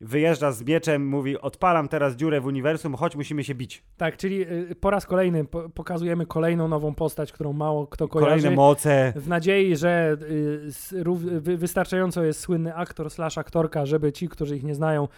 [0.00, 3.82] Wyjeżdża z mieczem, mówi: Odpalam teraz dziurę w uniwersum, choć musimy się bić.
[3.96, 8.30] Tak, czyli y, po raz kolejny po, pokazujemy kolejną nową postać, którą mało kto kojarzy.
[8.30, 9.12] Kolejne moce.
[9.16, 10.16] W nadziei, że
[10.92, 15.08] y, wystarczająco jest słynny aktor slash aktorka, żeby ci, którzy ich nie znają,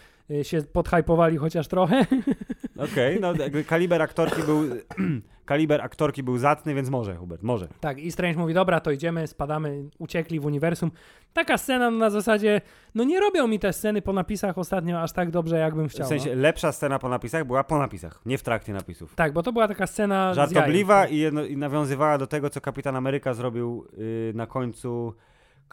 [0.43, 2.05] się podhypowali chociaż trochę.
[2.91, 4.61] Okej, no jakby kaliber aktorki był.
[5.45, 7.67] kaliber aktorki był zacny, więc może, Hubert, może.
[7.79, 10.91] tak, i Strange mówi, dobra, to idziemy, spadamy, uciekli w uniwersum.
[11.33, 12.61] Taka scena no, na zasadzie,
[12.95, 16.05] no nie robią mi te sceny po napisach ostatnio aż tak dobrze, jakbym chciał.
[16.05, 19.09] W sensie lepsza scena po napisach była po napisach, nie w trakcie napisów.
[19.11, 19.15] no.
[19.15, 21.13] Tak, bo to była taka scena Żartobliwa jajem.
[21.13, 25.13] i, jedno, i nawiązywała do tego, co Kapitan Ameryka zrobił y, na końcu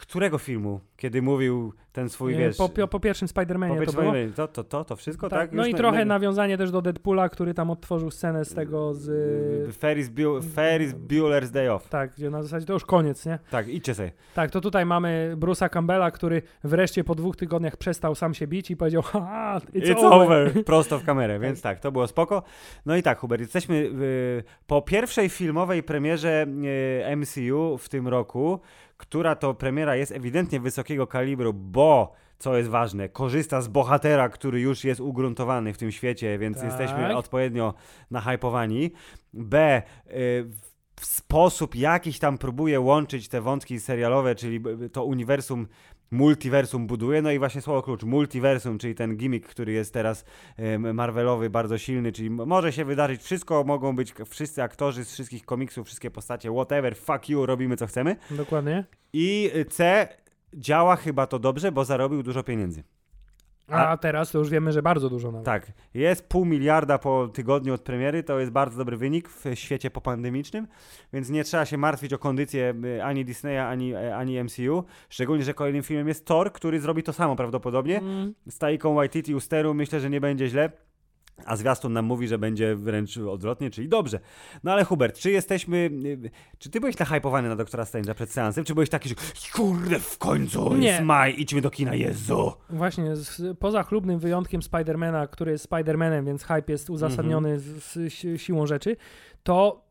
[0.00, 2.56] którego filmu, kiedy mówił ten swój, Y, wiesz...
[2.56, 4.12] Po, po, po pierwszym Spider-Manie to powiedz- było.
[4.36, 5.52] to, to, to, to wszystko, Tak, tak?
[5.52, 8.94] no i na- trochę na- nawiązanie też do Deadpoola, który tam odtworzył scenę z tego
[8.94, 9.08] z...
[9.68, 11.88] y, Ferris, Bu- Ferris Bueller's Day Off.
[11.88, 13.38] Tak, gdzie na zasadzie to już koniec, nie?
[13.50, 14.12] Tak, idźcie sobie.
[14.34, 18.70] Tak, to tutaj mamy Bruce'a Campbella, który wreszcie po dwóch tygodniach przestał sam się bić
[18.70, 20.12] i powiedział, haha, it's, It's, over.
[20.22, 20.64] over.
[20.64, 22.42] Prosto w kamerę, więc tak, to było spoko.
[22.86, 26.46] No i tak, Hubert, jesteśmy y, po pierwszej filmowej premierze
[27.12, 28.60] y, MCU w tym roku,
[29.00, 34.60] która to premiera jest ewidentnie wysokiego kalibru, bo co jest ważne, korzysta z bohatera, który
[34.60, 36.66] już jest ugruntowany w tym świecie, więc Tak.
[36.66, 37.74] jesteśmy odpowiednio
[38.10, 38.90] nahypowani.
[39.32, 39.82] B.
[40.06, 40.46] Y,
[41.00, 44.60] w sposób jakiś tam próbuje łączyć te wątki serialowe, czyli
[44.92, 45.66] to uniwersum
[46.10, 50.24] multiversum buduje, no i właśnie słowo klucz, multiversum, czyli ten gimmick, który jest teraz
[50.78, 55.86] Marvelowy, bardzo silny, czyli może się wydarzyć wszystko, mogą być wszyscy aktorzy z wszystkich komiksów,
[55.86, 58.16] wszystkie postacie, whatever, fuck you, robimy co chcemy.
[58.30, 58.84] Dokładnie.
[59.12, 60.08] I y, C,
[60.54, 62.82] działa chyba to dobrze, bo zarobił dużo pieniędzy.
[63.70, 65.46] A teraz to już wiemy, że bardzo dużo nawet.
[65.46, 69.90] Tak, jest pół miliarda po tygodniu od premiery, to jest bardzo dobry wynik w świecie
[69.90, 70.66] popandemicznym,
[71.12, 75.44] więc nie trzeba się martwić o kondycję y, ani Disneya, ani, e, ani MCU, szczególnie,
[75.44, 77.98] że kolejnym filmem jest Thor, który zrobi to samo prawdopodobnie.
[77.98, 80.70] Mm, Z Taiką Waititi u steru myślę, że nie będzie źle.
[81.44, 84.20] A zwiastun nam mówi, że będzie wręcz odwrotnie, czyli dobrze.
[84.64, 85.76] No ale Hubert, czy jesteśmy.
[86.04, 88.64] y, Czy ty byłeś nahypowany na doktora Strange'a przed seansem?
[88.64, 89.14] Czy byłeś taki, że
[89.54, 90.88] kurde, w końcu Nie.
[90.88, 92.52] jest maj, idźmy do kina, Jezu!
[92.70, 98.12] Właśnie, z, poza chlubnym wyjątkiem Spidermana, który jest Spidermanem, więc hype jest uzasadniony z, z
[98.14, 98.96] si- siłą rzeczy,
[99.42, 99.84] to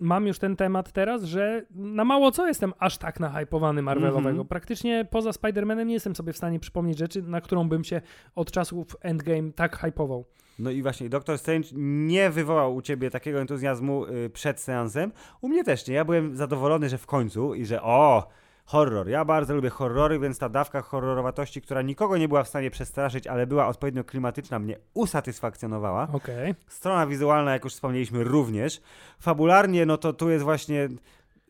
[0.00, 4.28] mam już ten temat teraz, że na mało co jestem aż tak nahypowany Marvelowego.
[4.28, 4.48] Mhm.
[4.48, 8.00] Praktycznie poza Spidermanem nie jestem sobie w stanie przypomnieć rzeczy, na którą bym się
[8.34, 10.24] od czasów Endgame tak hypował.
[10.58, 15.12] No i właśnie, Doctor Strange nie wywołał u ciebie takiego entuzjazmu y, przed seansem.
[15.40, 15.94] U mnie też nie.
[15.94, 18.28] Ja byłem zadowolony, że w końcu i że o,
[18.70, 19.08] horror.
[19.08, 23.26] Ja bardzo lubię horrory, więc ta dawka horrorowatości, która nikogo nie była w stanie przestraszyć,
[23.26, 26.08] ale była odpowiednio klimatyczna, mnie usatysfakcjonowała.
[26.12, 26.54] Okej.
[26.68, 28.80] Strona wizualna, jak już wspomnieliśmy, również.
[29.20, 30.88] Fabularnie, no to tu jest właśnie.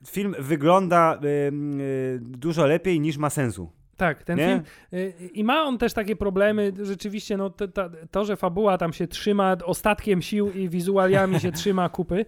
[0.07, 3.73] Film wygląda y, dużo lepiej niż ma sensu.
[3.97, 4.47] Tak, ten Nie?
[4.47, 4.63] film.
[4.93, 8.93] y, I ma on też takie problemy, rzeczywiście, no to, to, to, że fabuła tam
[8.93, 12.27] się trzyma ostatkiem sił i wizualiami się trzyma kupy,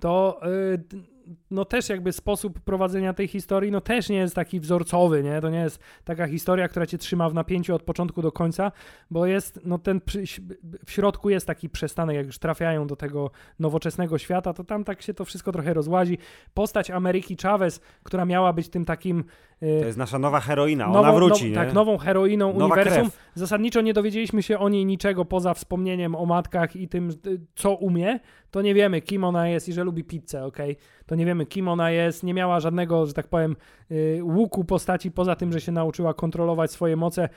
[0.00, 0.40] to
[0.72, 1.11] y,
[1.50, 5.40] no też jakby sposób prowadzenia tej historii, no też nie jest taki wzorcowy, nie?
[5.40, 8.72] To nie jest taka historia, która cię trzyma w napięciu od początku do końca,
[9.10, 10.22] bo jest, no ten przy,
[10.86, 15.02] w środku jest taki przestanek, jak już trafiają do tego nowoczesnego świata, to tam tak
[15.02, 16.18] się to wszystko trochę rozłazi.
[16.54, 19.24] Postać Ameryki Chavez, która miała być tym takim
[19.62, 23.10] y, to jest nasza nowa heroina, nową, ona wróci, now, Tak, nową heroiną nowa uniwersum.
[23.10, 23.30] Krew.
[23.34, 27.10] Zasadniczo nie dowiedzieliśmy się o niej niczego poza wspomnieniem o matkach i tym,
[27.54, 28.20] co umie.
[28.52, 30.58] To nie wiemy, kim ona jest i że lubi pizzę, ok?
[31.06, 32.22] To nie wiemy, kim ona jest.
[32.22, 33.56] Nie miała żadnego, że tak powiem,
[33.90, 37.28] y, łuku postaci, poza tym, że się nauczyła kontrolować swoje moce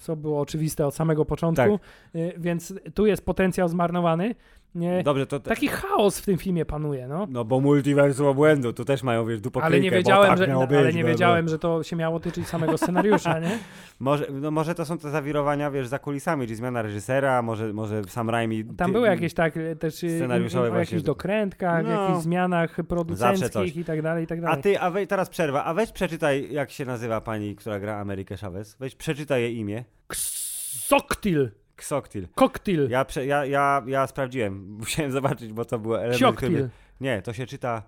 [0.00, 2.14] co było oczywiste od samego początku, tak.
[2.14, 4.34] Y, więc tu jest potencjał zmarnowany.
[4.74, 7.26] Nie, Dobrze, to taki chaos w tym filmie panuje, no.
[7.30, 10.78] No bo multiversum obłędu, tu też mają, wiesz, dupokryjkę, Ale nie wiedziałem, tak że, być,
[10.78, 13.58] ale nie wiedziałem, że to się miało tyczyć samego scenariusza, nie?
[13.98, 18.04] może, no może to są te zawirowania, wiesz, za kulisami, czyli zmiana reżysera, może, może
[18.04, 18.64] sam Raimi...
[18.64, 23.84] Tam były jakieś tak też y, scenariuszowe o jakichś dokrętkach, no, jakichś zmianach producenckich i
[23.84, 24.58] tak dalej, i tak dalej.
[24.58, 28.36] A ty, a teraz przerwa, a weź przeczytaj, jak się nazywa pani, która gra Amerykę
[28.36, 28.76] Chavez.
[28.80, 29.84] Weź przeczytaj jej imię.
[30.06, 31.50] Ksoktil.
[31.80, 32.28] Ksoktil.
[32.34, 32.90] Koktil.
[32.90, 36.48] Ja, prze, ja, ja, ja sprawdziłem, musiałem zobaczyć, bo to było element, Sioktil.
[36.48, 36.70] który...
[37.00, 37.82] Nie, to się czyta...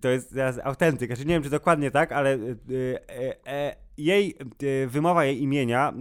[0.00, 1.08] To jest teraz autentyk.
[1.08, 4.34] Znaczy, nie wiem, czy dokładnie tak, ale y, y, y, jej,
[4.86, 5.92] wymowa jej imienia,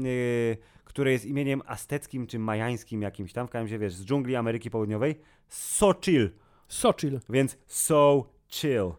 [0.86, 4.70] które jest imieniem azteckim czy majańskim jakimś tam, w każdym razie, wiesz, z dżungli Ameryki
[4.70, 6.30] Południowej, Sochil.
[6.68, 7.20] Sochil.
[7.30, 8.92] Więc so chill.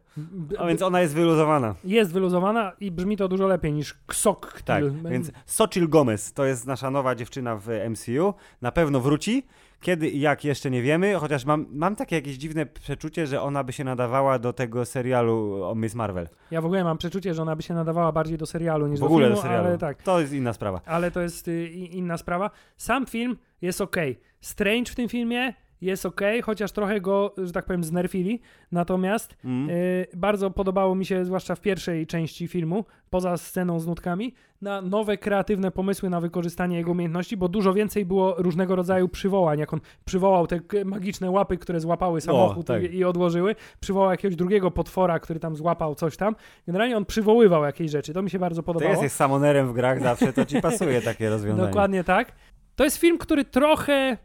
[0.58, 1.74] A więc ona jest wyluzowana.
[1.84, 4.62] Jest wyluzowana i brzmi to dużo lepiej niż Ksok.
[4.62, 8.34] Tak, więc Sochil Gomez to jest nasza nowa dziewczyna w MCU.
[8.62, 9.46] Na pewno wróci.
[9.80, 13.64] Kiedy i jak jeszcze nie wiemy, chociaż mam, mam takie jakieś dziwne przeczucie, że ona
[13.64, 16.28] by się nadawała do tego serialu o Miss Marvel.
[16.50, 19.04] Ja w ogóle mam przeczucie, że ona by się nadawała bardziej do serialu niż w
[19.04, 19.68] ogóle do filmu, do serialu.
[19.68, 20.02] ale tak.
[20.02, 20.80] To jest inna sprawa.
[20.86, 22.50] Ale to jest y, inna sprawa.
[22.76, 23.96] Sam film jest ok.
[24.40, 28.40] Strange w tym filmie jest ok, chociaż trochę go, że tak powiem, znerfili.
[28.72, 29.70] Natomiast mm.
[29.70, 34.82] y, bardzo podobało mi się, zwłaszcza w pierwszej części filmu, poza sceną z nutkami, na
[34.82, 39.58] nowe kreatywne pomysły na wykorzystanie jego umiejętności, bo dużo więcej było różnego rodzaju przywołań.
[39.58, 42.82] Jak on przywołał te magiczne łapy, które złapały samochód o, tak.
[42.82, 46.36] i, i odłożyły, przywołał jakiegoś drugiego potwora, który tam złapał coś tam.
[46.66, 48.12] Generalnie on przywoływał jakieś rzeczy.
[48.12, 48.94] To mi się bardzo podobało.
[48.94, 51.68] Ty jesteś samonerem w grach zawsze, to ci pasuje takie rozwiązanie.
[51.68, 52.32] Dokładnie tak.
[52.76, 54.16] To jest film, który trochę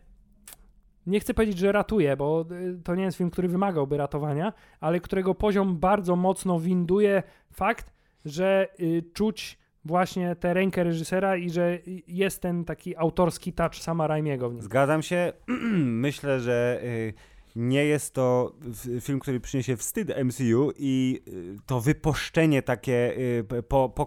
[1.08, 5.00] nie chcę powiedzieć, że ratuje, bo y, to nie jest film, który wymagałby ratowania, ale
[5.00, 7.94] którego poziom bardzo mocno winduje fakt,
[8.26, 14.08] że y, czuć właśnie tę rękę reżysera i że jest ten taki autorski touch sama
[14.08, 14.62] Raimiego w nim.
[14.62, 15.34] Zgadzam się.
[16.06, 17.14] Myślę, że y,
[17.56, 18.56] nie jest to
[19.02, 21.22] film, który przyniesie wstyd MCU i
[21.66, 23.16] to wyposzczenie takie
[23.68, 24.06] po, po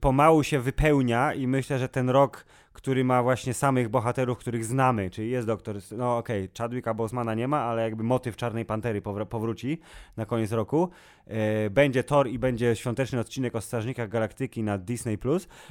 [0.00, 2.46] pomału się wypełnia i myślę, że ten rok
[2.76, 7.34] który ma właśnie samych bohaterów, których znamy, czyli jest doktor, no okej, okay, Chadwicka Bosmana
[7.34, 9.80] nie ma, ale jakby motyw Czarnej Pantery powróci
[10.16, 10.88] na koniec roku.
[11.26, 15.18] E, będzie Thor i będzie świąteczny odcinek o Strażnikach Galaktyki na Disney+.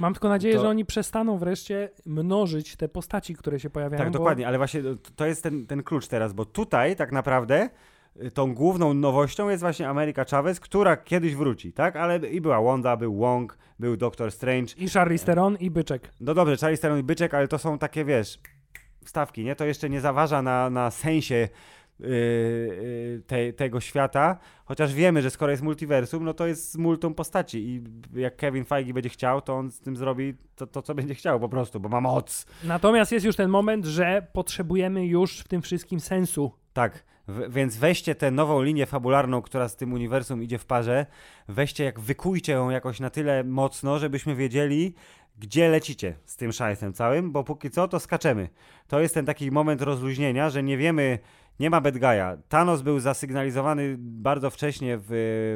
[0.00, 0.60] Mam tylko nadzieję, to...
[0.60, 3.98] że oni przestaną wreszcie mnożyć te postaci, które się pojawiają.
[3.98, 4.18] Tak, bo...
[4.18, 4.82] dokładnie, ale właśnie
[5.16, 7.68] to jest ten, ten klucz teraz, bo tutaj tak naprawdę
[8.34, 11.96] tą główną nowością jest właśnie Ameryka Chavez, która kiedyś wróci, tak?
[11.96, 14.74] Ale i była Wanda, był Wong, był Doctor Strange.
[14.76, 16.10] I Charlize Theron i Byczek.
[16.20, 18.38] No dobrze, Charlize Theron i Byczek, ale to są takie, wiesz,
[19.04, 19.56] wstawki, nie?
[19.56, 21.48] To jeszcze nie zaważa na, na sensie
[22.00, 27.14] Yy, yy, te, tego świata, chociaż wiemy, że skoro jest multiversum, no to jest multum
[27.14, 27.84] postaci i
[28.20, 31.40] jak Kevin Feige będzie chciał, to on z tym zrobi to, to, co będzie chciał
[31.40, 32.46] po prostu, bo ma moc.
[32.64, 36.52] Natomiast jest już ten moment, że potrzebujemy już w tym wszystkim sensu.
[36.76, 41.06] Tak, w, więc weźcie tę nową linię fabularną, która z tym uniwersum idzie w parze,
[41.48, 44.94] weźcie, jak wykujcie ją jakoś na tyle mocno, żebyśmy wiedzieli,
[45.38, 48.48] gdzie lecicie z tym szajsem całym, bo póki co to skaczemy.
[48.88, 51.18] To jest ten taki moment rozluźnienia, że nie wiemy,
[51.60, 52.36] nie ma bad guy'a.
[52.48, 55.06] Thanos był zasygnalizowany bardzo wcześnie w,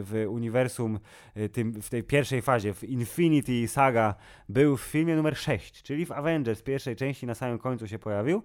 [0.06, 1.00] w uniwersum,
[1.36, 4.14] y, tym, w tej pierwszej fazie, w Infinity Saga,
[4.48, 8.42] był w filmie numer 6, czyli w Avengers pierwszej części na samym końcu się pojawił.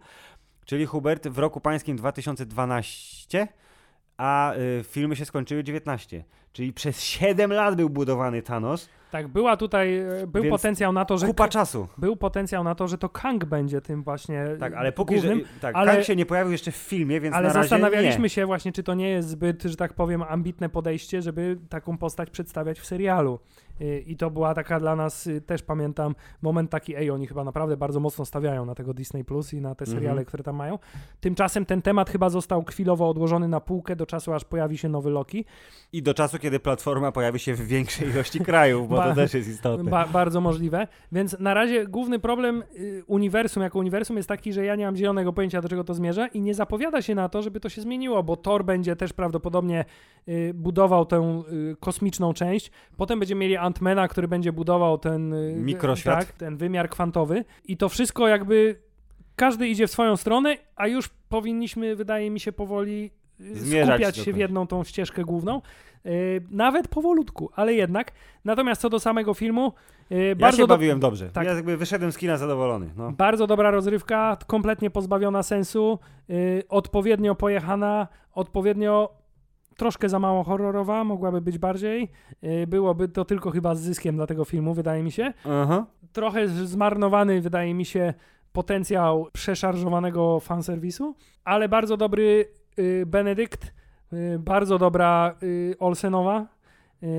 [0.65, 3.47] Czyli Hubert w roku pańskim 2012,
[4.17, 6.23] a y, filmy się skończyły 19.
[6.53, 8.89] Czyli przez 7 lat był budowany Thanos.
[9.11, 11.27] Tak, była tutaj, e, był Więc potencjał na to, że...
[11.27, 11.87] Kupa czasu.
[11.97, 15.45] Był potencjał na to, że to Kang będzie tym właśnie Tak, ale póki głównym, że,
[15.61, 18.29] tak, ale, Kang się nie pojawił jeszcze w filmie, więc Ale na razie zastanawialiśmy nie.
[18.29, 22.29] się właśnie, czy to nie jest zbyt, że tak powiem, ambitne podejście, żeby taką postać
[22.29, 23.39] przedstawiać w serialu.
[24.05, 27.77] I to była taka dla nas, y, też pamiętam, moment taki, ej, oni chyba naprawdę
[27.77, 30.25] bardzo mocno stawiają na tego Disney Plus i na te seriale, Mhm.
[30.25, 30.79] które tam mają.
[31.19, 35.09] Tymczasem ten temat chyba został chwilowo odłożony na półkę do czasu, aż pojawi się nowy
[35.09, 35.45] Loki.
[35.93, 39.33] I do czasu, kiedy platforma pojawi się w większej ilości krajów, bo Ba- to też
[39.33, 39.91] jest istotne.
[39.91, 40.87] Ba bardzo możliwe.
[41.11, 44.95] Więc na razie główny problem y, uniwersum jako uniwersum jest taki, że ja nie mam
[44.95, 47.81] zielonego pojęcia, do czego to zmierza i nie zapowiada się na to, żeby to się
[47.81, 49.85] zmieniło, bo Thor będzie też prawdopodobnie
[50.27, 51.43] y, budował tę
[51.79, 52.71] kosmiczną część.
[52.97, 56.19] Potem będziemy mieli Antmana, który będzie budował ten y, Mikroświat.
[56.19, 57.45] Tak, ten wymiar kwantowy.
[57.65, 58.75] I to wszystko jakby
[59.35, 63.11] każdy idzie w swoją stronę, a już powinniśmy, wydaje mi się, powoli
[63.41, 65.61] y, Zmierzać skupiać się w jedną tą ścieżkę główną.
[66.05, 68.11] Y, nawet powolutku, ale jednak.
[68.45, 69.73] Natomiast co do samego filmu,
[70.11, 71.29] y, Ja bardzo, się do, bawiłem dobrze.
[71.29, 71.45] tak.
[71.47, 72.89] Ja jakby wyszedłem z kina zadowolony.
[72.97, 73.11] No.
[73.11, 79.09] bardzo dobra rozrywka, kompletnie pozbawiona sensu, y, odpowiednio pojechana, odpowiednio
[79.77, 82.11] troszkę za mało horrorowa, mogłaby być bardziej.
[82.43, 85.33] Y, byłoby to tylko chyba z zyskiem dla tego filmu, wydaje mi się.
[85.45, 85.85] Aha.
[86.13, 88.13] Trochę zmarnowany, wydaje mi się,
[88.53, 92.45] potencjał przeszarżowanego fanserwisu, ale bardzo dobry
[92.79, 93.73] y, Benedykt,
[94.13, 95.35] y, bardzo dobra
[95.79, 96.55] Olsenowa,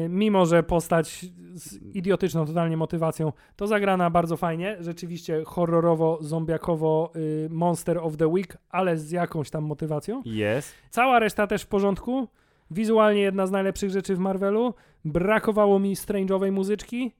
[0.08, 7.12] mimo że postać z idiotyczną totalnie motywacją, to zagrana bardzo fajnie, rzeczywiście horrorowo, zombiakowo
[7.50, 10.22] Monster of the Week, ale z jakąś tam motywacją.
[10.24, 10.74] Jest.
[10.90, 12.28] Cała reszta też w porządku.
[12.70, 14.74] Wizualnie jedna z najlepszych rzeczy w Marvelu.
[15.04, 17.12] Brakowało mi strange'owej muzyczki,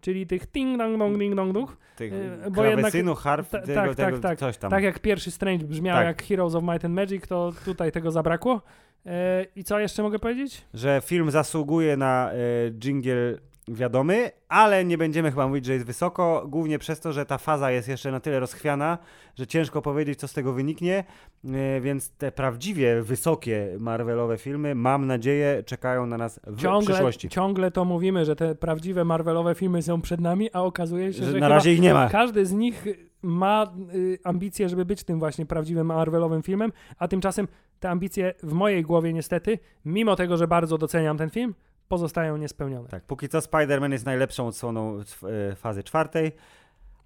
[0.00, 1.76] czyli tych ting dong dong ding dong dong.
[1.96, 4.38] Tych E, bo jednak- harf, Ta- tego, tak, tego, tak, tak.
[4.38, 4.70] coś tam.
[4.70, 6.06] Tak jak pierwszy Strange brzmiał Tak.
[6.06, 8.62] jak Heroes of Might and Magic, to tutaj tego zabrakło.
[9.06, 10.64] E, I co jeszcze mogę powiedzieć?
[10.74, 12.36] Że film zasługuje na e,
[12.70, 13.38] dżingiel
[13.68, 17.70] wiadomy, ale nie będziemy chyba mówić, że jest wysoko, głównie przez to, że ta faza
[17.70, 18.98] jest jeszcze na tyle rozchwiana,
[19.36, 21.04] że ciężko powiedzieć, co z tego wyniknie,
[21.44, 27.28] e, więc te prawdziwie wysokie Marvelowe filmy, mam nadzieję, czekają na nas w Ciągle, przyszłości.
[27.28, 31.32] ciągle to mówimy, że te prawdziwe Marvelowe filmy są przed nami, a okazuje się, że,
[31.32, 32.08] Że na razie ich nie ma.
[32.08, 32.84] każdy z nich
[33.22, 37.48] ma y, ambicje, żeby być tym właśnie prawdziwym Marvelowym filmem, a tymczasem
[37.80, 41.54] te ambicje w mojej głowie niestety, mimo tego, że bardzo doceniam ten film,
[41.88, 42.88] pozostają niespełnione.
[42.88, 44.98] Tak, póki co Spider-Man jest najlepszą odsłoną
[45.50, 46.32] e, fazy czwartej,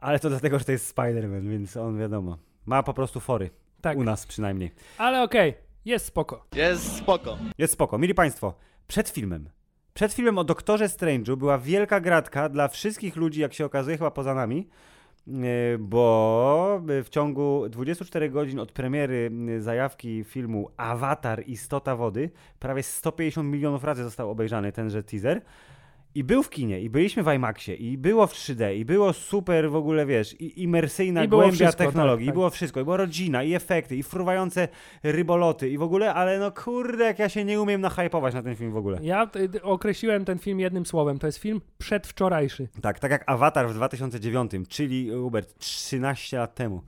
[0.00, 3.50] ale to dlatego, że to jest Spider-Man, więc on wiadomo, ma po prostu fory.
[3.80, 4.70] Tak, U nas przynajmniej.
[4.98, 5.54] ale okej,
[5.84, 6.46] jest spoko.
[6.54, 7.38] Jest spoko.
[7.58, 7.98] Jest spoko.
[7.98, 8.54] Mili Państwo,
[8.86, 9.48] przed filmem.
[9.94, 14.10] Przed filmem o Doktorze Strange'u była wielka gratka dla wszystkich ludzi, jak się okazuje, chyba
[14.10, 14.68] poza nami,
[15.78, 23.48] bo w ciągu 24 godzin od premiery e, zajawki filmu Avatar Istota Wody prawie 150
[23.48, 25.42] milionów razy został obejrzany tenże teaser.
[26.14, 29.70] I był w kinie, i byliśmy w IMAXie, i było w 3D, i było super
[29.70, 32.96] w ogóle, wiesz, i imersyjna I głębia wszystko, technologii, tak, i było wszystko, i była
[32.96, 34.68] rodzina, i efekty, i fruwające
[35.02, 38.56] ryboloty, i w ogóle, ale no kurde, jak ja się nie umiem nachajpować na ten
[38.56, 38.98] film w ogóle.
[39.02, 42.68] Ja y, określiłem ten film jednym słowem, to jest film przedwczorajszy.
[42.80, 46.82] Tak, tak jak Avatar w 2009, czyli Hubert 13 lat temu.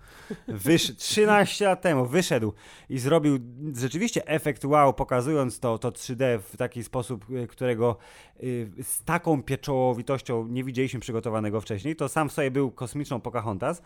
[0.49, 2.53] Wysz 13 lat temu wyszedł
[2.89, 3.39] i zrobił
[3.77, 7.97] rzeczywiście efekt wow, pokazując to, to 3D w taki sposób, y, którego
[8.43, 11.97] y, z taką pieczołowitością nie widzieliśmy przygotowanego wcześniej.
[11.97, 13.83] To sam w sobie był kosmiczną Pocahontas.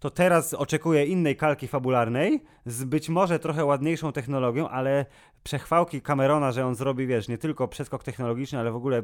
[0.00, 5.06] To teraz oczekuję innej kalki fabularnej z być może trochę ładniejszą technologią, ale
[5.42, 9.02] przechwałki Camerona, że on zrobi, wiesz, nie tylko przeskok technologiczny, ale w ogóle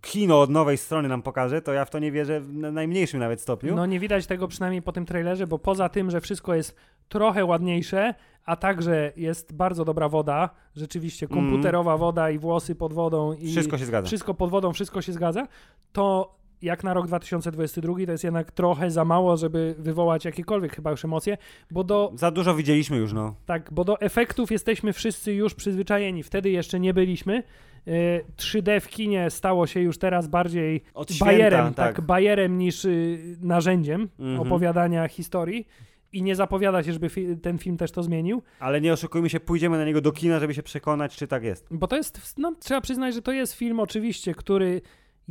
[0.00, 3.20] kino od nowej strony nam pokaże, to ja w to nie wierzę w na- najmniejszym
[3.20, 3.74] nawet stopniu.
[3.74, 6.76] No nie widać tego przynajmniej po tym trailerze, bo poza tym, że wszystko jest
[7.08, 8.14] trochę ładniejsze,
[8.44, 13.78] a także jest bardzo dobra woda, rzeczywiście komputerowa woda i włosy pod wodą i Wszystko
[13.78, 14.06] się zgadza.
[14.06, 15.46] wszystko pod wodą, wszystko się zgadza,
[15.92, 20.90] to jak na rok 2022 to jest jednak trochę za mało, żeby wywołać jakiekolwiek chyba
[20.90, 21.38] już emocje,
[21.70, 23.34] bo do, Za dużo widzieliśmy już, no.
[23.46, 27.42] tak, bo do efektów jesteśmy wszyscy już przyzwyczajeni, wtedy jeszcze nie byliśmy.
[27.88, 31.96] Y, 3D w kinie stało się już teraz bardziej Od święta, bajerem, tak.
[31.96, 34.40] tak, bajerem niż y, narzędziem Mhm.
[34.40, 35.68] opowiadania historii.
[36.14, 39.40] I nie zapowiada się, żeby fi- ten film też to zmienił, Ale nie oszukujmy się,
[39.40, 41.66] pójdziemy na niego do kina, żeby się przekonać, czy tak jest.
[41.70, 44.80] bo to jest, no trzeba przyznać, że to jest film oczywiście, który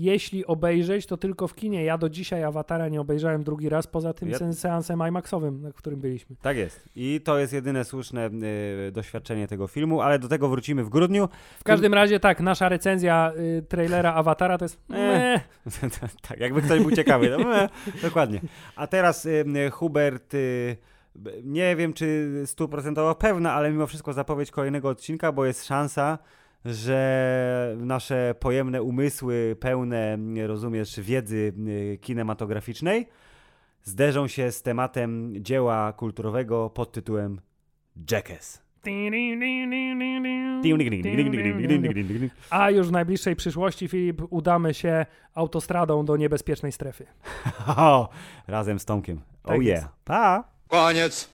[0.03, 1.83] jeśli obejrzeć, to tylko w kinie.
[1.83, 5.99] Ja do dzisiaj Awatara nie obejrzałem drugi raz, poza tym Ja- seansem IMAXowym, na którym
[5.99, 6.35] byliśmy.
[6.41, 6.89] Tak jest.
[6.95, 8.29] I to jest jedyne słuszne
[8.87, 11.29] y, doświadczenie tego filmu, ale do tego wrócimy w grudniu.
[11.59, 15.39] W każdym razie tak, nasza recenzja y, trailera Awatara to jest E.
[16.29, 17.29] tak, jakby ktoś był ciekawy.
[17.29, 17.67] No,
[18.01, 18.41] dokładnie.
[18.75, 20.77] A teraz y, y, Hubert, y,
[21.43, 26.17] nie wiem czy stuprocentowo pewna, ale mimo wszystko zapowiedź kolejnego odcinka, bo jest szansa,
[26.65, 30.17] że nasze pojemne umysły, pełne,
[30.47, 33.07] rozumiesz, wiedzy y, kinematograficznej,
[33.83, 37.41] zderzą się z tematem dzieła kulturowego pod tytułem
[38.11, 38.61] Jackass.
[42.49, 45.05] A już w najbliższej przyszłości, Filip, udamy się
[45.35, 47.05] autostradą do niebezpiecznej strefy.
[48.47, 49.21] Razem z Tomkiem.
[49.43, 49.89] Tak oh yeah.
[50.03, 50.43] Pa!
[50.67, 51.29] Koniec.